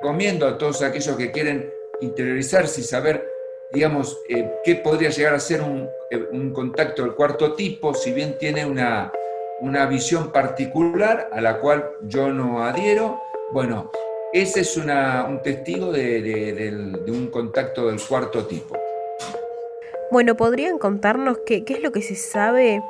recomiendo 0.00 0.46
a 0.46 0.58
todos 0.58 0.82
aquellos 0.82 1.16
que 1.16 1.30
quieren 1.30 1.72
interiorizarse 2.00 2.80
y 2.80 2.84
saber, 2.84 3.26
digamos, 3.72 4.18
eh, 4.28 4.50
qué 4.64 4.76
podría 4.76 5.10
llegar 5.10 5.34
a 5.34 5.40
ser 5.40 5.62
un, 5.62 5.88
un 6.32 6.52
contacto 6.52 7.02
del 7.02 7.14
cuarto 7.14 7.54
tipo, 7.54 7.94
si 7.94 8.12
bien 8.12 8.36
tiene 8.38 8.66
una 8.66 9.86
visión 9.86 10.32
particular 10.32 11.30
a 11.32 11.40
la 11.40 11.60
cual 11.60 11.84
yo 12.02 12.30
no 12.30 12.62
adhiero. 12.64 13.20
Bueno, 13.52 13.90
ese 14.34 14.62
es 14.62 14.76
un 14.76 15.40
testigo 15.44 15.92
de, 15.92 17.04
un 17.06 17.28
contacto 17.28 17.86
del 17.86 18.00
cuarto 18.04 18.44
tipo. 18.46 18.76
Bueno, 20.10 20.36
¿podrían 20.36 20.78
contarnos 20.78 21.38
qué, 21.46 21.62
es 21.64 21.80
lo 21.80 21.92
que 21.92 22.02
se 22.02 22.16
sabe 22.16 22.82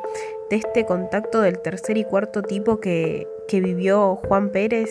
de 0.49 0.57
este 0.57 0.87
contacto 0.87 1.43
del 1.43 1.59
tercer 1.59 1.99
y 1.99 2.05
cuarto 2.05 2.41
tipo 2.41 2.81
que, 2.81 3.27
vivió 3.53 4.17
Juan 4.17 4.53
Pérez? 4.53 4.89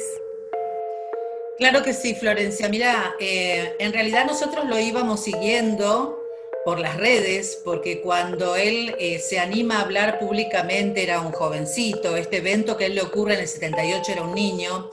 Claro 1.57 1.83
que 1.83 1.93
sí, 1.93 2.15
Florencia. 2.15 2.67
Mira, 2.67 3.15
eh, 3.19 3.75
en 3.77 3.93
realidad 3.93 4.25
nosotros 4.25 4.65
lo 4.65 4.79
íbamos 4.79 5.23
siguiendo 5.23 6.19
por 6.65 6.79
las 6.79 6.97
redes, 6.97 7.61
porque 7.63 8.01
cuando 8.01 8.55
él 8.55 8.95
eh, 8.97 9.19
se 9.19 9.37
anima 9.39 9.77
a 9.77 9.81
hablar 9.81 10.17
públicamente 10.17 11.03
era 11.03 11.21
un 11.21 11.31
jovencito, 11.31 12.15
este 12.15 12.37
evento 12.37 12.75
que 12.77 12.85
a 12.85 12.87
él 12.87 12.95
le 12.95 13.01
ocurre 13.01 13.35
en 13.35 13.41
el 13.41 13.47
78 13.47 14.13
era 14.13 14.21
un 14.23 14.33
niño, 14.33 14.89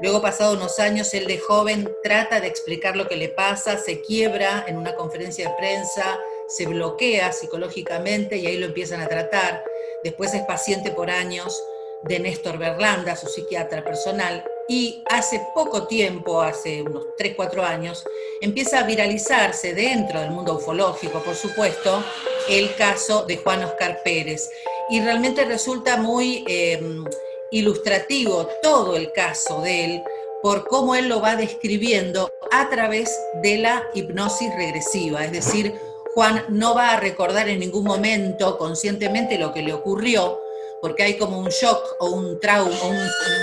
luego 0.00 0.20
pasado 0.20 0.54
unos 0.54 0.78
años 0.78 1.12
él 1.14 1.26
de 1.26 1.38
joven 1.38 1.90
trata 2.02 2.40
de 2.40 2.48
explicar 2.48 2.96
lo 2.96 3.08
que 3.08 3.16
le 3.16 3.30
pasa, 3.30 3.78
se 3.78 4.02
quiebra 4.02 4.64
en 4.68 4.76
una 4.76 4.94
conferencia 4.94 5.48
de 5.48 5.56
prensa, 5.56 6.20
se 6.48 6.66
bloquea 6.66 7.32
psicológicamente 7.32 8.36
y 8.36 8.46
ahí 8.46 8.58
lo 8.58 8.66
empiezan 8.66 9.00
a 9.00 9.08
tratar, 9.08 9.64
después 10.04 10.34
es 10.34 10.42
paciente 10.42 10.90
por 10.90 11.10
años 11.10 11.58
de 12.02 12.20
Néstor 12.20 12.58
Berlanda, 12.58 13.16
su 13.16 13.26
psiquiatra 13.26 13.82
personal, 13.82 14.44
y 14.68 15.02
hace 15.08 15.40
poco 15.54 15.86
tiempo, 15.86 16.40
hace 16.40 16.82
unos 16.82 17.04
3, 17.16 17.34
4 17.36 17.62
años, 17.62 18.04
empieza 18.40 18.80
a 18.80 18.82
viralizarse 18.82 19.74
dentro 19.74 20.20
del 20.20 20.30
mundo 20.30 20.56
ufológico, 20.56 21.20
por 21.20 21.34
supuesto, 21.34 22.02
el 22.48 22.74
caso 22.74 23.24
de 23.24 23.36
Juan 23.38 23.64
Oscar 23.64 24.00
Pérez. 24.02 24.50
Y 24.90 25.00
realmente 25.00 25.44
resulta 25.44 25.96
muy 25.96 26.44
em, 26.48 27.04
ilustrativo 27.50 28.48
todo 28.62 28.96
el 28.96 29.12
caso 29.12 29.62
de 29.62 29.84
él 29.84 30.02
por 30.42 30.66
cómo 30.68 30.94
él 30.94 31.08
lo 31.08 31.20
va 31.20 31.36
describiendo 31.36 32.30
a 32.52 32.68
través 32.68 33.10
de 33.42 33.58
la 33.58 33.84
hipnosis 33.94 34.54
regresiva. 34.56 35.24
Es 35.24 35.32
decir, 35.32 35.74
Juan 36.14 36.44
no 36.48 36.74
va 36.74 36.92
a 36.92 37.00
recordar 37.00 37.48
en 37.48 37.60
ningún 37.60 37.84
momento 37.84 38.56
conscientemente 38.58 39.38
lo 39.38 39.52
que 39.52 39.62
le 39.62 39.72
ocurrió, 39.72 40.40
porque 40.80 41.02
hay 41.02 41.16
como 41.16 41.38
un 41.38 41.48
shock 41.48 41.96
o 42.00 42.10
un 42.10 42.38
trauma, 42.40 42.76
un, 42.84 42.96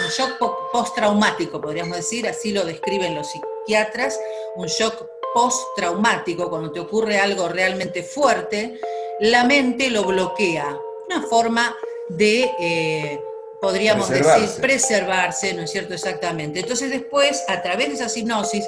shock 0.09 0.37
postraumático, 0.71 1.59
podríamos 1.59 1.97
decir, 1.97 2.27
así 2.27 2.51
lo 2.51 2.63
describen 2.65 3.15
los 3.15 3.27
psiquiatras, 3.27 4.19
un 4.55 4.67
shock 4.67 5.05
postraumático, 5.33 6.49
cuando 6.49 6.71
te 6.71 6.79
ocurre 6.79 7.17
algo 7.17 7.47
realmente 7.47 8.03
fuerte, 8.03 8.79
la 9.19 9.43
mente 9.43 9.89
lo 9.89 10.03
bloquea, 10.03 10.77
una 11.07 11.23
forma 11.23 11.75
de, 12.09 12.51
eh, 12.59 13.19
podríamos 13.59 14.09
decir, 14.09 14.61
preservarse, 14.61 15.53
¿no 15.53 15.63
es 15.63 15.71
cierto? 15.71 15.93
Exactamente. 15.93 16.59
Entonces 16.59 16.91
después, 16.91 17.43
a 17.47 17.61
través 17.61 17.89
de 17.89 18.05
esa 18.05 18.19
hipnosis, 18.19 18.65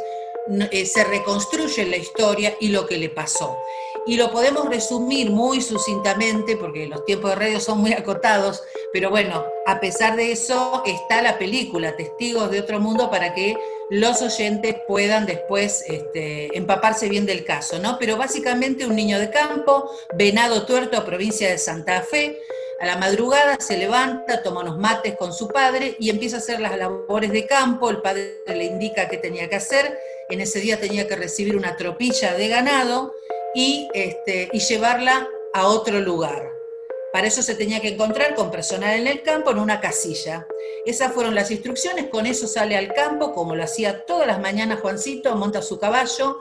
eh, 0.72 0.86
se 0.86 1.04
reconstruye 1.04 1.86
la 1.86 1.98
historia 1.98 2.56
y 2.60 2.70
lo 2.70 2.86
que 2.86 2.98
le 2.98 3.10
pasó 3.10 3.58
y 4.06 4.18
lo 4.18 4.32
podemos 4.32 4.70
resumir 4.70 5.32
muy 5.32 5.62
sucintamente 5.62 6.58
porque 6.58 6.88
los 6.88 7.04
tiempos 7.06 7.32
de 7.32 7.36
radio 7.36 7.60
son 7.60 7.80
muy 7.80 7.94
acotados, 7.94 8.64
pero 8.94 9.10
bueno, 9.10 9.44
a 9.66 9.80
pesar 9.80 10.16
de 10.16 10.32
eso 10.32 10.84
está 10.86 11.22
la 11.22 11.38
película 11.38 11.96
Testigos 11.96 12.52
de 12.52 12.60
otro 12.60 12.80
mundo 12.80 13.10
para 13.10 13.34
que 13.34 13.58
los 13.90 14.22
oyentes 14.22 14.76
puedan 14.88 15.26
después 15.26 15.84
este, 15.88 16.56
empaparse 16.58 17.10
bien 17.10 17.26
del 17.26 17.44
caso, 17.46 17.80
¿no? 17.80 17.98
Pero 18.00 18.18
básicamente 18.18 18.86
un 18.86 18.96
niño 18.96 19.20
de 19.20 19.30
campo, 19.30 19.90
venado 20.16 20.66
tuerto, 20.66 21.04
provincia 21.06 21.50
de 21.50 21.58
Santa 21.58 22.02
Fe, 22.02 22.40
a 22.80 22.86
la 22.86 22.98
madrugada 22.98 23.58
se 23.60 23.78
levanta, 23.78 24.44
toma 24.44 24.62
unos 24.62 24.78
mates 24.78 25.16
con 25.16 25.34
su 25.34 25.48
padre 25.48 25.96
y 25.98 26.10
empieza 26.10 26.38
a 26.38 26.40
hacer 26.40 26.60
las 26.60 26.78
labores 26.78 27.32
de 27.32 27.46
campo, 27.46 27.90
el 27.90 28.02
padre 28.02 28.42
le 28.48 28.66
indica 28.66 29.08
qué 29.08 29.18
tenía 29.18 29.48
que 29.48 29.56
hacer, 29.56 29.98
en 30.30 30.42
ese 30.42 30.60
día 30.60 30.80
tenía 30.80 31.08
que 31.08 31.16
recibir 31.16 31.56
una 31.56 31.78
tropilla 31.78 32.34
de 32.34 32.48
ganado, 32.50 33.14
y, 33.56 33.88
este, 33.94 34.50
y 34.52 34.60
llevarla 34.60 35.28
a 35.54 35.68
otro 35.68 36.00
lugar. 36.00 36.52
Para 37.14 37.28
eso 37.28 37.42
se 37.42 37.56
tenía 37.56 37.80
que 37.80 37.88
encontrar 37.88 38.36
con 38.36 38.52
personal 38.52 39.00
en 39.00 39.08
el 39.08 39.22
campo 39.24 39.52
en 39.52 39.60
una 39.60 39.80
casilla. 39.80 40.46
Esas 40.86 41.14
fueron 41.14 41.34
las 41.34 41.50
instrucciones, 41.50 42.10
con 42.10 42.26
eso 42.26 42.46
sale 42.46 42.76
al 42.76 42.94
campo, 42.94 43.34
como 43.34 43.56
lo 43.56 43.64
hacía 43.64 44.06
todas 44.06 44.28
las 44.28 44.42
mañanas 44.42 44.82
Juancito, 44.82 45.34
monta 45.36 45.62
su 45.62 45.80
caballo, 45.80 46.40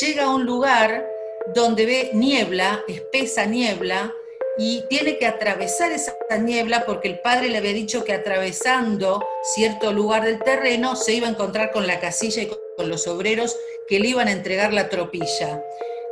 llega 0.00 0.24
a 0.24 0.34
un 0.34 0.44
lugar 0.44 1.08
donde 1.54 1.86
ve 1.86 2.10
niebla, 2.12 2.82
espesa 2.88 3.46
niebla, 3.46 4.12
y 4.58 4.82
tiene 4.88 5.18
que 5.18 5.26
atravesar 5.26 5.92
esa 5.92 6.16
niebla 6.40 6.86
porque 6.86 7.08
el 7.08 7.20
padre 7.20 7.48
le 7.48 7.58
había 7.58 7.72
dicho 7.72 8.04
que 8.04 8.14
atravesando 8.14 9.24
cierto 9.54 9.92
lugar 9.92 10.24
del 10.24 10.40
terreno 10.40 10.96
se 10.96 11.12
iba 11.12 11.28
a 11.28 11.30
encontrar 11.30 11.70
con 11.72 11.86
la 11.86 12.00
casilla 12.00 12.42
y 12.42 12.50
con 12.76 12.88
los 12.88 13.06
obreros 13.06 13.56
que 13.86 14.00
le 14.00 14.08
iban 14.08 14.28
a 14.28 14.32
entregar 14.32 14.72
la 14.72 14.88
tropilla. 14.88 15.62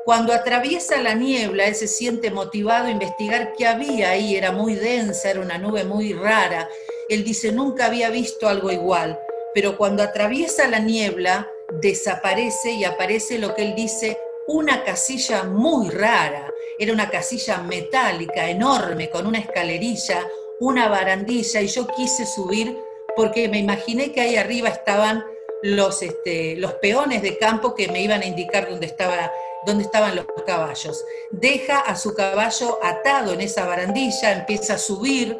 Cuando 0.04 0.34
atraviesa 0.34 1.00
la 1.00 1.14
niebla, 1.14 1.66
él 1.66 1.74
se 1.74 1.88
siente 1.88 2.30
motivado 2.30 2.88
a 2.88 2.90
investigar 2.90 3.54
qué 3.56 3.66
había 3.66 4.10
ahí, 4.10 4.36
era 4.36 4.52
muy 4.52 4.74
densa, 4.74 5.30
era 5.30 5.40
una 5.40 5.56
nube 5.56 5.84
muy 5.84 6.12
rara. 6.12 6.68
Él 7.08 7.24
dice, 7.24 7.52
nunca 7.52 7.86
había 7.86 8.10
visto 8.10 8.46
algo 8.46 8.70
igual, 8.70 9.18
pero 9.54 9.78
cuando 9.78 10.02
atraviesa 10.02 10.68
la 10.68 10.78
niebla, 10.78 11.48
desaparece 11.80 12.72
y 12.72 12.84
aparece 12.84 13.38
lo 13.38 13.54
que 13.54 13.62
él 13.62 13.74
dice, 13.74 14.18
una 14.46 14.84
casilla 14.84 15.44
muy 15.44 15.88
rara. 15.88 16.52
Era 16.78 16.92
una 16.92 17.08
casilla 17.08 17.58
metálica, 17.58 18.50
enorme, 18.50 19.08
con 19.08 19.26
una 19.26 19.38
escalerilla, 19.38 20.28
una 20.60 20.86
barandilla, 20.88 21.62
y 21.62 21.66
yo 21.68 21.86
quise 21.86 22.26
subir 22.26 22.76
porque 23.16 23.48
me 23.48 23.58
imaginé 23.58 24.12
que 24.12 24.20
ahí 24.20 24.36
arriba 24.36 24.68
estaban 24.68 25.24
los, 25.64 26.02
este, 26.02 26.56
los 26.56 26.74
peones 26.74 27.22
de 27.22 27.38
campo 27.38 27.74
que 27.74 27.88
me 27.88 28.02
iban 28.02 28.20
a 28.20 28.26
indicar 28.26 28.68
dónde, 28.68 28.84
estaba, 28.84 29.32
dónde 29.64 29.84
estaban 29.84 30.14
los 30.14 30.26
caballos. 30.44 31.02
Deja 31.30 31.78
a 31.78 31.96
su 31.96 32.14
caballo 32.14 32.78
atado 32.82 33.32
en 33.32 33.40
esa 33.40 33.64
barandilla, 33.64 34.32
empieza 34.32 34.74
a 34.74 34.78
subir 34.78 35.38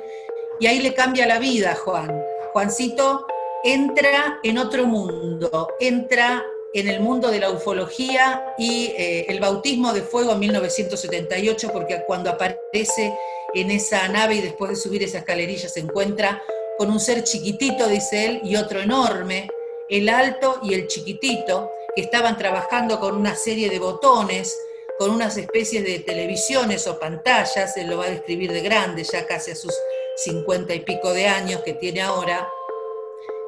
y 0.61 0.67
ahí 0.67 0.79
le 0.79 0.95
cambia 0.95 1.27
la 1.27 1.39
vida 1.39 1.73
a 1.73 1.75
Juan. 1.75 2.11
Juancito 2.55 3.27
entra 3.65 4.41
en 4.43 4.57
otro 4.57 4.87
mundo, 4.87 5.69
entra 5.79 6.43
en 6.73 6.89
el 6.89 7.01
mundo 7.01 7.31
de 7.31 7.41
la 7.41 7.51
ufología 7.51 8.55
y 8.57 8.95
eh, 8.97 9.27
el 9.29 9.41
bautismo 9.41 9.93
de 9.93 10.01
fuego 10.01 10.33
en 10.33 10.39
1978, 10.39 11.71
porque 11.71 12.03
cuando 12.07 12.31
aparece 12.31 13.15
en 13.53 13.71
esa 13.71 14.09
nave 14.09 14.37
y 14.37 14.41
después 14.41 14.71
de 14.71 14.77
subir 14.77 15.03
esa 15.03 15.19
escalerilla 15.19 15.69
se 15.69 15.81
encuentra 15.81 16.43
con 16.79 16.91
un 16.91 16.99
ser 16.99 17.25
chiquitito, 17.25 17.87
dice 17.89 18.25
él, 18.25 18.41
y 18.43 18.57
otro 18.57 18.81
enorme, 18.81 19.49
el 19.89 20.09
alto 20.09 20.61
y 20.63 20.75
el 20.75 20.87
chiquitito, 20.87 21.71
que 21.95 22.03
estaban 22.03 22.37
trabajando 22.37 22.99
con 22.99 23.17
una 23.17 23.37
serie 23.37 23.69
de 23.69 23.79
botones, 23.79 24.59
con 24.99 25.11
unas 25.11 25.37
especies 25.37 25.85
de 25.85 26.01
televisiones 26.01 26.87
o 26.87 26.99
pantallas, 26.99 27.77
él 27.77 27.89
lo 27.89 27.99
va 27.99 28.07
a 28.07 28.11
describir 28.11 28.53
de 28.53 28.61
grande, 28.61 29.05
ya 29.05 29.27
casi 29.27 29.51
a 29.51 29.57
sus 29.57 29.75
cincuenta 30.17 30.75
y 30.75 30.81
pico 30.81 31.13
de 31.13 31.27
años 31.27 31.63
que 31.63 31.75
tiene 31.75 32.01
ahora, 32.01 32.49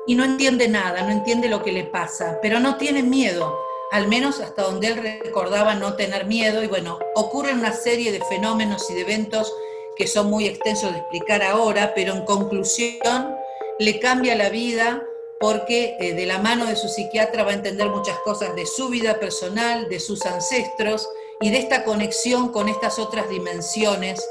y 0.06 0.14
no 0.14 0.24
entiende 0.24 0.68
nada, 0.68 1.02
no 1.02 1.10
entiende 1.10 1.48
lo 1.48 1.62
que 1.62 1.72
le 1.72 1.84
pasa, 1.84 2.38
pero 2.42 2.60
no 2.60 2.76
tiene 2.76 3.02
miedo, 3.02 3.58
al 3.92 4.08
menos 4.08 4.40
hasta 4.40 4.62
donde 4.62 4.88
él 4.88 5.20
recordaba 5.24 5.74
no 5.74 5.94
tener 5.94 6.26
miedo, 6.26 6.62
y 6.62 6.66
bueno, 6.66 6.98
ocurren 7.14 7.60
una 7.60 7.72
serie 7.72 8.12
de 8.12 8.20
fenómenos 8.24 8.88
y 8.90 8.94
de 8.94 9.00
eventos 9.02 9.52
que 9.96 10.06
son 10.06 10.28
muy 10.28 10.46
extensos 10.46 10.92
de 10.92 10.98
explicar 10.98 11.42
ahora, 11.42 11.92
pero 11.94 12.12
en 12.12 12.24
conclusión 12.24 13.36
le 13.78 13.98
cambia 13.98 14.34
la 14.36 14.50
vida 14.50 15.02
porque 15.38 15.96
eh, 16.00 16.14
de 16.14 16.26
la 16.26 16.38
mano 16.38 16.66
de 16.66 16.76
su 16.76 16.88
psiquiatra 16.88 17.44
va 17.44 17.50
a 17.50 17.54
entender 17.54 17.88
muchas 17.88 18.18
cosas 18.20 18.54
de 18.54 18.66
su 18.66 18.88
vida 18.88 19.20
personal, 19.20 19.88
de 19.88 20.00
sus 20.00 20.24
ancestros 20.24 21.08
y 21.40 21.50
de 21.50 21.58
esta 21.58 21.84
conexión 21.84 22.50
con 22.50 22.68
estas 22.68 22.98
otras 22.98 23.28
dimensiones. 23.28 24.26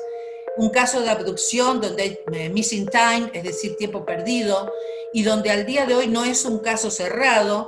Un 0.58 0.70
caso 0.70 1.02
de 1.02 1.10
abducción 1.10 1.82
donde 1.82 2.04
hay 2.04 2.20
eh, 2.34 2.50
missing 2.50 2.88
time, 2.88 3.30
es 3.34 3.44
decir, 3.44 3.76
tiempo 3.78 4.06
perdido, 4.06 4.72
y 5.14 5.24
donde 5.24 5.52
al 5.52 5.66
día 5.66 5.86
de 5.86 5.96
hoy 5.96 6.08
no 6.08 6.26
es 6.26 6.46
un 6.46 6.60
caso 6.60 6.90
cerrado. 6.90 7.68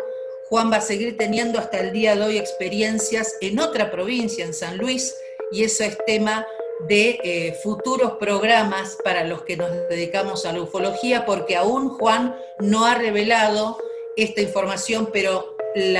Juan 0.50 0.72
va 0.72 0.78
a 0.78 0.82
seguir 0.82 1.18
teniendo 1.18 1.60
hasta 1.60 1.80
el 1.80 1.92
día 1.92 2.16
de 2.16 2.24
hoy 2.24 2.38
experiencias 2.38 3.36
en 3.42 3.60
otra 3.60 3.92
provincia, 3.92 4.46
en 4.46 4.54
San 4.54 4.78
Luis, 4.78 5.16
y 5.52 5.64
eso 5.64 5.84
es 5.84 5.98
tema 6.06 6.48
de 6.80 7.20
eh, 7.24 7.58
futuros 7.64 8.14
programas 8.14 8.98
para 9.04 9.24
los 9.24 9.44
que 9.44 9.58
nos 9.58 9.72
dedicamos 9.90 10.46
a 10.46 10.54
la 10.54 10.62
ufología, 10.62 11.26
porque 11.26 11.56
aún 11.56 11.90
Juan 11.90 12.36
no 12.60 12.86
ha 12.86 12.96
revelado 12.96 13.78
esta 14.16 14.42
información, 14.42 15.10
pero 15.12 15.56
el, 15.76 15.98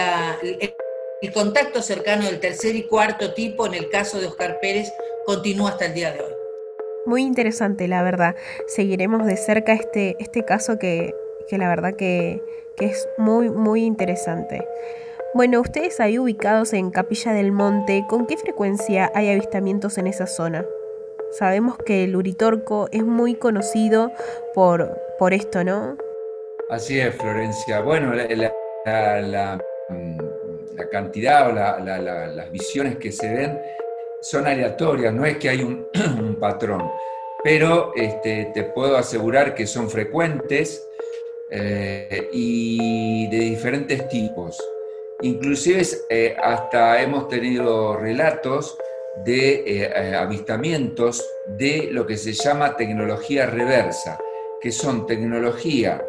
contacto 1.34 1.82
cercano 1.82 2.26
del 2.26 2.40
tercer 2.40 2.76
y 2.76 2.84
cuarto 2.84 3.34
tipo, 3.34 3.66
en 3.66 3.74
el 3.74 3.90
caso 3.90 4.20
de 4.20 4.28
Oscar 4.28 4.60
Pérez, 4.62 4.92
continúa 5.26 5.72
hasta 5.72 5.86
el 5.86 5.94
día 5.94 6.12
de 6.12 6.22
hoy. 6.22 6.34
Muy 7.06 7.24
interesante, 7.24 7.88
la 7.88 8.04
verdad. 8.04 8.36
Seguiremos 8.68 9.26
de 9.26 9.38
cerca 9.38 9.74
este, 9.74 10.16
este 10.20 10.44
caso 10.46 10.78
que, 10.80 11.14
la 11.52 11.70
verdad 11.70 11.96
que, 11.96 12.42
que 12.76 12.86
es 12.86 13.08
muy, 13.18 13.50
muy 13.50 13.84
interesante. 13.84 14.68
Bueno, 15.38 15.62
ustedes 15.62 16.00
ahí 16.00 16.18
ubicados 16.18 16.74
en 16.74 16.90
Capilla 16.90 17.32
del 17.32 17.52
Monte, 17.52 18.06
¿con 18.10 18.26
qué 18.26 18.38
frecuencia 18.38 19.12
hay 19.14 19.30
avistamientos 19.30 20.00
en 20.00 20.08
esa 20.08 20.26
zona? 20.26 20.66
Sabemos 21.38 21.78
que 21.78 22.06
el 22.06 22.16
Uritorco 22.16 22.90
es 22.92 23.04
muy 23.04 23.36
conocido 23.36 24.12
por, 24.56 25.00
por 25.20 25.36
esto, 25.36 25.64
¿no? 25.64 25.96
Así 26.72 27.00
es, 27.00 27.14
Florencia. 27.14 27.82
Bueno, 27.82 28.16
la, 28.16 29.64
cantidad 30.92 31.50
o 31.50 31.52
las 31.52 32.52
visiones 32.52 32.98
que 32.98 33.12
se 33.12 33.32
ven 33.32 33.62
son 34.22 34.48
aleatorias, 34.48 35.14
no 35.14 35.24
es 35.24 35.38
que 35.38 35.50
hay 35.50 35.62
un, 36.20 36.36
patrón, 36.40 36.90
pero 37.44 37.92
este, 37.96 38.50
te 38.56 38.64
puedo 38.64 38.98
asegurar 38.98 39.54
que 39.54 39.68
son 39.68 39.88
frecuentes 39.88 40.84
eh, 41.52 42.28
y 42.34 43.30
de 43.30 43.38
diferentes 43.38 44.10
tipos. 44.10 44.60
Inclusive 45.22 45.84
eh, 46.10 46.36
hasta 46.42 47.02
hemos 47.02 47.28
tenido 47.28 47.98
relatos 47.98 48.78
de 49.26 49.56
eh, 49.56 49.92
eh, 49.96 50.16
avistamientos 50.16 51.28
de 51.48 51.90
lo 51.92 52.06
que 52.06 52.18
se 52.18 52.34
llama 52.34 52.76
tecnología 52.76 53.48
reversa, 53.48 54.20
que 54.62 54.72
son 54.72 55.08
tecnología 55.08 56.06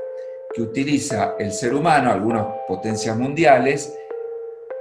que 0.52 0.60
utiliza 0.60 1.36
el 1.38 1.52
ser 1.52 1.74
humano, 1.74 2.10
algunas 2.10 2.46
potencias 2.66 3.16
mundiales, 3.16 3.94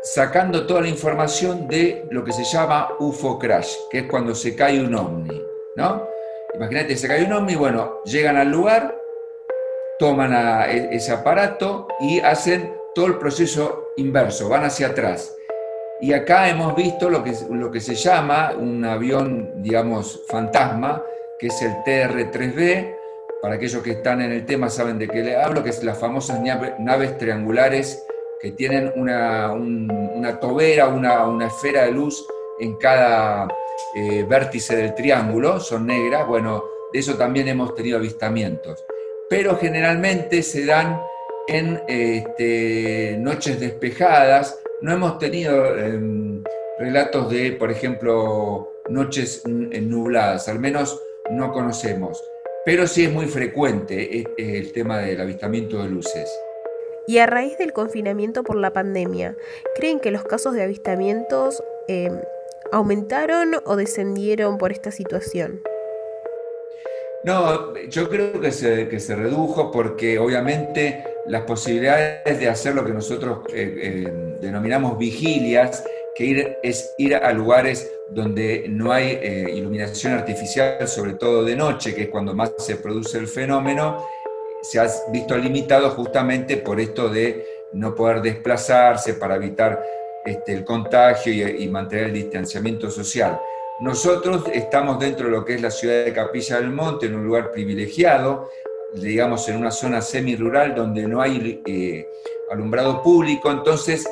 sacando 0.03 0.65
toda 0.65 0.81
la 0.81 0.89
información 0.89 1.67
de 1.67 2.05
lo 2.11 2.23
que 2.23 2.33
se 2.33 2.43
llama 2.43 2.89
UFO 2.99 3.39
crash, 3.39 3.73
que 3.89 3.99
es 3.99 4.05
cuando 4.07 4.35
se 4.35 4.55
cae 4.55 4.81
un 4.81 4.93
ovni, 4.93 5.41
¿no? 5.75 6.05
Imagínate, 6.53 6.97
se 6.97 7.07
cae 7.07 7.23
un 7.23 7.33
ovni, 7.33 7.55
bueno, 7.55 8.01
llegan 8.03 8.35
al 8.35 8.49
lugar, 8.49 8.97
toman 9.99 10.33
e, 10.69 10.95
ese 10.95 11.11
aparato 11.11 11.87
y 11.99 12.19
hacen 12.19 12.73
todo 12.97 13.05
el 13.05 13.19
proceso 13.19 13.91
inverso, 13.97 14.49
van 14.49 14.63
hacia 14.63 14.87
atrás. 14.87 15.31
Y 16.01 16.13
acá 16.13 16.49
hemos 16.49 16.75
visto 16.75 17.11
lo 17.11 17.23
que, 17.23 17.31
lo 17.51 17.69
que 17.69 17.79
se 17.79 17.93
llama 17.93 18.53
un 18.57 18.83
avión, 18.83 19.61
digamos, 19.61 20.23
fantasma, 20.27 21.03
que 21.37 21.45
es 21.45 21.61
el 21.61 21.73
TR-3B. 21.85 22.95
Para 23.39 23.53
aquellos 23.53 23.83
que 23.83 23.91
están 23.91 24.23
en 24.23 24.31
el 24.31 24.47
tema 24.47 24.67
saben 24.71 24.97
de 24.97 25.07
qué 25.07 25.21
le 25.21 25.35
hablo, 25.35 25.63
que 25.63 25.69
es 25.69 25.83
las 25.83 25.99
famosas 25.99 26.41
naves 26.79 27.19
triangulares 27.19 28.03
que 28.41 28.53
tienen 28.53 28.91
una, 28.95 29.53
una 29.53 30.39
tobera, 30.39 30.87
una, 30.87 31.27
una, 31.27 31.45
esfera 31.45 31.83
de 31.83 31.91
luz 31.91 32.25
en 32.59 32.77
cada 32.77 33.47
eh, 33.95 34.25
vértice 34.27 34.75
del 34.75 34.95
triángulo, 34.95 35.59
son 35.59 35.85
negras. 35.85 36.25
Bueno, 36.25 36.63
de 36.91 36.97
eso 36.97 37.13
también 37.13 37.47
hemos 37.47 37.75
tenido 37.75 37.99
avistamientos. 37.99 38.83
Pero 39.29 39.55
generalmente 39.55 40.41
se 40.41 40.65
dan 40.65 40.99
en 41.47 41.81
este, 41.87 43.17
noches 43.19 43.59
despejadas. 43.59 44.59
No 44.81 44.91
hemos 44.91 45.17
tenido 45.17 45.77
em, 45.77 46.43
relatos 46.77 47.29
de, 47.31 47.53
por 47.53 47.71
ejemplo, 47.71 48.71
noches 48.89 49.43
nubladas, 49.45 50.47
al 50.47 50.59
menos 50.59 51.01
no 51.31 51.51
conocemos. 51.51 52.23
Pero 52.65 52.85
sí 52.85 53.05
es 53.05 53.11
muy 53.11 53.25
frecuente 53.27 54.19
eh, 54.19 54.25
el 54.37 54.71
tema 54.73 54.99
del 54.99 55.21
avistamiento 55.21 55.81
de 55.81 55.89
luces. 55.89 56.29
Y 57.07 57.19
a 57.19 57.25
raíz 57.25 57.57
del 57.57 57.71
confinamiento 57.71 58.43
por 58.43 58.57
la 58.57 58.73
pandemia, 58.73 59.37
¿creen 59.75 60.01
que 60.01 60.11
los 60.11 60.25
casos 60.25 60.53
de 60.53 60.63
avistamientos 60.63 61.63
em, 61.87 62.19
aumentaron 62.73 63.55
o 63.63 63.77
descendieron 63.77 64.57
por 64.57 64.73
esta 64.73 64.91
situación? 64.91 65.61
No, 67.27 67.75
yo 67.89 68.07
creo 68.07 68.39
que 68.39 68.53
se, 68.53 69.15
redujo 69.17 69.69
porque 69.69 70.17
obviamente 70.17 71.03
las 71.25 71.41
posibilidades 71.41 72.39
de 72.39 72.47
hacer 72.47 72.73
lo 72.73 72.85
que 72.85 72.93
nosotros 72.93 73.39
eh, 73.49 73.79
eh, 73.81 74.37
denominamos 74.39 74.97
vigilias, 74.97 75.83
que 76.15 76.57
es 76.63 76.93
ir 76.97 77.17
a 77.17 77.33
lugares 77.33 77.91
donde 78.11 78.67
no 78.69 78.93
hay 78.93 79.19
eh, 79.21 79.51
iluminación 79.53 80.13
artificial, 80.13 80.87
sobre 80.87 81.15
todo 81.15 81.43
de 81.43 81.57
noche, 81.57 81.93
que 81.93 82.03
es 82.03 82.09
cuando 82.09 82.33
más 82.33 82.53
se 82.59 82.77
produce 82.77 83.17
el 83.17 83.27
fenómeno, 83.27 84.07
se 84.61 84.79
ha 84.79 84.87
visto 85.11 85.37
limitado 85.37 85.89
justamente 85.89 86.55
por 86.55 86.79
esto 86.79 87.09
de 87.09 87.45
no 87.73 87.93
poder 87.93 88.21
desplazarse 88.21 89.15
para 89.15 89.35
evitar 89.35 89.83
este, 90.23 90.53
el 90.53 90.63
contagio 90.63 91.33
y 91.33 91.67
mantener 91.67 92.05
el 92.05 92.13
distanciamiento 92.13 92.89
social. 92.89 93.37
Nosotros 93.79 94.43
estamos 94.53 94.99
dentro 94.99 95.27
de 95.27 95.31
lo 95.31 95.45
que 95.45 95.55
es 95.55 95.61
la 95.61 95.71
ciudad 95.71 96.05
de 96.05 96.13
Capilla 96.13 96.57
del 96.57 96.71
Monte, 96.71 97.05
en 97.05 97.15
un 97.15 97.25
lugar 97.25 97.51
privilegiado, 97.51 98.49
digamos 98.93 99.47
en 99.49 99.57
una 99.57 99.71
zona 99.71 100.01
semi-rural 100.01 100.73
donde 100.73 101.07
no 101.07 101.21
hay 101.21 101.61
eh, 101.65 102.07
alumbrado 102.49 103.03
público, 103.03 103.51
entonces 103.51 104.07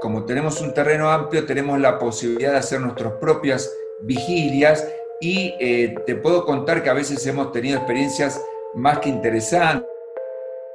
como 0.00 0.24
tenemos 0.24 0.60
un 0.60 0.72
terreno 0.72 1.10
amplio, 1.10 1.44
tenemos 1.44 1.80
la 1.80 1.98
posibilidad 1.98 2.52
de 2.52 2.58
hacer 2.58 2.80
nuestras 2.80 3.14
propias 3.14 3.72
vigilias. 4.00 4.86
Y 5.20 5.54
eh, 5.58 5.94
te 6.06 6.14
puedo 6.14 6.44
contar 6.44 6.82
que 6.82 6.90
a 6.90 6.94
veces 6.94 7.26
hemos 7.26 7.50
tenido 7.50 7.78
experiencias 7.78 8.40
más 8.74 9.00
que 9.00 9.08
interesantes, 9.08 9.88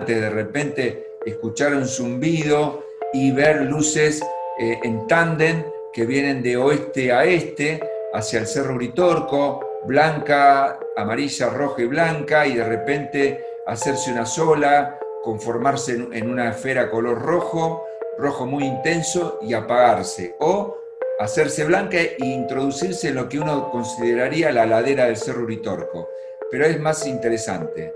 de 0.05 0.29
repente 0.29 1.07
escuchar 1.25 1.73
un 1.73 1.87
zumbido 1.87 2.83
y 3.13 3.31
ver 3.31 3.61
luces 3.61 4.21
eh, 4.59 4.79
en 4.83 5.07
tándem 5.07 5.63
que 5.93 6.05
vienen 6.05 6.43
de 6.43 6.57
oeste 6.57 7.13
a 7.13 7.23
este, 7.23 7.79
hacia 8.13 8.39
el 8.39 8.47
Cerro 8.47 8.75
Uritorco, 8.75 9.81
blanca, 9.85 10.79
amarilla, 10.95 11.49
roja 11.49 11.81
y 11.81 11.87
blanca, 11.87 12.47
y 12.47 12.55
de 12.55 12.63
repente 12.63 13.45
hacerse 13.65 14.11
una 14.11 14.25
sola, 14.25 14.99
conformarse 15.23 15.93
en 16.11 16.29
una 16.29 16.49
esfera 16.49 16.89
color 16.89 17.21
rojo, 17.21 17.85
rojo 18.17 18.45
muy 18.45 18.65
intenso 18.65 19.39
y 19.41 19.53
apagarse, 19.53 20.35
o 20.39 20.77
hacerse 21.19 21.65
blanca 21.65 21.97
e 21.97 22.15
introducirse 22.19 23.09
en 23.09 23.15
lo 23.15 23.29
que 23.29 23.39
uno 23.39 23.71
consideraría 23.71 24.51
la 24.51 24.65
ladera 24.65 25.05
del 25.05 25.17
Cerro 25.17 25.43
Uritorco, 25.43 26.09
pero 26.51 26.65
es 26.65 26.79
más 26.79 27.07
interesante. 27.07 27.93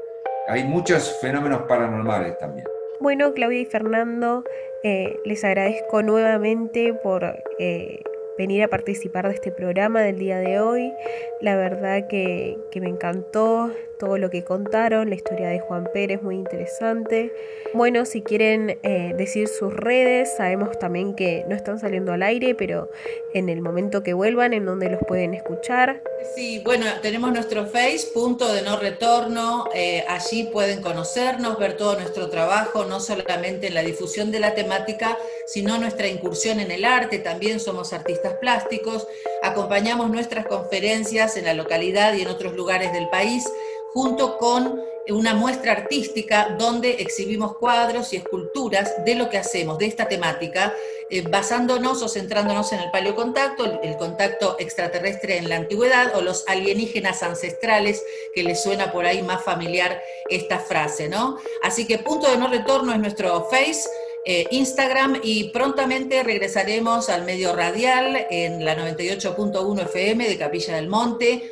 hay 0.48 0.64
muchos 0.64 1.20
fenómenos 1.20 1.64
paranormales 1.64 2.38
también. 2.38 2.66
Bueno, 3.00 3.34
Claudia 3.34 3.60
y 3.60 3.66
Fernando, 3.66 4.44
eh, 4.84 5.20
les 5.26 5.44
agradezco 5.44 6.02
nuevamente 6.02 6.94
por 7.04 7.26
eh, 7.60 8.02
venir 8.38 8.64
a 8.64 8.68
participar 8.68 9.28
de 9.28 9.34
este 9.34 9.52
programa 9.52 10.02
del 10.02 10.20
día 10.20 10.38
de 10.40 10.60
hoy. 10.60 10.94
La 11.42 11.56
verdad 11.56 12.08
que, 12.08 12.58
me 12.76 12.90
encantó 12.90 13.72
todo 13.98 14.20
lo 14.20 14.30
que 14.30 14.44
contaron, 14.44 15.10
la 15.10 15.16
historia 15.16 15.48
de 15.48 15.60
Juan 15.60 15.90
Pérez, 15.92 16.22
muy 16.22 16.36
interesante. 16.36 17.34
Bueno, 17.74 18.06
si 18.06 18.22
quieren 18.22 18.78
eh, 18.84 19.16
decir 19.18 19.48
sus 19.48 19.74
redes, 19.74 20.36
sabemos 20.38 20.78
también 20.78 21.16
que 21.16 21.44
no 21.48 21.56
están 21.56 21.80
saliendo 21.80 22.14
al 22.14 22.22
aire, 22.22 22.54
pero 22.54 22.92
en 23.34 23.50
el 23.50 23.62
momento 23.62 24.04
que 24.04 24.14
vuelvan, 24.14 24.54
en 24.54 24.66
donde 24.66 24.92
los 24.92 25.00
pueden 25.08 25.34
escuchar. 25.34 26.04
Sí, 26.36 26.62
bueno, 26.64 26.86
tenemos 27.02 27.32
nuestro 27.32 27.66
Face, 27.66 28.10
punto 28.14 28.54
de 28.54 28.62
no 28.62 28.78
retorno, 28.78 29.66
eh, 29.74 30.06
allí 30.08 30.44
pueden 30.54 30.84
conocernos, 30.84 31.58
ver 31.58 31.76
todo 31.76 31.96
nuestro 31.96 32.30
trabajo, 32.30 32.86
no 32.86 33.00
solamente 33.00 33.68
en 33.68 33.74
la 33.74 33.82
difusión 33.82 34.32
de 34.32 34.40
la 34.40 34.54
temática, 34.54 35.18
sino 35.48 35.78
nuestra 35.80 36.08
incursión 36.08 36.60
en 36.60 36.70
el 36.70 36.86
arte, 36.86 37.20
también 37.20 37.60
somos 37.60 37.94
artistas 37.94 38.27
plásticos, 38.34 39.08
acompañamos 39.42 40.10
nuestras 40.10 40.46
conferencias 40.46 41.38
en 41.38 41.46
la 41.46 41.54
localidad 41.54 42.14
y 42.14 42.22
en 42.22 42.28
otros 42.28 42.54
lugares 42.54 42.94
del 42.94 43.10
país, 43.10 43.46
junto 43.94 44.38
con 44.38 44.82
una 45.10 45.34
muestra 45.34 45.72
artística 45.72 46.56
donde 46.58 47.02
exhibimos 47.02 47.58
cuadros 47.58 48.12
y 48.12 48.18
esculturas 48.18 49.06
de 49.06 49.16
lo 49.16 49.30
que 49.30 49.38
hacemos, 49.38 49.78
de 49.78 49.86
esta 49.86 50.08
temática, 50.08 50.74
eh, 51.10 51.22
basándonos 51.22 52.02
o 52.04 52.10
centrándonos 52.10 52.74
en 52.74 52.80
el 52.80 52.92
paleocontacto, 52.92 53.64
el, 53.66 53.80
el, 53.84 53.98
contacto 53.98 54.58
extraterrestre 54.60 55.38
en 55.38 55.50
la 55.50 55.56
antigüedad 55.56 56.16
o 56.16 56.22
los 56.22 56.44
alienígenas 56.48 57.24
ancestrales, 57.24 58.04
que 58.36 58.44
les 58.44 58.62
suena 58.62 58.92
por 58.92 59.06
ahí 59.06 59.22
más 59.22 59.44
familiar 59.44 60.02
esta 60.30 60.60
frase, 60.60 61.08
¿no? 61.08 61.38
Así 61.64 61.88
que 61.88 62.00
punto 62.00 62.30
de 62.30 62.38
no 62.38 62.48
retorno 62.48 62.92
es 62.92 63.00
nuestro 63.00 63.48
Face. 63.50 63.88
Eh, 64.30 64.46
Instagram 64.52 65.22
y 65.24 65.52
prontamente 65.52 66.22
regresaremos 66.22 67.08
al 67.08 67.24
medio 67.24 67.56
radial 67.56 68.28
en 68.30 68.66
la 68.66 68.76
98.1 68.76 69.84
FM 69.84 70.28
de 70.28 70.38
Capilla 70.38 70.76
del 70.76 70.90
Monte, 70.90 71.50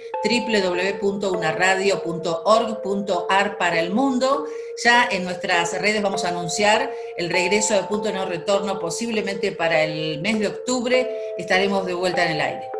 www.unaradio.org.ar 1.01 3.57
para 3.57 3.79
el 3.79 3.91
mundo. 3.91 4.45
Ya 4.83 5.07
en 5.09 5.23
nuestras 5.23 5.79
redes 5.79 6.01
vamos 6.01 6.25
a 6.25 6.29
anunciar 6.29 6.91
el 7.15 7.29
regreso 7.29 7.75
de 7.75 7.83
punto 7.83 8.11
no 8.11 8.25
retorno, 8.25 8.77
posiblemente 8.77 9.53
para 9.53 9.81
el 9.81 10.19
mes 10.19 10.41
de 10.41 10.47
octubre 10.47 11.09
estaremos 11.37 11.85
de 11.85 11.93
vuelta 11.93 12.25
en 12.25 12.31
el 12.33 12.41
aire. 12.41 12.74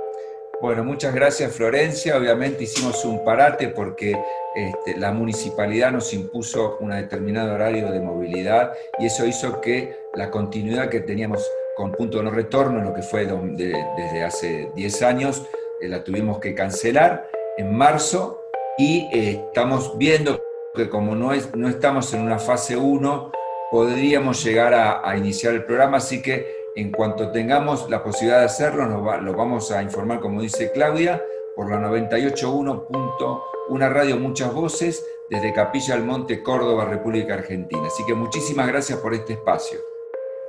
Bueno, 0.62 0.86
muchas 0.86 1.14
gracias 1.14 1.54
Florencia. 1.54 2.16
Obviamente 2.18 2.64
hicimos 2.64 3.04
un 3.04 3.24
parate 3.26 3.68
porque 3.68 4.18
este, 4.56 4.98
la 4.98 5.12
municipalidad 5.12 5.92
nos 5.92 6.14
impuso 6.14 6.78
un 6.80 6.92
determinado 6.92 7.54
horario 7.54 7.92
de 7.92 8.00
movilidad 8.00 8.74
y 8.98 9.08
eso 9.08 9.26
hizo 9.26 9.60
que 9.60 9.98
la 10.14 10.32
continuidad 10.32 10.90
que 10.90 11.02
teníamos 11.02 11.46
con 11.76 11.92
punto 11.92 12.20
de 12.20 12.24
no 12.24 12.32
retorno, 12.32 12.82
lo 12.82 12.94
que 12.94 13.02
fue 13.02 13.26
desde 13.26 14.24
hace 14.24 14.72
10 14.76 15.02
años, 15.02 15.46
eh, 15.82 15.90
la 15.90 16.04
tuvimos 16.06 16.40
que 16.40 16.56
cancelar 16.56 17.30
en 17.58 17.76
marzo 17.76 18.42
y 18.78 19.10
eh, 19.12 19.42
estamos 19.48 19.98
viendo 19.98 20.42
que 20.74 20.88
como 20.90 21.16
no, 21.16 21.32
no 21.56 21.70
estamos 21.70 22.14
en 22.14 22.22
una 22.22 22.40
fase 22.40 22.78
1, 22.78 23.32
podríamos 23.72 24.42
llegar 24.44 24.74
a, 24.74 25.08
a 25.08 25.18
iniciar 25.18 25.54
el 25.54 25.66
programa, 25.66 25.98
así 25.98 26.22
que 26.22 26.65
en 26.76 26.92
cuanto 26.92 27.32
tengamos 27.32 27.90
la 27.90 28.04
posibilidad 28.04 28.40
de 28.40 28.46
hacerlo, 28.46 28.86
nos 28.86 29.24
lo 29.24 29.34
vamos 29.34 29.72
a 29.72 29.82
informar, 29.82 30.20
como 30.20 30.42
dice 30.42 30.72
Claudia, 30.74 31.24
por 31.56 31.70
la 31.70 31.78
98.1. 31.78 33.90
radio 33.90 34.18
Muchas 34.18 34.54
Voces 34.54 35.04
desde 35.30 35.54
Capilla 35.54 35.96
del 35.96 36.04
Monte, 36.04 36.44
Córdoba, 36.44 36.86
República 36.86 37.36
Argentina. 37.36 37.88
Así 37.88 38.06
que 38.06 38.14
muchísimas 38.14 38.68
gracias 38.68 39.00
por 39.00 39.14
este 39.14 39.34
espacio. 39.34 39.80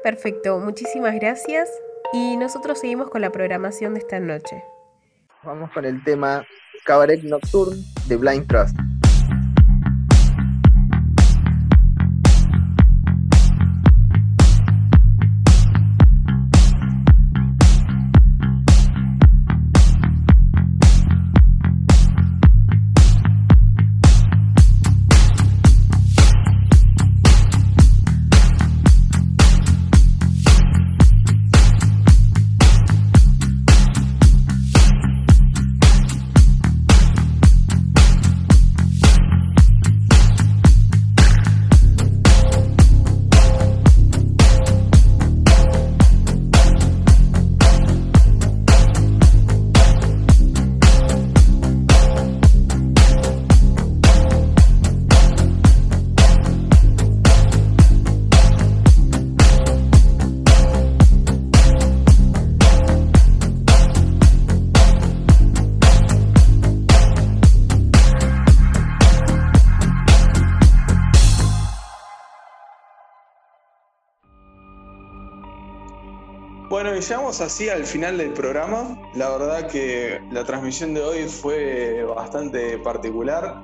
Perfecto, 0.02 0.58
muchísimas 0.58 1.14
gracias. 1.14 1.70
Y 2.12 2.36
nosotros 2.36 2.80
seguimos 2.80 3.08
con 3.08 3.20
la 3.20 3.30
programación 3.30 3.94
de 3.94 4.00
esta 4.00 4.18
noche. 4.18 4.64
Vamos 5.44 5.70
con 5.72 5.84
el 5.84 6.02
tema 6.02 6.44
Cabaret 6.84 7.22
Nocturne 7.22 7.80
de 8.08 8.16
Blind 8.16 8.48
Trust. 8.48 8.76
Llegamos 77.00 77.40
así 77.40 77.68
al 77.68 77.84
final 77.84 78.18
del 78.18 78.32
programa. 78.32 78.98
La 79.14 79.30
verdad 79.30 79.68
que 79.68 80.20
la 80.30 80.44
transmisión 80.44 80.94
de 80.94 81.02
hoy 81.02 81.28
fue 81.28 82.04
bastante 82.04 82.78
particular. 82.78 83.62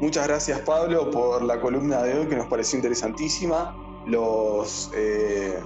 Muchas 0.00 0.26
gracias 0.26 0.60
Pablo 0.60 1.10
por 1.10 1.42
la 1.42 1.60
columna 1.60 2.02
de 2.02 2.18
hoy 2.18 2.26
que 2.26 2.36
nos 2.36 2.46
pareció 2.46 2.76
interesantísima. 2.76 3.74
Los, 4.06 4.90
eh, 4.94 5.58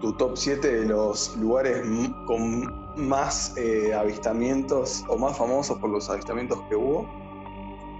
tu 0.00 0.12
top 0.12 0.36
7 0.36 0.80
de 0.80 0.84
los 0.86 1.36
lugares 1.36 1.82
con 2.26 2.96
más 2.96 3.56
eh, 3.56 3.94
avistamientos 3.94 5.04
o 5.08 5.16
más 5.16 5.36
famosos 5.36 5.78
por 5.78 5.90
los 5.90 6.08
avistamientos 6.10 6.60
que 6.68 6.76
hubo. 6.76 7.08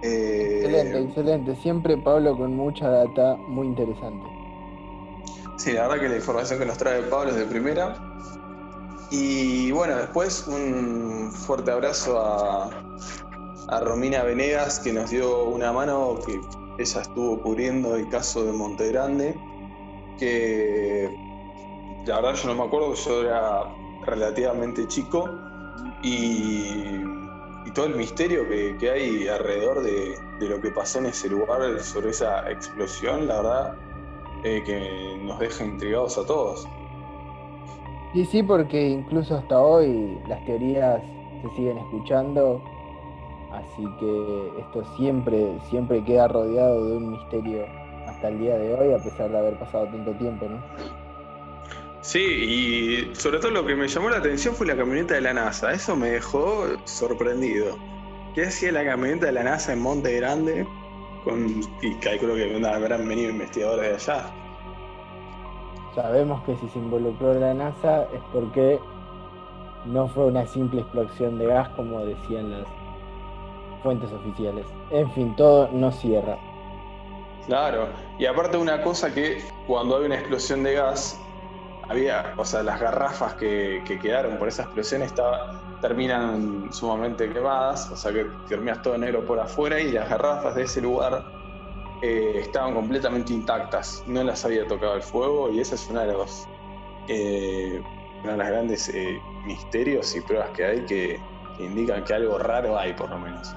Eh, 0.03 0.61
excelente, 0.63 1.01
excelente. 1.01 1.57
Siempre 1.57 1.97
Pablo 1.97 2.37
con 2.37 2.55
mucha 2.55 2.89
data 2.89 3.37
muy 3.49 3.67
interesante. 3.67 4.39
Sí, 5.57 5.73
la 5.73 5.89
verdad 5.89 6.03
que 6.03 6.09
la 6.09 6.17
información 6.17 6.61
que 6.61 6.67
nos 6.67 6.79
trae 6.79 7.03
Pablo 7.03 7.31
es 7.31 7.37
de 7.37 7.45
primera. 7.45 8.08
Y 9.11 9.71
bueno, 9.73 9.97
después 9.97 10.47
un 10.47 11.33
fuerte 11.33 11.71
abrazo 11.71 12.21
a, 12.21 12.71
Romina 13.83 14.23
Venegas 14.23 14.81
que 14.81 14.93
nos 14.95 15.11
dio 15.11 15.45
una 15.45 15.73
mano 15.73 16.19
que 16.25 16.41
ella 16.79 17.01
estuvo 17.03 17.39
cubriendo 17.43 17.97
el 17.97 18.09
caso 18.09 18.45
de 18.45 18.53
Monte 18.53 18.89
Grande, 18.89 19.39
que 20.19 21.15
la 22.07 22.17
verdad 22.17 22.35
yo 22.35 22.49
no 22.49 22.55
me 22.55 22.65
acuerdo, 22.65 22.95
yo 22.95 23.23
era 23.23 23.65
relativamente 24.07 24.87
chico 24.89 25.29
y, 26.03 27.07
todo 27.75 27.85
el 27.85 27.97
misterio 27.97 28.49
que, 28.49 28.91
hay 28.91 29.29
alrededor 29.29 29.83
de, 29.83 30.19
de, 30.41 30.49
lo 30.49 30.59
que 30.61 30.71
pasó 30.71 30.99
en 30.99 31.07
ese 31.07 31.29
lugar 31.29 31.79
sobre 31.81 32.11
esa 32.11 32.51
explosión, 32.51 33.29
la 33.29 33.37
verdad 33.37 33.75
eh, 34.45 34.63
que 34.65 35.19
nos 35.21 35.39
deja 35.41 35.65
intrigados 35.65 36.17
a 36.17 36.25
todos. 36.25 36.69
Sí, 38.13 38.25
sí, 38.25 38.43
porque 38.43 38.89
incluso 38.89 39.37
hasta 39.37 39.61
hoy 39.61 40.19
las 40.29 40.45
teorías 40.47 41.03
se 41.43 41.57
siguen 41.57 41.79
escuchando, 41.79 42.63
así 43.53 43.85
que 44.01 44.61
esto 44.61 44.83
siempre, 44.97 45.59
siempre 45.69 46.03
queda 46.05 46.29
rodeado 46.29 46.87
de 46.87 46.97
un 46.97 47.11
misterio 47.13 47.67
hasta 48.07 48.29
el 48.29 48.39
día 48.39 48.57
de 48.57 48.75
hoy, 48.75 48.95
a 48.95 48.99
pesar 49.03 49.31
de 49.31 49.39
haber 49.39 49.59
pasado 49.59 49.87
tanto 49.87 50.13
tiempo, 50.13 50.47
¿no? 50.49 50.63
Sí, 52.01 52.21
y 52.21 53.15
sobre 53.15 53.39
todo 53.39 53.51
lo 53.51 53.67
que 53.67 53.77
me 53.77 53.87
llamó 53.87 54.09
la 54.09 54.17
atención 54.17 54.55
fue 54.55 54.67
la 54.67 54.77
camioneta 54.77 55.15
de 55.15 55.21
la 55.21 55.35
NASA, 55.35 55.73
eso 55.73 55.95
me 55.95 56.09
dejó 56.09 56.65
sorprendido. 56.85 57.77
¿Qué 58.35 58.47
hacía 58.47 58.73
la 58.73 58.85
camioneta 58.85 59.27
de 59.27 59.33
la 59.33 59.43
NASA 59.43 59.73
en 59.75 59.83
Monte 59.83 60.17
Grande? 60.17 60.67
y 61.83 61.95
calculo 61.97 62.35
que 62.37 62.67
habrán 62.67 63.07
venido 63.07 63.31
investigadores 63.31 64.07
de 64.07 64.13
allá. 64.13 64.48
Sabemos 66.01 66.41
que 66.45 66.57
si 66.59 66.69
se 66.69 66.79
involucró 66.79 67.35
la 67.35 67.53
NASA 67.55 68.03
es 68.15 68.21
porque 68.33 68.79
no 69.85 70.07
fue 70.07 70.27
una 70.27 70.47
simple 70.47 70.83
explosión 70.83 71.39
de 71.39 71.47
gas 71.47 71.69
como 71.71 71.99
decían 72.05 72.53
las 72.53 72.69
fuentes 73.83 74.13
oficiales. 74.13 74.65
En 74.93 75.11
fin, 75.11 75.35
todo 75.35 75.69
no 75.73 75.91
cierra. 75.91 76.39
Claro, 77.49 77.89
y 78.17 78.27
aparte 78.27 78.57
una 78.59 78.81
cosa 78.81 79.13
que 79.13 79.43
cuando 79.67 79.97
hay 79.97 80.05
una 80.05 80.15
explosión 80.15 80.63
de 80.63 80.75
gas, 80.75 81.21
había, 81.89 82.33
o 82.37 82.45
sea, 82.45 82.63
las 82.63 82.81
garrafas 82.81 83.35
que, 83.35 83.83
quedaron 84.01 84.37
por 84.39 84.47
esa 84.47 84.63
explosión 84.63 85.03
terminan 85.81 86.73
sumamente 86.73 87.29
quemadas, 87.29 87.91
o 87.91 87.97
sea 87.97 88.13
que 88.13 88.25
terminas 88.49 88.83
todo 88.83 88.97
negro 88.99 89.25
por 89.25 89.41
afuera 89.41 89.81
y 89.81 89.91
las 89.91 90.09
garrafas 90.09 90.55
de 90.55 90.63
ese 90.63 90.81
lugar 90.81 91.25
eh, 92.01 92.35
estaban 92.37 92.75
completamente 92.75 93.33
intactas, 93.33 94.05
no 94.07 94.23
las 94.23 94.45
había 94.45 94.67
tocado 94.69 94.95
el 94.95 95.03
fuego 95.03 95.51
y 95.51 95.59
esa 95.59 95.75
es 95.75 95.89
una 95.91 96.03
de 96.05 96.13
los, 96.13 96.47
eh, 97.09 97.83
de 98.23 98.37
los 98.37 98.47
grandes 98.47 98.89
eh, 98.91 99.21
misterios 99.45 100.15
y 100.15 100.21
pruebas 100.21 100.51
que 100.51 100.65
hay 100.65 100.81
que, 100.83 101.21
que 101.57 101.65
indican 101.65 102.05
que 102.05 102.15
algo 102.15 102.39
raro 102.39 102.79
hay 102.79 102.93
por 102.93 103.11
lo 103.11 103.19
menos. 103.19 103.53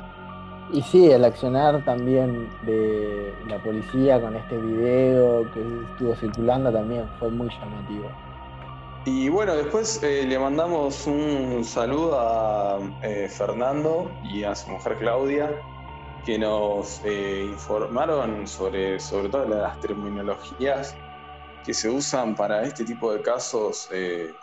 Y 0.74 0.82
sí, 0.82 1.12
el 1.12 1.24
accionar 1.24 1.86
también 1.86 2.50
de 2.64 3.32
la 3.48 3.62
policía 3.62 4.20
con 4.20 4.36
este 4.36 4.58
video 4.58 5.44
que 5.52 5.62
estuvo 5.92 6.16
circulando 6.16 6.72
también 6.72 7.08
fue 7.20 7.30
muy 7.30 7.50
llamativo. 7.50 8.10
Y 9.06 9.30
bueno, 9.30 9.56
después 9.56 10.02
le 10.02 10.39
mandamos 10.39 11.06
un 11.06 11.64
saludo 11.64 12.20
a 12.20 12.80
Fernando 13.30 14.10
y 14.24 14.44
a 14.44 14.56
su 14.56 14.70
mujer 14.70 14.98
Claudia, 14.98 15.52
que 16.26 16.38
nos 16.38 17.02
eh, 17.04 17.46
informaron 17.50 18.48
sobre, 18.48 19.00
sobre 19.00 19.30
todo 19.30 19.46
las 19.46 19.80
terminologías 19.80 20.96
que 21.66 21.74
se 21.74 21.90
usan 21.90 22.36
para 22.36 22.64
este 22.64 22.84
tipo 22.84 23.14
de 23.14 23.22
casos 23.22 23.90
de 23.92 24.36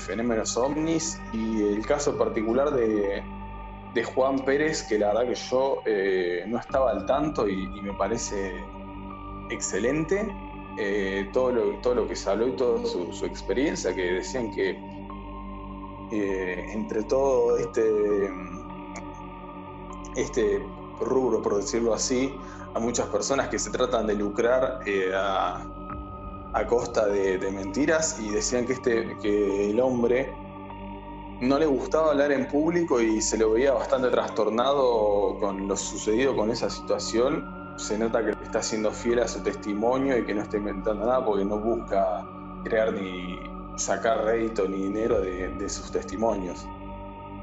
fenómenos 0.00 0.56
ovnis 0.56 1.20
y 1.32 1.62
el 1.62 1.86
caso 1.86 2.16
particular 2.18 2.70
de, 2.72 3.22
de 3.96 4.04
Juan 4.04 4.38
Pérez, 4.40 4.82
que 4.82 4.98
la 4.98 5.08
verdad 5.08 5.26
que 5.26 5.34
yo 5.34 5.82
eh, 5.86 6.44
no 6.46 6.58
estaba 6.58 6.90
al 6.90 7.06
tanto 7.06 7.48
y, 7.48 7.66
me 7.80 7.94
parece 7.94 8.62
excelente. 9.50 10.28
Eh, 10.78 11.30
todo, 11.32 11.50
lo, 11.50 11.80
todo 11.80 11.94
lo 11.94 12.06
que 12.06 12.14
se 12.14 12.28
habló 12.28 12.48
y 12.48 12.52
toda 12.52 12.84
su, 12.84 13.24
experiencia, 13.24 13.94
que 13.94 14.12
decían 14.12 14.54
que 14.54 14.78
eh, 16.12 16.66
entre 16.74 17.04
todo 17.04 17.56
este, 17.56 18.30
este 20.16 20.64
rubro, 21.00 21.42
por 21.42 21.56
decirlo 21.56 21.94
así, 21.94 22.34
a 22.74 22.78
muchas 22.78 23.06
personas 23.06 23.48
que 23.48 23.58
se 23.58 23.70
tratan 23.70 24.06
de 24.06 24.14
lucrar 24.14 24.80
a, 25.14 25.62
costa 26.68 27.06
de, 27.06 27.38
de, 27.38 27.50
mentiras 27.50 28.18
y 28.18 28.30
decían 28.30 28.64
que, 28.64 28.72
este, 28.72 29.16
que 29.20 29.70
el 29.70 29.78
hombre 29.78 30.32
no 31.40 31.58
le 31.58 31.66
gustaba 31.66 32.12
hablar 32.12 32.32
en 32.32 32.48
público 32.48 33.00
y 33.00 33.20
se 33.20 33.36
lo 33.36 33.52
veía 33.52 33.72
bastante 33.72 34.08
trastornado 34.08 35.36
con 35.38 35.68
lo 35.68 35.76
sucedido 35.76 36.34
con 36.34 36.50
esa 36.50 36.70
situación. 36.70 37.74
Se 37.76 37.98
nota 37.98 38.24
que 38.24 38.30
está 38.42 38.62
siendo 38.62 38.90
fiel 38.90 39.20
a 39.20 39.28
su 39.28 39.42
testimonio 39.42 40.16
y 40.16 40.24
que 40.24 40.34
no 40.34 40.42
está 40.42 40.56
inventando 40.56 41.04
nada 41.04 41.24
porque 41.24 41.44
no 41.44 41.58
busca 41.58 42.26
crear 42.64 42.92
ni 42.94 43.38
sacar 43.76 44.24
rédito 44.24 44.66
ni 44.66 44.84
dinero 44.84 45.20
de, 45.20 45.68
sus 45.68 45.90
testimonios. 45.90 46.66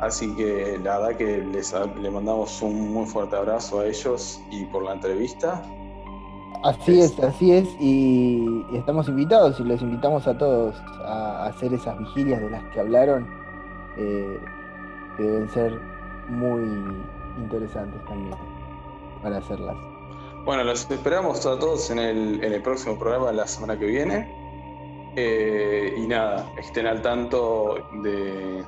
Así 0.03 0.35
que 0.35 0.77
la 0.83 0.99
verdad 0.99 1.17
que 1.17 1.37
les, 1.37 1.73
le 1.73 2.11
mandamos 2.11 2.61
un 2.61 2.93
muy 2.93 3.05
fuerte 3.05 3.37
abrazo 3.37 3.79
a 3.79 3.85
ellos 3.85 4.41
y 4.51 4.65
por 4.65 4.83
la 4.83 4.93
entrevista. 4.93 5.63
Así 6.61 6.99
es, 6.99 7.17
así 7.19 7.53
es, 7.53 7.69
y, 7.79 8.65
estamos 8.73 9.07
invitados 9.07 9.59
y 9.59 9.63
los 9.63 9.81
invitamos 9.81 10.27
a 10.27 10.37
todos 10.37 10.75
a 11.05 11.45
hacer 11.45 11.73
esas 11.73 11.97
vigilias 11.99 12.41
de 12.41 12.49
las 12.49 12.63
que 12.73 12.79
hablaron 12.81 13.27
eh, 13.97 14.39
que 15.15 15.23
deben 15.23 15.49
ser 15.49 15.79
muy 16.29 16.61
interesantes 17.37 18.03
también 18.05 18.35
para 19.21 19.37
hacerlas. 19.37 19.77
Bueno, 20.45 20.65
los 20.65 20.89
esperamos 20.91 21.45
a 21.45 21.57
todos 21.59 21.89
en 21.91 21.99
el, 21.99 22.43
en 22.43 22.51
el 22.53 22.61
próximo 22.61 22.99
programa 22.99 23.31
la 23.31 23.47
semana 23.47 23.79
que 23.79 23.85
viene. 23.85 24.43
Eh, 25.15 25.93
y 25.95 26.07
nada, 26.07 26.51
estén 26.57 26.87
al 26.87 27.01
tanto 27.01 27.75
de, 28.01 28.63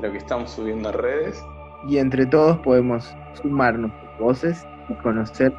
lo 0.00 0.12
que 0.12 0.18
estamos 0.18 0.50
subiendo 0.50 0.88
a 0.88 0.92
redes. 0.92 1.44
Y 1.86 1.98
entre 1.98 2.26
todos 2.26 2.58
podemos 2.58 3.14
sumarnos 3.40 3.92
voces 4.18 4.66
y 4.88 4.94
conocer 4.94 5.54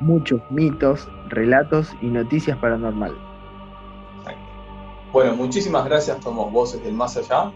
muchos 0.00 0.40
mitos, 0.50 1.08
relatos 1.28 1.94
y 2.02 2.06
noticias 2.06 2.58
paranormales. 2.58 3.16
Bueno, 5.12 5.34
muchísimas 5.34 5.86
gracias, 5.86 6.22
somos 6.22 6.52
Voces 6.52 6.82
del 6.84 6.92
Más 6.92 7.16
Allá. 7.16 7.50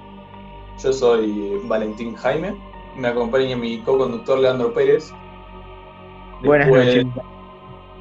Yo 0.82 0.92
soy 0.92 1.60
Valentín 1.64 2.14
Jaime, 2.14 2.56
me 2.96 3.08
acompaña 3.08 3.54
mi 3.56 3.80
co-conductor 3.82 4.38
Leandro 4.38 4.72
Pérez. 4.72 5.12
Buenas 6.42 6.68
noches. 6.68 7.06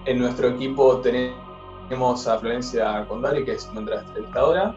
En 0.05 0.19
nuestro 0.19 0.47
equipo 0.49 1.01
tenemos 1.01 2.25
a 2.25 2.39
Florencia 2.39 3.05
Condari, 3.07 3.43
que 3.43 3.53
es 3.53 3.69
nuestra 3.73 3.99
entrevistadora, 3.99 4.73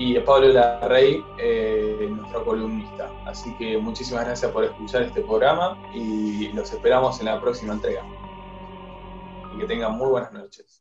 y 0.00 0.18
Pablo 0.20 0.48
Larrey, 0.48 1.22
eh, 1.36 2.08
nuestro 2.10 2.42
columnista. 2.42 3.12
Así 3.26 3.54
que 3.58 3.76
muchísimas 3.76 4.24
gracias 4.24 4.50
por 4.50 4.64
escuchar 4.64 5.02
este 5.02 5.20
programa 5.20 5.76
y 5.94 6.48
los 6.54 6.72
esperamos 6.72 7.20
en 7.20 7.26
la 7.26 7.38
próxima 7.38 7.74
entrega. 7.74 8.02
Y 9.54 9.58
que 9.58 9.66
tengan 9.66 9.98
muy 9.98 10.08
buenas 10.08 10.32
noches. 10.32 10.79